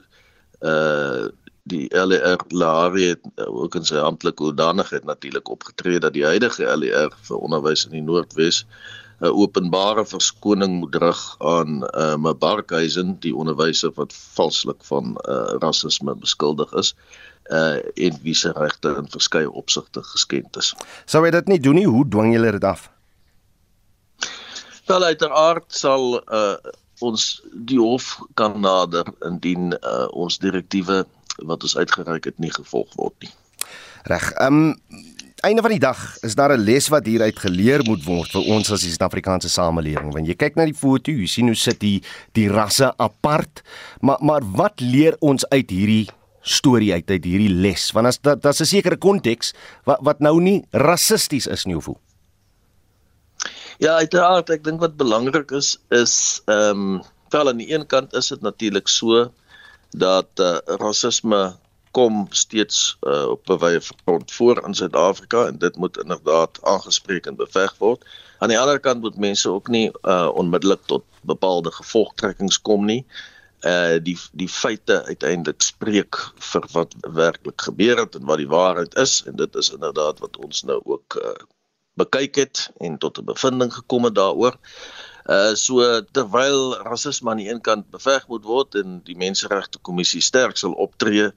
uh 0.61 1.29
die 1.65 1.89
LER 1.97 2.41
Lahari 2.53 3.07
het 3.15 3.23
ook 3.47 3.75
in 3.75 3.87
sy 3.89 3.97
amptelike 3.97 4.43
hoedanigheid 4.45 5.05
natuurlik 5.05 5.49
opgetree 5.49 5.99
dat 5.99 6.13
die 6.13 6.25
huidige 6.25 6.77
LER 6.77 7.15
vir 7.29 7.39
onderwys 7.39 7.87
in 7.89 7.97
die 7.97 8.05
Noordwes 8.05 8.65
'n 9.25 9.33
openbare 9.33 10.05
verskoning 10.07 10.79
moet 10.81 10.97
rig 11.01 11.23
aan 11.39 11.83
uh, 11.97 12.17
Mbarkhuizen, 12.17 13.17
die 13.21 13.35
onderwyser 13.35 13.93
wat 13.97 14.13
valslik 14.13 14.85
van 14.85 15.17
uh, 15.29 15.57
rasisme 15.65 16.15
beskuldig 16.15 16.73
is 16.73 16.95
uh 17.53 17.77
en 17.95 18.19
wie 18.23 18.35
se 18.35 18.53
regte 18.57 18.89
in 18.97 19.09
verskeie 19.09 19.51
opsigte 19.51 20.03
geskend 20.03 20.57
is. 20.57 20.73
Sou 21.05 21.25
hy 21.25 21.31
dit 21.31 21.49
nie 21.49 21.61
doen 21.61 21.77
nie, 21.77 21.87
hoe 21.87 22.07
dwing 22.09 22.33
julle 22.33 22.53
dit 22.57 22.65
af? 22.65 22.89
Wel 24.89 25.05
uiteraard 25.05 25.69
sal 25.69 26.23
uh 26.25 26.57
ons 27.05 27.43
die 27.53 27.81
hof 27.81 28.23
kan 28.35 28.61
nader 28.61 29.05
indien 29.29 29.75
uh 29.77 30.07
ons 30.13 30.39
direktiewe 30.39 31.05
wat 31.45 31.63
ons 31.63 31.77
uitgereik 31.77 32.25
het 32.25 32.39
nie 32.39 32.53
gevolg 32.55 32.89
word 32.97 33.17
nie. 33.21 33.33
Reg. 34.09 34.33
Ehm 34.33 34.73
um, 34.89 35.13
einde 35.44 35.62
van 35.64 35.74
die 35.74 35.83
dag 35.83 36.00
is 36.24 36.35
daar 36.35 36.52
'n 36.57 36.64
les 36.64 36.88
wat 36.88 37.07
hieruit 37.07 37.38
geleer 37.38 37.85
moet 37.85 38.04
word 38.04 38.30
vir 38.30 38.44
ons 38.54 38.70
as 38.72 38.80
die 38.80 38.90
Suid-Afrikaanse 38.90 39.48
samelewing. 39.48 40.12
Want 40.12 40.26
jy 40.26 40.35
kyk 40.35 40.57
na 40.57 40.64
die 40.64 40.74
foto, 40.74 41.12
jy 41.12 41.26
sien 41.26 41.46
hoe 41.46 41.57
sit 41.57 41.80
die 41.80 42.02
die 42.33 42.48
rasse 42.48 42.92
apart. 42.96 43.62
Maar 44.00 44.18
maar 44.20 44.42
wat 44.44 44.80
leer 44.80 45.16
ons 45.20 45.48
uit 45.48 45.70
hierdie 45.70 46.09
storie 46.40 46.92
uit 46.92 47.11
uit 47.11 47.24
hierdie 47.24 47.54
les? 47.54 47.92
Want 47.92 48.07
as 48.07 48.20
dat 48.20 48.42
daar's 48.42 48.61
'n 48.61 48.64
sekere 48.64 48.96
konteks 48.96 49.54
wat 49.85 49.98
wat 50.00 50.20
nou 50.20 50.40
nie 50.40 50.64
rassisties 50.70 51.46
is 51.46 51.64
nie 51.64 51.76
of 51.76 51.85
hoe. 51.85 51.96
Ja, 53.78 53.96
uiteraard, 53.96 54.50
ek 54.50 54.64
dink 54.64 54.80
wat 54.80 54.96
belangrik 54.96 55.50
is 55.50 55.78
is 55.90 56.42
ehm 56.46 56.94
um, 56.94 57.02
wel 57.30 57.48
aan 57.48 57.59
die 57.59 57.72
een 57.74 57.87
kant 57.87 58.14
is 58.14 58.28
dit 58.28 58.40
natuurlik 58.40 58.88
so 58.88 59.33
dat 59.90 60.28
uh, 60.40 60.59
rasisme 60.66 61.57
kom 61.94 62.26
steeds 62.30 62.96
uh, 63.07 63.26
op 63.30 63.50
'n 63.50 63.59
wye 63.62 63.80
front 63.80 64.33
voor 64.33 64.66
in 64.66 64.74
Suid-Afrika 64.74 65.46
en 65.46 65.59
dit 65.59 65.76
moet 65.76 65.98
inderdaad 65.98 66.59
aangespreek 66.62 67.26
en 67.26 67.37
beveg 67.37 67.74
word. 67.78 68.02
Aan 68.38 68.50
die 68.50 68.59
ander 68.59 68.80
kant 68.80 69.00
moet 69.00 69.16
mense 69.16 69.50
ook 69.50 69.68
nie 69.68 69.90
uh, 70.02 70.30
onmiddellik 70.35 70.83
tot 70.90 71.04
bepaalde 71.22 71.70
gevolgtrekkings 71.70 72.61
kom 72.61 72.85
nie. 72.85 73.04
Uh 73.64 73.96
die 74.02 74.18
die 74.33 74.48
feite 74.48 75.04
uiteindelik 75.04 75.62
spreek 75.62 76.18
vir 76.50 76.66
wat 76.72 76.96
werklik 77.00 77.62
gebeur 77.68 78.02
het 78.02 78.18
en 78.18 78.26
wat 78.28 78.42
die 78.42 78.50
waarheid 78.50 78.98
is 79.00 79.22
en 79.26 79.37
dit 79.37 79.57
is 79.57 79.70
inderdaad 79.70 80.18
wat 80.18 80.37
ons 80.37 80.62
nou 80.62 80.80
ook 80.85 81.16
uh, 81.22 81.33
bekyk 81.94 82.35
het 82.42 82.70
en 82.80 82.98
tot 82.98 83.18
'n 83.18 83.24
bevinding 83.24 83.72
gekom 83.72 84.04
het 84.04 84.14
daaroor. 84.14 84.59
Uh 85.30 85.54
so 85.54 86.03
terwyl 86.12 86.76
rasisme 86.90 87.30
aan 87.30 87.42
die 87.42 87.51
een 87.51 87.61
kant 87.61 87.90
beveg 87.90 88.28
moet 88.28 88.45
word 88.45 88.74
en 88.74 89.01
die 89.05 89.16
menseregte 89.16 89.78
kommissie 89.78 90.20
sterk 90.20 90.57
sal 90.57 90.72
optree 90.72 91.32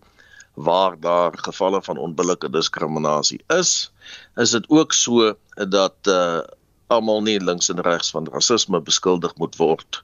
waar 0.58 1.00
daar 1.00 1.38
gevalle 1.38 1.82
van 1.86 1.98
onbillike 1.98 2.50
diskriminasie 2.50 3.40
is, 3.54 3.92
is 4.36 4.52
dit 4.52 4.70
ook 4.70 4.94
so 4.94 5.34
dat 5.54 5.96
uh 6.10 6.42
almal 6.88 7.20
nie 7.22 7.36
links 7.44 7.68
en 7.70 7.82
regs 7.84 8.10
van 8.16 8.30
rasisme 8.32 8.80
beskuldig 8.82 9.34
moet 9.36 9.56
word 9.60 10.00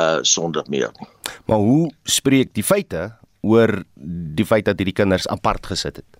uh 0.00 0.18
sonder 0.22 0.64
meer 0.66 0.90
nie. 0.98 1.08
Maar 1.46 1.58
hoe 1.58 1.92
spreek 2.08 2.54
die 2.56 2.64
feite 2.64 3.12
oor 3.40 3.82
die 4.38 4.46
feit 4.46 4.64
dat 4.64 4.80
hierdie 4.80 4.96
kinders 4.96 5.28
apart 5.28 5.66
gesit 5.66 6.00
het? 6.00 6.18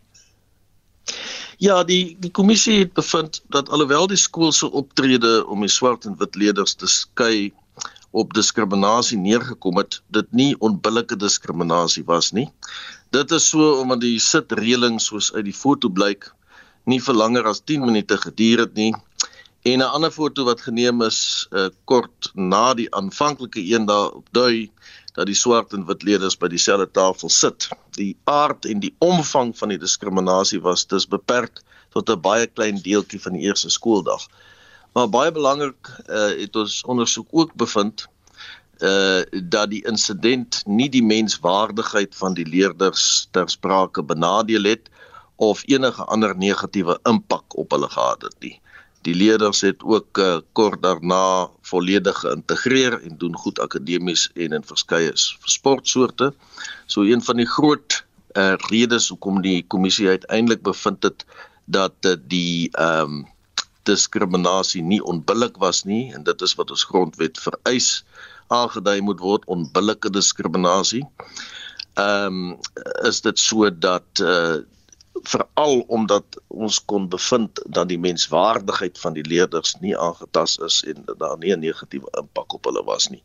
Ja, 1.58 1.82
die 1.82 2.14
die 2.20 2.30
kommissie 2.30 2.78
het 2.84 2.94
bevind 2.94 3.42
dat 3.50 3.70
alhoewel 3.70 4.06
die 4.06 4.20
skool 4.20 4.52
se 4.52 4.70
optrede 4.70 5.40
om 5.46 5.66
die 5.66 5.72
swart 5.72 6.06
en 6.06 6.18
wit 6.22 6.38
leerders 6.38 6.74
te 6.74 6.86
skei 6.86 7.50
op 8.12 8.34
diskriminasie 8.36 9.18
neergekom 9.18 9.78
het, 9.80 10.02
dit 10.12 10.26
nie 10.36 10.52
onbillike 10.60 11.16
diskriminasie 11.16 12.04
was 12.04 12.30
nie. 12.36 12.50
Dit 13.12 13.30
is 13.36 13.44
so 13.52 13.74
omdat 13.80 14.00
die 14.00 14.18
sitreëling 14.24 14.94
soos 15.00 15.26
uit 15.34 15.44
die 15.44 15.56
foto 15.56 15.90
blyk 15.92 16.30
nie 16.88 17.00
vir 17.04 17.16
langer 17.18 17.48
as 17.50 17.58
10 17.60 17.84
minute 17.84 18.16
geduur 18.22 18.62
het 18.64 18.78
nie. 18.78 18.92
En 19.68 19.82
'n 19.84 19.92
ander 19.96 20.10
foto 20.10 20.44
wat 20.48 20.64
geneem 20.64 21.02
is 21.02 21.46
uh, 21.50 21.68
kort 21.84 22.30
na 22.34 22.72
die 22.74 22.88
aanvanklike 23.00 23.60
een 23.60 23.84
daarop 23.86 24.28
dui 24.32 24.70
dat 25.12 25.26
die 25.26 25.36
swart 25.36 25.76
en 25.76 25.84
wit 25.86 26.02
leerders 26.02 26.38
by 26.40 26.48
dieselfde 26.48 26.88
tafel 26.90 27.28
sit. 27.28 27.68
Die 28.00 28.16
aard 28.24 28.64
en 28.64 28.80
die 28.80 28.94
omvang 28.98 29.52
van 29.58 29.68
die 29.68 29.78
diskriminasie 29.78 30.60
was 30.60 30.86
dus 30.86 31.06
beperk 31.06 31.60
tot 31.92 32.08
'n 32.08 32.20
baie 32.20 32.46
klein 32.46 32.80
deeltjie 32.80 33.20
van 33.20 33.36
die 33.36 33.44
eerste 33.44 33.70
skooldag. 33.70 34.24
Maar 34.92 35.08
baie 35.08 35.32
belangrik 35.32 35.92
uh, 36.08 36.32
het 36.40 36.56
ons 36.56 36.82
ondersoek 36.84 37.28
ook 37.30 37.54
bevind 37.54 38.08
uh 38.82 39.22
dat 39.54 39.70
die 39.70 39.82
insident 39.86 40.62
nie 40.66 40.88
die 40.90 41.04
menswaardigheid 41.04 42.16
van 42.18 42.34
die 42.34 42.46
leerders 42.46 43.28
ter 43.30 43.50
sprake 43.50 44.02
benadeel 44.02 44.66
het 44.66 44.90
of 45.36 45.62
enige 45.66 46.04
ander 46.04 46.36
negatiewe 46.36 46.98
impak 47.08 47.56
op 47.58 47.70
hulle 47.70 47.88
gehad 47.88 48.22
het 48.22 48.36
nie. 48.40 48.56
Die 49.02 49.14
leerders 49.14 49.60
het 49.66 49.82
ook 49.82 50.18
uh, 50.18 50.38
kort 50.52 50.82
daarna 50.82 51.50
volledig 51.66 52.18
geïntegreer 52.22 53.00
en 53.02 53.16
doen 53.18 53.36
goed 53.36 53.58
akademies 53.60 54.28
en 54.34 54.54
in 54.58 54.66
verskeie 54.66 55.10
sportsoorte. 55.16 56.30
So 56.86 57.02
een 57.02 57.22
van 57.22 57.42
die 57.42 57.48
groot 57.48 58.04
uh, 58.38 58.54
redes 58.70 59.08
hoekom 59.08 59.42
die 59.42 59.64
kommissie 59.66 60.08
uiteindelik 60.08 60.62
bevind 60.62 61.02
het 61.02 61.26
dat 61.64 61.94
uh, 62.06 62.16
die 62.26 62.70
ehm 62.72 63.22
um, 63.22 63.30
diskriminasie 63.82 64.82
nie 64.82 65.00
onbillik 65.02 65.56
was 65.58 65.80
nie 65.84 66.12
en 66.14 66.22
dit 66.22 66.42
is 66.46 66.52
wat 66.54 66.70
ons 66.70 66.84
grondwet 66.86 67.38
vereis 67.42 68.04
aangedui 68.52 69.00
moet 69.00 69.20
word 69.20 69.46
onbillike 69.46 70.10
diskriminasie. 70.10 71.06
Ehm 71.94 72.52
um, 72.52 72.58
is 73.08 73.20
dit 73.20 73.38
so 73.38 73.70
dat 73.70 74.22
uh 74.22 74.60
veral 75.22 75.84
omdat 75.86 76.24
ons 76.46 76.84
kon 76.84 77.08
bevind 77.08 77.60
dat 77.66 77.88
die 77.88 77.98
menswaardigheid 77.98 78.98
van 78.98 79.12
die 79.12 79.24
leerders 79.26 79.76
nie 79.80 79.94
aangetast 79.98 80.60
is 80.60 80.80
en 80.88 81.04
dat 81.04 81.18
daar 81.18 81.38
nie 81.38 81.52
'n 81.54 81.60
negatiewe 81.60 82.08
impak 82.18 82.54
op 82.54 82.64
hulle 82.64 82.84
was 82.84 83.08
nie 83.08 83.22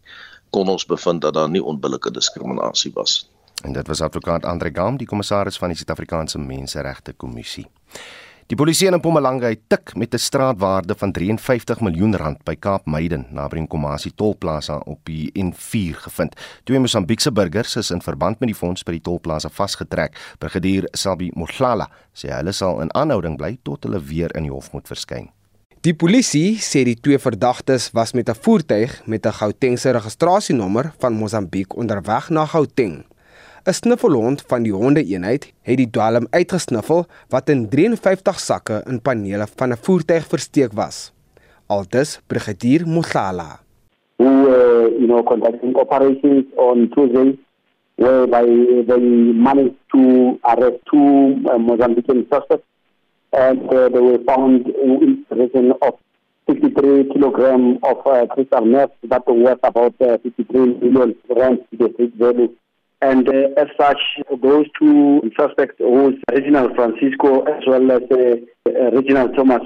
kon 0.50 0.68
ons 0.68 0.86
bevind 0.86 1.22
dat 1.22 1.34
daar 1.34 1.50
nie 1.50 1.64
onbillike 1.64 2.12
diskriminasie 2.12 2.92
was 2.94 3.30
en 3.64 3.74
dit 3.74 3.88
was 3.88 4.02
advokaat 4.02 4.46
Andre 4.46 4.70
Gam 4.74 4.98
die 4.98 5.08
kommissaris 5.08 5.58
van 5.58 5.70
die 5.70 5.78
Suid-Afrikaanse 5.78 6.38
Menseregte 6.38 7.14
Kommissie 7.14 7.68
Die 8.48 8.56
polisie 8.56 8.88
in 8.88 8.96
Mpumalanga 8.96 9.50
het 9.52 9.66
tik 9.68 9.92
met 10.00 10.14
'n 10.14 10.18
straatwaarde 10.18 10.96
van 10.96 11.12
53 11.12 11.82
miljoen 11.82 12.16
rand 12.16 12.44
by 12.44 12.56
Kaap 12.56 12.86
Meiden 12.86 13.26
naby 13.30 13.60
Nkomazi 13.60 14.12
tolplaza 14.16 14.78
op 14.78 15.00
die 15.04 15.32
N4 15.34 15.96
gevind. 15.96 16.36
Twee 16.64 16.80
Mosambiekse 16.80 17.32
burgers 17.32 17.76
is 17.76 17.92
in 17.92 18.02
verband 18.02 18.40
met 18.40 18.48
die 18.48 18.56
fonds 18.56 18.84
by 18.84 18.92
die 18.92 19.02
tolplaza 19.02 19.50
vasgetrek. 19.50 20.36
Brigadier 20.38 20.88
Sabi 20.92 21.32
Mohlala 21.36 21.90
sê 22.14 22.30
hulle 22.30 22.52
sal 22.52 22.82
in 22.82 22.94
aanhouding 22.94 23.38
bly 23.38 23.58
tot 23.64 23.84
hulle 23.84 24.00
weer 24.00 24.36
in 24.36 24.44
die 24.44 24.52
hof 24.52 24.72
moet 24.72 24.88
verskyn. 24.88 25.30
Die 25.82 25.94
polisie 25.94 26.56
sê 26.56 26.84
die 26.84 27.00
twee 27.00 27.20
verdagtes 27.20 27.92
was 27.92 28.14
met 28.14 28.30
'n 28.30 28.36
voertuig 28.42 29.02
met 29.06 29.26
'n 29.26 29.34
Gautengse 29.34 29.92
registrasienommer 29.92 30.94
van 31.00 31.14
Mosambiek 31.14 31.76
onderweg 31.76 32.30
na 32.30 32.46
Gauteng. 32.46 33.06
'n 33.68 33.74
Snuffelhond 33.74 34.42
van 34.48 34.64
die 34.64 34.72
hondeeenheid 34.72 35.46
het 35.68 35.78
die 35.78 35.90
dwalm 35.92 36.28
uitgesniffel 36.32 37.02
wat 37.34 37.50
in 37.52 37.66
53 37.70 38.38
sakke 38.40 38.78
in 38.88 39.02
panele 39.04 39.48
van 39.60 39.74
'n 39.76 39.82
voertuig 39.86 40.28
versteek 40.34 40.72
was. 40.72 41.12
Altes 41.68 42.22
Brigadier 42.28 42.88
Mohlala. 42.88 43.60
Who 44.20 44.26
uh, 44.26 44.88
you 45.00 45.08
know 45.08 45.24
conducting 45.24 45.76
operations 45.76 46.46
on 46.56 46.88
Tuesday 46.96 47.38
whereby 47.96 48.46
they 48.88 49.04
managed 49.48 49.76
to 49.92 50.02
arrest 50.42 50.80
two 50.90 51.36
uh, 51.52 51.60
Mozambican 51.60 52.26
suspects 52.32 52.68
and 53.34 53.60
uh, 53.74 53.90
they 53.90 54.00
were 54.00 54.24
found 54.26 54.68
in 54.68 55.26
possession 55.28 55.74
of 55.82 55.94
53 56.48 57.12
kilogram 57.12 57.78
of 57.82 57.98
uh, 58.08 58.26
crystal 58.28 58.66
meth 58.66 58.96
that 59.04 59.28
was 59.28 59.60
about 59.64 59.94
uh, 60.00 60.18
53 60.24 60.80
million 60.82 61.16
rand 61.36 61.60
to 61.70 61.78
the 61.78 61.90
street 61.94 62.14
value. 62.16 62.50
And 63.02 63.30
uh, 63.30 63.50
as 63.58 63.68
such, 63.80 64.00
those 64.42 64.66
two 64.80 65.22
suspects, 65.38 65.76
who 65.78 66.10
is 66.10 66.16
Reginald 66.32 66.76
Francisco 66.76 67.44
as 67.44 67.64
well 67.68 67.92
as 67.92 68.02
uh, 68.10 68.36
uh, 68.70 68.92
Reginald 68.92 69.36
Thomas, 69.36 69.62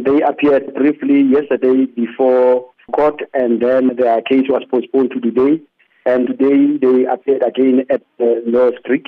they 0.00 0.20
appeared 0.22 0.74
briefly 0.74 1.22
yesterday 1.22 1.86
before 1.86 2.70
court, 2.92 3.20
and 3.34 3.60
then 3.60 3.96
their 3.96 4.22
case 4.22 4.46
was 4.48 4.62
postponed 4.70 5.10
to 5.10 5.20
today. 5.20 5.60
And 6.06 6.28
today 6.28 6.78
they 6.78 7.04
appeared 7.04 7.42
again 7.42 7.84
at 7.90 8.02
uh, 8.20 8.24
Law 8.46 8.70
Creek, 8.84 9.06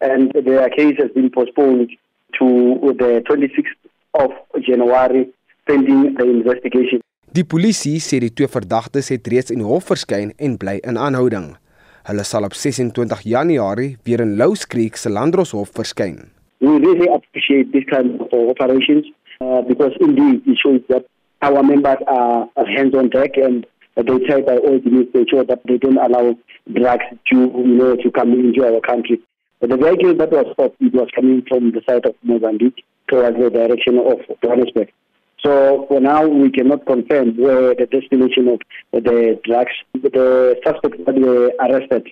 and 0.00 0.30
their 0.32 0.68
case 0.68 0.96
has 0.98 1.10
been 1.12 1.30
postponed 1.30 1.90
to 2.38 2.94
the 2.98 3.24
26th 3.28 3.90
of 4.14 4.30
January, 4.62 5.28
pending 5.66 6.14
the 6.14 6.24
investigation. 6.24 7.00
Die 7.32 7.44
polisie 7.44 7.98
sê 8.00 8.20
die 8.22 8.32
twee 8.32 8.48
verdagtes 8.48 9.10
het 9.12 9.26
reeds 9.28 9.52
in 9.52 9.60
hof 9.60 9.90
verskyn 9.90 10.30
en 10.40 10.56
bly 10.60 10.78
in 10.80 10.96
aanhouding. 10.96 11.50
Hulle 12.08 12.24
sal 12.24 12.46
op 12.46 12.54
26 12.56 13.20
Januarie 13.28 13.98
weer 14.02 14.20
in 14.24 14.36
Louws 14.36 14.66
Creek 14.66 14.96
se 14.96 15.10
Landroshof 15.10 15.70
verskyn. 15.76 16.16
We 16.58 16.78
really 16.78 17.08
appreciate 17.12 17.72
this 17.72 17.84
kind 17.84 18.20
of 18.20 18.32
operations 18.32 19.12
uh, 19.40 19.60
because 19.68 19.92
indeed 20.00 20.40
it 20.46 20.56
shows 20.56 20.80
that 20.88 21.04
our 21.42 21.62
members 21.62 22.00
are, 22.06 22.48
hands 22.76 22.94
on 22.94 23.10
deck 23.10 23.36
and 23.36 23.66
they 23.94 24.18
try 24.26 24.40
by 24.40 24.56
all 24.56 24.80
means 24.84 25.12
to 25.12 25.20
ensure 25.20 25.44
that 25.44 25.60
they 25.68 25.76
don't 25.76 25.98
allow 25.98 26.34
drugs 26.72 27.04
to 27.30 27.36
you 27.36 27.76
know 27.76 27.94
to 27.96 28.10
come 28.10 28.32
into 28.32 28.64
our 28.64 28.80
country. 28.80 29.20
But 29.60 29.68
the 29.68 29.76
vehicle 29.76 30.14
that 30.14 30.30
was 30.32 30.46
stopped 30.54 30.80
it 30.80 30.94
was 30.94 31.08
coming 31.14 31.42
from 31.46 31.72
the 31.72 31.82
side 31.86 32.06
of 32.06 32.14
Mozambique 32.22 32.84
towards 33.08 33.36
the 33.36 33.50
direction 33.50 33.98
of 33.98 34.18
Johannesburg. 34.42 34.88
So 35.40 35.86
for 35.88 36.00
now, 36.00 36.26
we 36.26 36.50
cannot 36.50 36.84
confirm 36.86 37.36
where 37.36 37.74
the 37.74 37.86
destination 37.86 38.48
of 38.48 38.60
the 38.92 39.38
drugs. 39.44 39.72
The 39.94 40.58
suspects 40.64 40.98
that 41.06 41.14
were 41.14 41.52
arrested, 41.60 42.08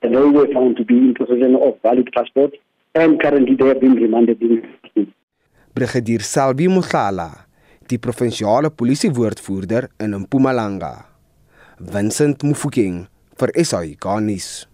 they 0.00 0.08
were 0.08 0.48
found 0.52 0.76
to 0.76 0.84
be 0.84 0.96
in 0.96 1.14
possession 1.14 1.54
of 1.54 1.78
valid 1.82 2.10
passports, 2.14 2.56
and 2.94 3.20
currently 3.20 3.56
they 3.56 3.68
have 3.68 3.80
been 3.80 3.94
remanded 3.94 4.40
in. 4.40 5.12
Brigadier 5.74 6.22
Salvi 6.22 6.68
Mugala, 6.68 7.46
die 7.88 7.98
provinsiale 7.98 8.70
polisiewoordvoerder 8.70 9.88
in 9.98 10.18
Mpumalanga. 10.20 11.06
Vincent 11.78 12.42
Mufokeng 12.42 13.06
vir 13.38 13.52
SAI 13.64 13.96
Garnis. 13.98 14.68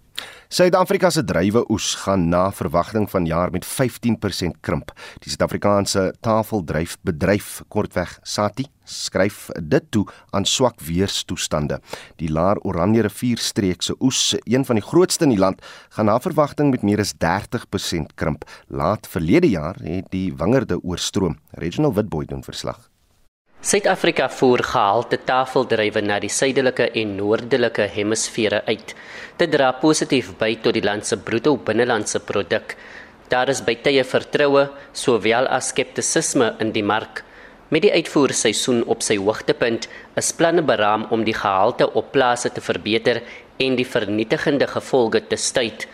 Suid-Afrika 0.48 1.10
se 1.12 1.24
druiweoes 1.24 1.94
gaan 1.94 2.28
na 2.28 2.46
verwagting 2.52 3.10
van 3.10 3.26
jaar 3.28 3.50
met 3.50 3.66
15% 3.66 4.56
krimp. 4.60 4.94
Die 5.20 5.28
Suid-Afrikaanse 5.28 6.14
tafeldryfbedryf 6.24 7.62
kortweg 7.68 8.18
SATI 8.22 8.64
skryf 8.88 9.50
dit 9.60 9.84
toe 9.92 10.06
aan 10.30 10.48
swak 10.48 10.80
weerstoestande. 10.80 11.80
Die 12.16 12.32
Laar 12.32 12.56
Oranje 12.64 13.04
rivier 13.04 13.38
streek 13.38 13.84
se 13.84 13.94
oes, 14.00 14.34
een 14.48 14.64
van 14.64 14.80
die 14.80 14.88
grootste 14.88 15.28
in 15.28 15.36
die 15.36 15.42
land, 15.44 15.60
gaan 15.96 16.08
na 16.08 16.18
verwagting 16.20 16.72
met 16.72 16.82
meer 16.82 17.04
as 17.04 17.12
30% 17.12 18.14
krimp. 18.16 18.48
Laat 18.68 19.08
verlede 19.08 19.52
jaar 19.52 19.76
het 19.84 20.08
die 20.10 20.32
wingerde 20.32 20.80
oorstroom. 20.80 21.36
Regional 21.60 21.94
Witboy 21.94 22.24
doen 22.24 22.42
verslag. 22.42 22.88
Suid-Afrika 23.58 24.28
voer 24.30 24.62
gehalte 24.62 25.18
tafeldrywe 25.26 25.98
na 26.06 26.20
die 26.22 26.30
suidelike 26.30 26.84
en 27.00 27.16
noordelike 27.18 27.88
hemisfere 27.90 28.60
uit. 28.68 28.92
Dit 29.40 29.50
dra 29.50 29.72
positief 29.82 30.28
by 30.38 30.52
tot 30.62 30.76
die 30.76 30.84
land 30.86 31.08
se 31.08 31.18
bruto 31.18 31.56
binnelandse 31.66 32.20
produk. 32.22 32.76
Daar 33.28 33.50
is 33.50 33.64
by 33.66 33.74
tye 33.82 34.04
vertroue 34.06 34.68
sowel 34.94 35.50
as 35.50 35.72
skeptisisme 35.74 36.52
in 36.62 36.70
die 36.70 36.86
mark. 36.86 37.24
Met 37.74 37.82
die 37.82 37.92
uitvoerseisoen 37.98 38.84
op 38.86 39.02
sy 39.02 39.18
hoogtepunt, 39.18 39.90
is 40.14 40.32
planne 40.38 40.62
beraam 40.62 41.08
om 41.10 41.26
die 41.26 41.34
gehalte 41.34 41.90
op 41.98 42.12
plase 42.14 42.54
te 42.54 42.62
verbeter 42.62 43.24
en 43.58 43.74
die 43.74 43.84
vernietigende 43.84 44.70
gevolge 44.70 45.26
te 45.26 45.36
stuit. 45.36 45.88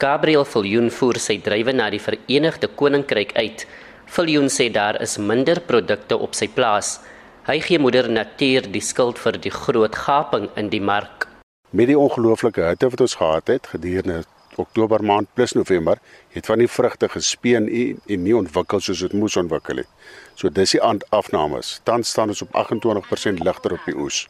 Gabriel 0.00 0.48
Viljoen 0.48 0.88
voer 0.88 1.20
sy 1.20 1.36
drywe 1.44 1.76
na 1.76 1.90
die 1.92 2.00
Verenigde 2.00 2.72
Koninkryk 2.72 3.36
uit. 3.36 3.68
Viljoen 4.06 4.48
sê 4.48 4.68
daar 4.72 5.00
is 5.02 5.18
minder 5.18 5.60
produkte 5.60 6.16
op 6.16 6.34
sy 6.34 6.48
plaas. 6.48 7.00
Hy 7.46 7.58
gee 7.62 7.78
moeder 7.78 8.08
natuur 8.10 8.68
die 8.72 8.82
skuld 8.82 9.18
vir 9.18 9.38
die 9.42 9.52
groot 9.54 9.96
gaping 9.96 10.48
in 10.56 10.70
die 10.70 10.80
mark. 10.80 11.28
Met 11.70 11.90
die 11.90 11.98
ongelooflike 11.98 12.62
hitte 12.62 12.90
wat 12.90 13.02
ons 13.04 13.18
gehad 13.18 13.50
het 13.52 13.66
gedurende 13.74 14.22
Oktober 14.56 15.04
maand 15.04 15.28
plus 15.34 15.52
November 15.52 15.98
het 16.32 16.46
van 16.46 16.62
die 16.62 16.70
vrugte 16.70 17.08
gespeen 17.12 17.68
en, 17.68 18.00
en 18.06 18.22
nie 18.24 18.36
ontwikkel 18.36 18.80
soos 18.80 19.02
dit 19.04 19.12
moes 19.12 19.36
ontwikkel 19.36 19.82
het. 19.82 19.90
So 20.34 20.48
dis 20.48 20.72
die 20.78 20.82
aandafnames. 20.82 21.80
Tans 21.84 22.08
staan 22.14 22.32
ons 22.32 22.42
op 22.46 22.56
28% 22.56 23.44
ligter 23.44 23.76
op 23.76 23.84
die 23.90 23.96
oes 23.96 24.24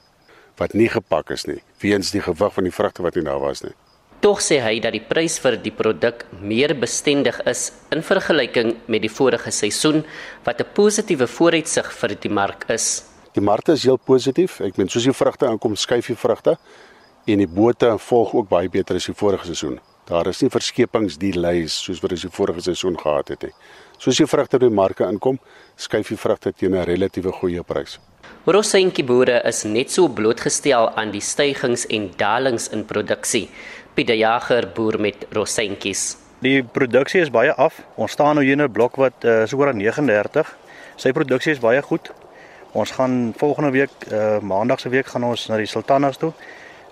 wat 0.56 0.72
nie 0.72 0.88
gepak 0.88 1.30
is 1.34 1.44
nie 1.44 1.60
weens 1.82 2.10
die 2.14 2.22
gewig 2.24 2.54
van 2.54 2.64
die 2.64 2.72
vrugte 2.72 3.04
wat 3.04 3.16
nie 3.16 3.24
daar 3.26 3.42
was 3.42 3.62
nie. 3.62 3.74
Tog 4.26 4.40
sê 4.42 4.56
hy 4.58 4.80
dat 4.82 4.90
die 4.90 5.04
prys 5.06 5.36
vir 5.38 5.54
die 5.62 5.70
produk 5.70 6.24
meer 6.42 6.72
bestendig 6.74 7.36
is 7.46 7.68
in 7.94 8.00
vergelyking 8.02 8.72
met 8.90 9.04
die 9.04 9.10
vorige 9.18 9.52
seisoen 9.54 10.02
wat 10.42 10.58
'n 10.60 10.66
positiewe 10.74 11.28
vooruitsig 11.30 11.92
vir 12.00 12.14
die 12.18 12.32
mark 12.40 12.64
is. 12.68 13.04
Die 13.34 13.40
markte 13.40 13.72
is 13.72 13.84
heel 13.84 13.98
positief. 13.98 14.60
Ek 14.60 14.78
meen 14.78 14.88
soos 14.88 15.04
die 15.04 15.12
vrugte 15.12 15.46
aankom, 15.46 15.76
skuif 15.76 16.06
die 16.06 16.16
vrugte 16.16 16.58
en 17.26 17.38
die 17.38 17.46
bote 17.46 17.98
volg 17.98 18.34
ook 18.34 18.48
baie 18.48 18.68
beter 18.68 18.96
as 18.96 19.06
die 19.06 19.14
vorige 19.14 19.46
seisoen. 19.46 19.78
Daar 20.06 20.26
is 20.26 20.42
nie 20.42 20.50
verskepings-delays 20.50 21.84
soos 21.84 22.00
wat 22.02 22.12
ons 22.12 22.22
die 22.22 22.30
vorige 22.30 22.60
seisoen 22.60 22.98
gehad 22.98 23.28
het 23.28 23.42
nie. 23.42 23.52
Soos 23.98 24.16
die 24.16 24.26
vrugte 24.26 24.58
by 24.58 24.68
marke 24.68 25.04
inkom, 25.04 25.38
skuif 25.76 26.08
die 26.08 26.16
vrugte 26.16 26.52
teen 26.52 26.74
'n 26.74 26.84
relatiewe 26.84 27.32
goeie 27.32 27.62
prys. 27.62 28.00
Rosentjie 28.46 29.04
boere 29.04 29.40
is 29.44 29.64
net 29.64 29.90
so 29.90 30.08
blootgestel 30.08 30.90
aan 30.96 31.10
die 31.10 31.20
stygings 31.20 31.86
en 31.86 32.10
dalings 32.16 32.68
in 32.68 32.84
produksie. 32.84 33.48
Pieter 33.96 34.16
Jager 34.16 34.66
boer 34.74 35.00
met 35.00 35.22
rosentjies. 35.32 36.16
Die 36.44 36.60
produksie 36.62 37.22
is 37.24 37.30
baie 37.32 37.54
af. 37.56 37.78
Ons 37.96 38.12
staan 38.12 38.36
nou 38.36 38.44
hier 38.44 38.52
in 38.52 38.62
'n 38.62 38.72
blok 38.72 38.96
wat 38.96 39.24
uh, 39.24 39.46
so 39.46 39.56
oor 39.56 39.72
39. 39.72 40.56
Sy 40.96 41.12
produksie 41.12 41.52
is 41.52 41.60
baie 41.60 41.82
goed. 41.82 42.12
Ons 42.72 42.90
gaan 42.90 43.32
volgende 43.36 43.70
week, 43.70 43.90
uh, 44.12 44.38
maandag 44.40 44.80
se 44.80 44.88
week 44.88 45.06
gaan 45.06 45.24
ons 45.24 45.48
na 45.48 45.56
die 45.56 45.66
Sultanas 45.66 46.16
toe 46.16 46.32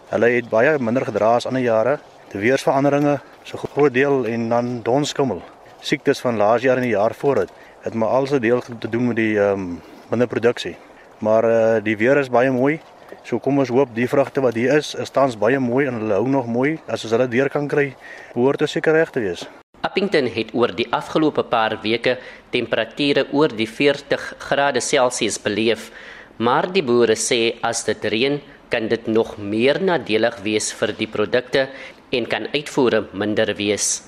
Hulle 0.08 0.28
het 0.30 0.48
baie 0.48 0.78
minder 0.78 1.04
gedra 1.04 1.34
as 1.34 1.46
ander 1.46 1.62
jare. 1.62 1.98
Die 2.32 2.40
weersveranderinge 2.40 3.18
so 3.44 3.58
groot 3.58 3.92
deel 3.92 4.26
en 4.26 4.48
dan 4.48 4.82
donskommel. 4.82 5.42
Siektes 5.80 6.20
van 6.20 6.36
laas 6.36 6.62
jaar 6.62 6.76
en 6.76 6.82
die 6.82 6.96
jaar 6.96 7.14
voor 7.14 7.34
dit 7.34 7.50
het 7.84 7.94
maar 7.94 8.08
alse 8.08 8.40
deel 8.40 8.62
te 8.78 8.88
doen 8.88 9.06
met 9.06 9.16
die 9.16 9.38
ehm 9.38 9.60
um, 9.60 9.80
minder 10.08 10.28
produksie. 10.28 10.76
Maar 11.18 11.44
uh 11.44 11.82
die 11.84 11.96
weer 11.96 12.16
is 12.16 12.30
baie 12.30 12.50
mooi. 12.50 12.80
So 13.24 13.40
kom 13.40 13.56
ons 13.62 13.70
hoop 13.72 13.94
die 13.96 14.04
vrugte 14.04 14.42
wat 14.44 14.56
hier 14.60 14.74
is, 14.76 14.92
is 15.00 15.12
tans 15.12 15.38
baie 15.40 15.56
mooi 15.56 15.86
en 15.88 15.96
hulle 15.96 16.16
hou 16.18 16.26
nog 16.28 16.48
mooi. 16.50 16.74
As 16.84 17.06
ons 17.06 17.14
hulle 17.16 17.24
deur 17.32 17.48
kan 17.48 17.64
kry, 17.72 17.94
behoort 18.34 18.60
dit 18.60 18.68
seker 18.68 18.92
reg 18.98 19.12
te 19.14 19.22
wees. 19.24 19.46
Appington 19.84 20.28
het 20.32 20.52
oor 20.52 20.74
die 20.76 20.86
afgelope 20.92 21.44
paar 21.48 21.78
weke 21.80 22.18
temperature 22.52 23.24
oor 23.32 23.52
die 23.52 23.68
40 23.68 24.26
grade 24.44 24.80
Celsius 24.84 25.40
beleef, 25.40 25.88
maar 26.36 26.68
die 26.72 26.84
boere 26.84 27.16
sê 27.16 27.56
as 27.64 27.84
dit 27.88 28.04
reën, 28.12 28.38
kan 28.68 28.88
dit 28.92 29.08
nog 29.08 29.36
meer 29.38 29.80
nadelig 29.80 30.40
wees 30.44 30.72
vir 30.76 30.92
die 30.98 31.08
produkte 31.08 31.68
en 32.12 32.28
kan 32.28 32.50
uitvoere 32.52 33.06
minder 33.12 33.56
wees. 33.56 34.02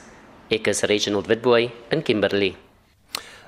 Ek 0.53 0.69
is 0.69 0.85
Reginald 0.85 1.29
Witboy 1.33 1.71
in 1.93 2.05
Kimberley. 2.05 2.66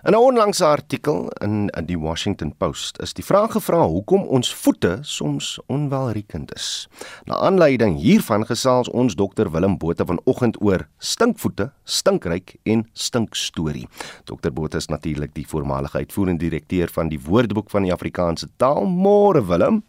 In 0.03 0.13
'n 0.13 0.17
onlangse 0.17 0.65
artikel 0.65 1.29
in 1.41 1.71
die 1.87 1.99
Washington 1.99 2.55
Post 2.57 3.01
is 3.03 3.13
die 3.15 3.25
vraag 3.25 3.53
gevra 3.53 3.83
hoekom 3.83 4.23
ons 4.23 4.55
voete 4.55 4.99
soms 5.03 5.59
onwelriekend 5.67 6.55
is. 6.55 6.89
Na 7.25 7.35
aanleiding 7.35 7.97
hiervan 7.99 8.47
gesels 8.47 8.89
ons 8.89 9.15
dokter 9.15 9.51
Willem 9.51 9.79
Botha 9.79 10.05
vanoggend 10.05 10.61
oor 10.63 10.87
stinkvoete, 10.99 11.73
stinkryk 11.85 12.55
en 12.63 12.87
stinkstorie. 12.93 13.89
Dokter 14.25 14.53
Botha 14.53 14.77
is 14.77 14.87
natuurlik 14.87 15.35
die 15.35 15.47
voormalige 15.49 15.99
uitvoerende 15.99 16.45
direkteur 16.45 16.89
van 16.89 17.09
die 17.09 17.21
Woordeboek 17.21 17.71
van 17.71 17.83
die 17.83 17.93
Afrikaanse 17.93 18.49
taal. 18.57 18.87
Môre 18.87 19.47
Willem. 19.47 19.83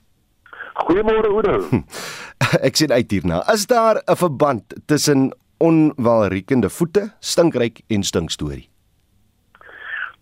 Goeiemôre 0.87 1.29
Oudo. 1.29 1.83
Ek 2.67 2.75
sien 2.75 2.91
uit 2.91 3.11
hierna. 3.11 3.43
Is 3.53 3.67
daar 3.67 4.01
'n 4.07 4.15
verband 4.15 4.63
tussen 4.85 5.31
onwelriekende 5.57 6.69
voete, 6.69 7.13
stinkryk 7.19 7.81
en 7.87 8.03
stinkstorie? 8.03 8.68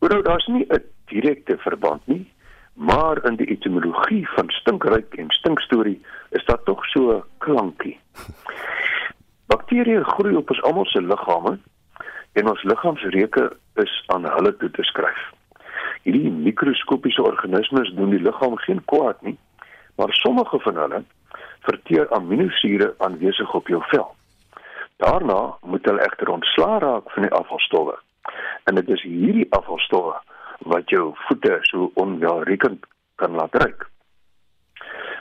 Oudo, 0.08 0.22
daar's 0.22 0.46
nie 0.46 0.66
'n 0.70 0.84
direkte 1.06 1.58
verband 1.58 2.08
nie, 2.08 2.32
maar 2.74 3.26
in 3.26 3.36
die 3.36 3.48
etimologie 3.48 4.30
van 4.30 4.50
stinkryk 4.50 5.14
en 5.14 5.30
stinkstorie 5.30 6.02
is 6.30 6.46
daar 6.46 6.64
tog 6.64 6.86
so 6.86 7.12
'n 7.12 7.24
klankie. 7.38 8.00
Bakterieë 9.52 10.04
groei 10.04 10.36
op 10.36 10.50
ons 10.50 10.62
almal 10.62 10.86
se 10.86 11.02
liggame 11.02 11.60
en 12.34 12.50
ons 12.50 12.64
liggaamsreuke 12.64 13.58
is 13.76 14.04
aan 14.06 14.32
hulle 14.32 14.58
toe 14.58 14.72
te 14.72 14.84
skryf. 14.84 15.32
Hierdie 16.02 16.32
mikroskopiese 16.32 17.24
organismes 17.24 17.94
doen 17.94 18.10
die 18.10 18.22
liggaam 18.22 18.58
geen 18.58 18.86
kwaad 18.86 19.22
nie 19.22 19.38
maar 19.96 20.14
sommige 20.14 20.60
van 20.60 20.76
hulle 20.76 21.04
verteer 21.60 22.14
aminosure 22.14 22.96
aanwesig 22.98 23.54
op 23.54 23.68
jou 23.68 23.84
vel. 23.84 24.16
Daarna 24.96 25.58
moet 25.62 25.86
hulle 25.86 26.02
egter 26.02 26.30
ontslaa 26.30 26.78
raak 26.80 27.12
van 27.12 27.22
die 27.22 27.32
afvalstowwe. 27.32 28.00
En 28.64 28.76
dit 28.76 28.90
is 28.90 29.02
hierdie 29.02 29.48
afvalstowwe 29.50 30.16
wat 30.60 30.90
jou 30.90 31.12
voete 31.28 31.58
so 31.62 31.92
onwelriekend 31.94 32.86
kan 33.16 33.36
laat 33.36 33.56
ruik. 33.56 33.88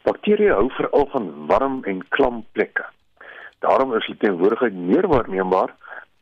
Bakterieë 0.07 0.54
hou 0.54 0.68
veral 0.76 1.09
van 1.12 1.46
warm 1.46 1.80
en 1.84 2.02
klam 2.09 2.44
plekke. 2.52 2.84
Daarom 3.64 3.94
is 3.96 4.07
hulle 4.07 4.18
teenwoordigheid 4.22 4.74
meer 4.74 5.09
waarneembaar 5.09 5.74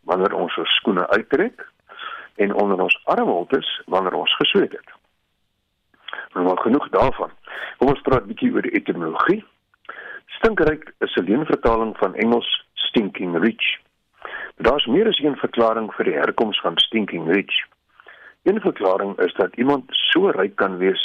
wanneer 0.09 0.35
ons 0.35 0.57
ons 0.57 0.77
skoene 0.81 1.09
uittrek 1.09 1.67
en 2.37 2.55
onder 2.55 2.81
ons 2.81 3.01
armholtes 3.05 3.71
wanneer 3.87 4.15
ons 4.15 4.37
gesweet 4.37 4.73
het. 4.73 4.93
Maar 6.33 6.59
genoeg 6.59 6.89
daarvan. 6.89 7.31
Kom 7.79 7.89
ons 7.89 8.01
praat 8.07 8.25
'n 8.25 8.33
bietjie 8.33 8.53
oor 8.53 8.63
die 8.63 8.77
etimologie. 8.81 9.45
Stinkryk 10.27 10.95
is 10.99 11.17
'n 11.17 11.25
leenvertaling 11.25 11.97
van 11.97 12.15
Engels 12.15 12.65
stinking 12.75 13.39
rich. 13.39 13.84
Daar's 14.57 14.87
meer 14.87 15.09
as 15.09 15.19
een 15.19 15.37
verklaring 15.37 15.89
vir 15.95 16.07
die 16.07 16.15
herkoms 16.15 16.61
van 16.63 16.77
stinking 16.79 17.27
rich. 17.33 17.55
Een 18.43 18.61
verklaring 18.61 19.19
is 19.19 19.33
dat 19.35 19.57
iemand 19.57 19.85
so 19.89 20.31
ryk 20.31 20.55
kan 20.57 20.77
wees 20.79 21.03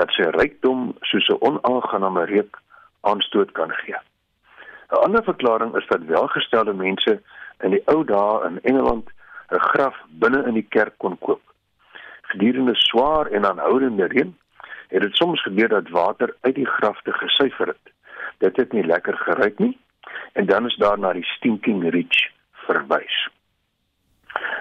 dat 0.00 0.12
sy 0.16 0.24
rykdom 0.32 0.94
soos 1.00 1.28
'n 1.28 1.36
onaangename 1.40 2.24
reuk 2.24 2.56
aanstoot 3.00 3.52
kan 3.52 3.70
gee. 3.70 3.96
'n 4.90 5.02
Ander 5.04 5.24
verklaring 5.24 5.76
is 5.76 5.86
dat 5.86 6.04
welgestelde 6.04 6.72
mense 6.72 7.20
in 7.60 7.70
die 7.70 7.82
ou 7.84 8.04
dae 8.04 8.46
in 8.48 8.60
Engeland 8.62 9.10
'n 9.52 9.60
graf 9.60 9.96
binne 10.08 10.46
in 10.46 10.54
die 10.54 10.68
kerk 10.68 10.94
kon 10.96 11.18
koop. 11.18 11.42
Gedurende 12.22 12.74
swaar 12.74 13.26
en 13.26 13.44
aanhoudende 13.44 14.06
reën 14.06 14.36
het 14.88 15.02
dit 15.02 15.16
soms 15.16 15.42
gebeur 15.42 15.68
dat 15.68 15.88
water 15.88 16.36
uit 16.40 16.54
die 16.54 16.66
grafte 16.66 17.12
gesuiver 17.12 17.66
het. 17.66 17.92
Dit 18.38 18.56
het 18.56 18.72
nie 18.72 18.86
lekker 18.86 19.16
geruik 19.16 19.58
nie 19.58 19.78
en 20.32 20.46
dan 20.46 20.66
is 20.66 20.76
daar 20.76 20.98
na 20.98 21.12
die 21.12 21.24
stinking 21.24 21.90
rich 21.90 22.34
verwys. 22.66 23.28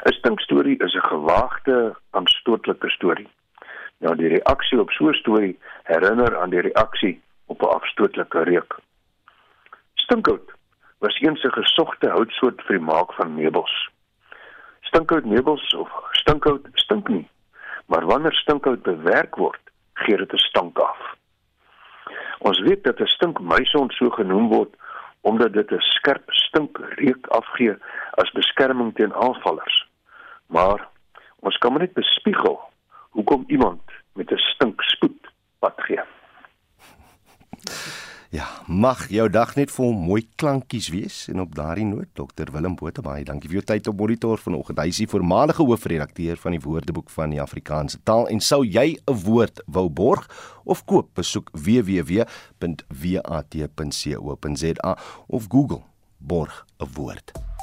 'n 0.06 0.14
Stinkstorie 0.14 0.78
is 0.86 0.94
'n 0.96 1.08
gewaagde 1.08 1.96
aanstootlike 2.12 2.90
storie. 2.90 3.30
Nou 3.98 4.16
die 4.16 4.28
reaksie 4.28 4.80
op 4.80 4.92
so 4.92 5.10
'n 5.10 5.14
storie 5.14 5.60
herinner 5.84 6.38
aan 6.40 6.50
die 6.50 6.62
reaksie 6.62 7.22
op 7.46 7.62
'n 7.62 7.74
afstootlike 7.78 8.44
reuk. 8.44 8.78
Stinkhout 9.94 10.52
was 11.00 11.20
eens 11.20 11.44
'n 11.44 11.58
gesogte 11.62 12.10
houtsoort 12.10 12.62
vir 12.62 12.78
die 12.78 12.86
maak 12.86 13.14
van 13.14 13.36
meubels. 13.36 13.90
Stinkhout 14.82 15.26
meubels 15.26 15.76
of 15.76 15.90
stinkhout 16.12 16.68
stink 16.74 17.08
nie, 17.08 17.28
maar 17.86 18.06
wanneer 18.06 18.34
stinkhout 18.34 18.82
bewerk 18.82 19.36
word, 19.36 19.62
gee 19.94 20.18
dit 20.18 20.34
'n 20.34 20.38
stank 20.38 20.80
af. 20.80 21.16
Ons 22.40 22.60
weet 22.60 22.84
dat 22.84 23.00
'n 23.00 23.06
stinkmuisond 23.06 23.94
so 23.94 24.10
genoem 24.10 24.48
word 24.48 24.76
omdat 25.26 25.54
dit 25.54 25.72
'n 25.72 25.80
skerp 25.80 26.32
stinkreuk 26.32 27.28
afgee 27.28 27.76
as 28.22 28.32
beskerming 28.32 28.96
teen 28.96 29.14
aanvallers. 29.14 29.88
Maar 30.48 30.88
ons 31.40 31.58
kan 31.58 31.74
net 31.78 31.94
bespiegel 31.94 32.60
hoekom 33.10 33.44
iemand 33.48 33.82
met 34.14 34.32
'n 34.32 34.38
stinkspoed 34.38 35.22
pad 35.60 35.74
gee. 35.76 36.02
Ja, 38.36 38.48
mag 38.68 39.06
jou 39.14 39.30
dag 39.32 39.54
net 39.56 39.72
vol 39.72 39.94
mooi 39.96 40.26
klankies 40.42 40.90
wees 40.92 41.28
en 41.32 41.40
op 41.40 41.54
daardie 41.56 41.86
noot 41.88 42.10
Dr 42.18 42.50
Willem 42.52 42.74
Botha 42.76 43.00
baie 43.06 43.24
dankie 43.24 43.48
vir 43.48 43.62
jou 43.62 43.68
tyd 43.70 43.88
op 43.88 43.96
monitor 44.02 44.42
vanoggend. 44.42 44.82
Hy 44.82 44.92
is 44.92 45.00
die 45.00 45.08
voormalige 45.08 45.64
hoofredakteur 45.64 46.36
van 46.44 46.52
die 46.58 46.64
Woordeboek 46.66 47.10
van 47.16 47.32
die 47.32 47.40
Afrikaanse 47.40 48.02
taal 48.04 48.28
en 48.28 48.44
sou 48.44 48.66
jy 48.66 48.98
'n 48.98 49.20
woord 49.24 49.64
wou 49.72 49.88
borg 49.90 50.28
of 50.66 50.84
koop, 50.84 51.08
besoek 51.16 51.50
www.wat.co.za 51.54 52.28
of 55.28 55.48
Google 55.48 55.84
borg 56.20 56.66
'n 56.80 56.88
woord. 56.92 57.55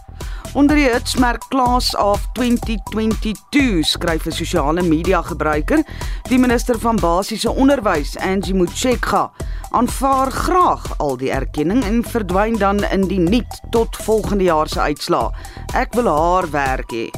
Onder 0.55 0.77
die 0.77 0.89
hitsmerk 0.89 1.49
Class 1.49 1.97
of 1.97 2.27
2022 2.33 3.87
skryf 3.87 4.27
'n 4.27 4.33
sosiale 4.33 4.83
media 4.83 5.23
gebruiker, 5.23 5.85
die 6.29 6.39
minister 6.39 6.79
van 6.79 6.97
basiese 6.97 7.51
onderwys, 7.51 8.19
Angie 8.19 8.55
Motshekga, 8.55 9.31
aanvaar 9.71 10.31
graag 10.31 10.99
al 10.99 11.17
die 11.17 11.31
erkenning 11.31 11.85
en 11.85 12.05
verdwyn 12.05 12.59
dan 12.59 12.85
in 12.85 13.07
die 13.09 13.21
niet 13.21 13.61
tot 13.71 13.97
volgende 13.97 14.45
jaar 14.45 14.69
se 14.69 14.81
uitslaa. 14.81 15.31
Ek 15.75 15.95
wil 15.95 16.07
haar 16.07 16.51
werk 16.51 16.93
hê. 16.93 17.11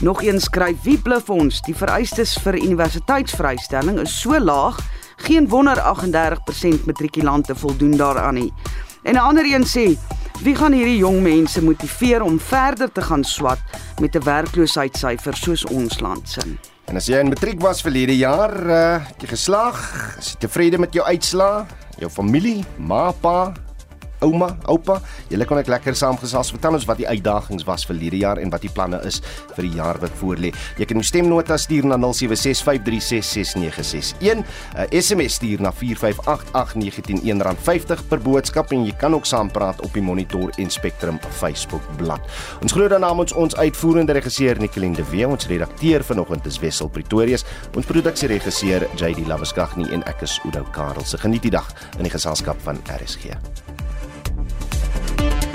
Nog 0.00 0.22
een 0.22 0.40
skryf 0.40 0.82
wie 0.82 0.98
bluf 0.98 1.30
ons, 1.30 1.60
die 1.62 1.74
vereistes 1.74 2.38
vir 2.42 2.58
universiteitsvrystelling 2.58 4.00
is 4.02 4.20
so 4.20 4.38
laag, 4.38 4.76
geen 5.16 5.48
wonder 5.48 5.78
38% 5.80 6.84
matrikulante 6.84 7.54
voldoen 7.54 7.96
daaraan 7.96 8.34
nie. 8.34 8.52
En 9.02 9.14
'n 9.14 9.18
ander 9.18 9.44
een 9.44 9.64
sê 9.64 9.96
Wie 10.42 10.54
gaan 10.58 10.74
hierdie 10.74 10.98
jong 10.98 11.20
mense 11.22 11.62
motiveer 11.62 12.22
om 12.22 12.40
verder 12.42 12.90
te 12.92 13.02
gaan 13.02 13.22
swat 13.24 13.60
met 14.00 14.16
'n 14.16 14.24
werkloosheidssyfer 14.24 15.36
soos 15.36 15.64
ons 15.64 16.00
land 16.00 16.28
se? 16.28 16.40
En 16.84 16.96
as 16.96 17.06
jy 17.06 17.18
in 17.18 17.28
matriek 17.28 17.60
was 17.60 17.80
verlede 17.80 18.16
jaar, 18.16 18.66
uh, 18.66 19.04
geslaag, 19.18 19.78
is 20.18 20.32
jy 20.32 20.38
tevrede 20.38 20.78
met 20.78 20.92
jou 20.92 21.06
uitslae? 21.06 21.64
Jou 21.98 22.10
familie, 22.10 22.64
ma, 22.76 23.12
pa, 23.12 23.52
ouma, 24.24 24.56
oupa. 24.70 25.00
Julle 25.30 25.46
kon 25.48 25.58
ek 25.60 25.68
lekker 25.72 25.94
saamgesels. 25.98 26.52
Vertel 26.54 26.74
ons 26.78 26.88
wat 26.88 26.98
die 27.00 27.08
uitdagings 27.08 27.64
was 27.68 27.82
vir 27.88 27.96
hierdie 28.00 28.22
jaar 28.24 28.38
en 28.42 28.50
wat 28.52 28.62
die 28.64 28.74
planne 28.74 28.98
is 29.06 29.16
vir 29.54 29.64
die 29.68 29.76
jaar 29.78 29.96
wat 30.02 30.14
voorlê. 30.20 30.50
Jy 30.80 30.86
kan 30.88 30.98
jou 31.00 31.06
stemnota 31.06 31.54
stuur 31.60 31.84
na 31.88 31.96
0765366961. 32.00 34.06
'n 34.24 34.40
SMS 34.90 35.32
stuur 35.34 35.60
na 35.60 35.72
4588919 35.72 37.54
R50 37.54 38.08
per 38.08 38.20
boodskap 38.20 38.72
en 38.72 38.86
jy 38.86 38.94
kan 38.98 39.14
ook 39.14 39.26
saampraat 39.26 39.80
op 39.82 39.92
die 39.92 40.02
Monitor 40.02 40.50
en 40.56 40.70
Spectrum 40.70 41.18
Facebook 41.30 41.82
bladsy. 41.96 42.12
Ons 42.62 42.72
groet 42.72 42.90
dan 42.90 43.00
namens 43.00 43.32
ons 43.32 43.56
uitvoerende 43.56 44.12
regisseur 44.12 44.60
Nicoline 44.60 44.96
de 44.96 45.04
Wee, 45.10 45.28
ons 45.28 45.46
redakteur 45.46 46.04
vanoggend 46.04 46.46
is 46.46 46.58
Wessel 46.62 46.88
Pretorius, 46.88 47.44
ons 47.74 47.86
produksieregisseur 47.86 48.88
JD 48.96 49.26
Lawaskagni 49.26 49.90
en 49.92 50.04
ek 50.10 50.26
is 50.26 50.40
Oudo 50.44 50.64
Karel. 50.72 51.04
Se 51.04 51.18
geniet 51.18 51.42
die 51.42 51.54
dag 51.54 51.70
in 51.98 52.08
die 52.08 52.14
geselskap 52.14 52.60
van 52.66 52.80
RSG. 52.98 53.34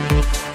Thank 0.10 0.44
you. 0.44 0.49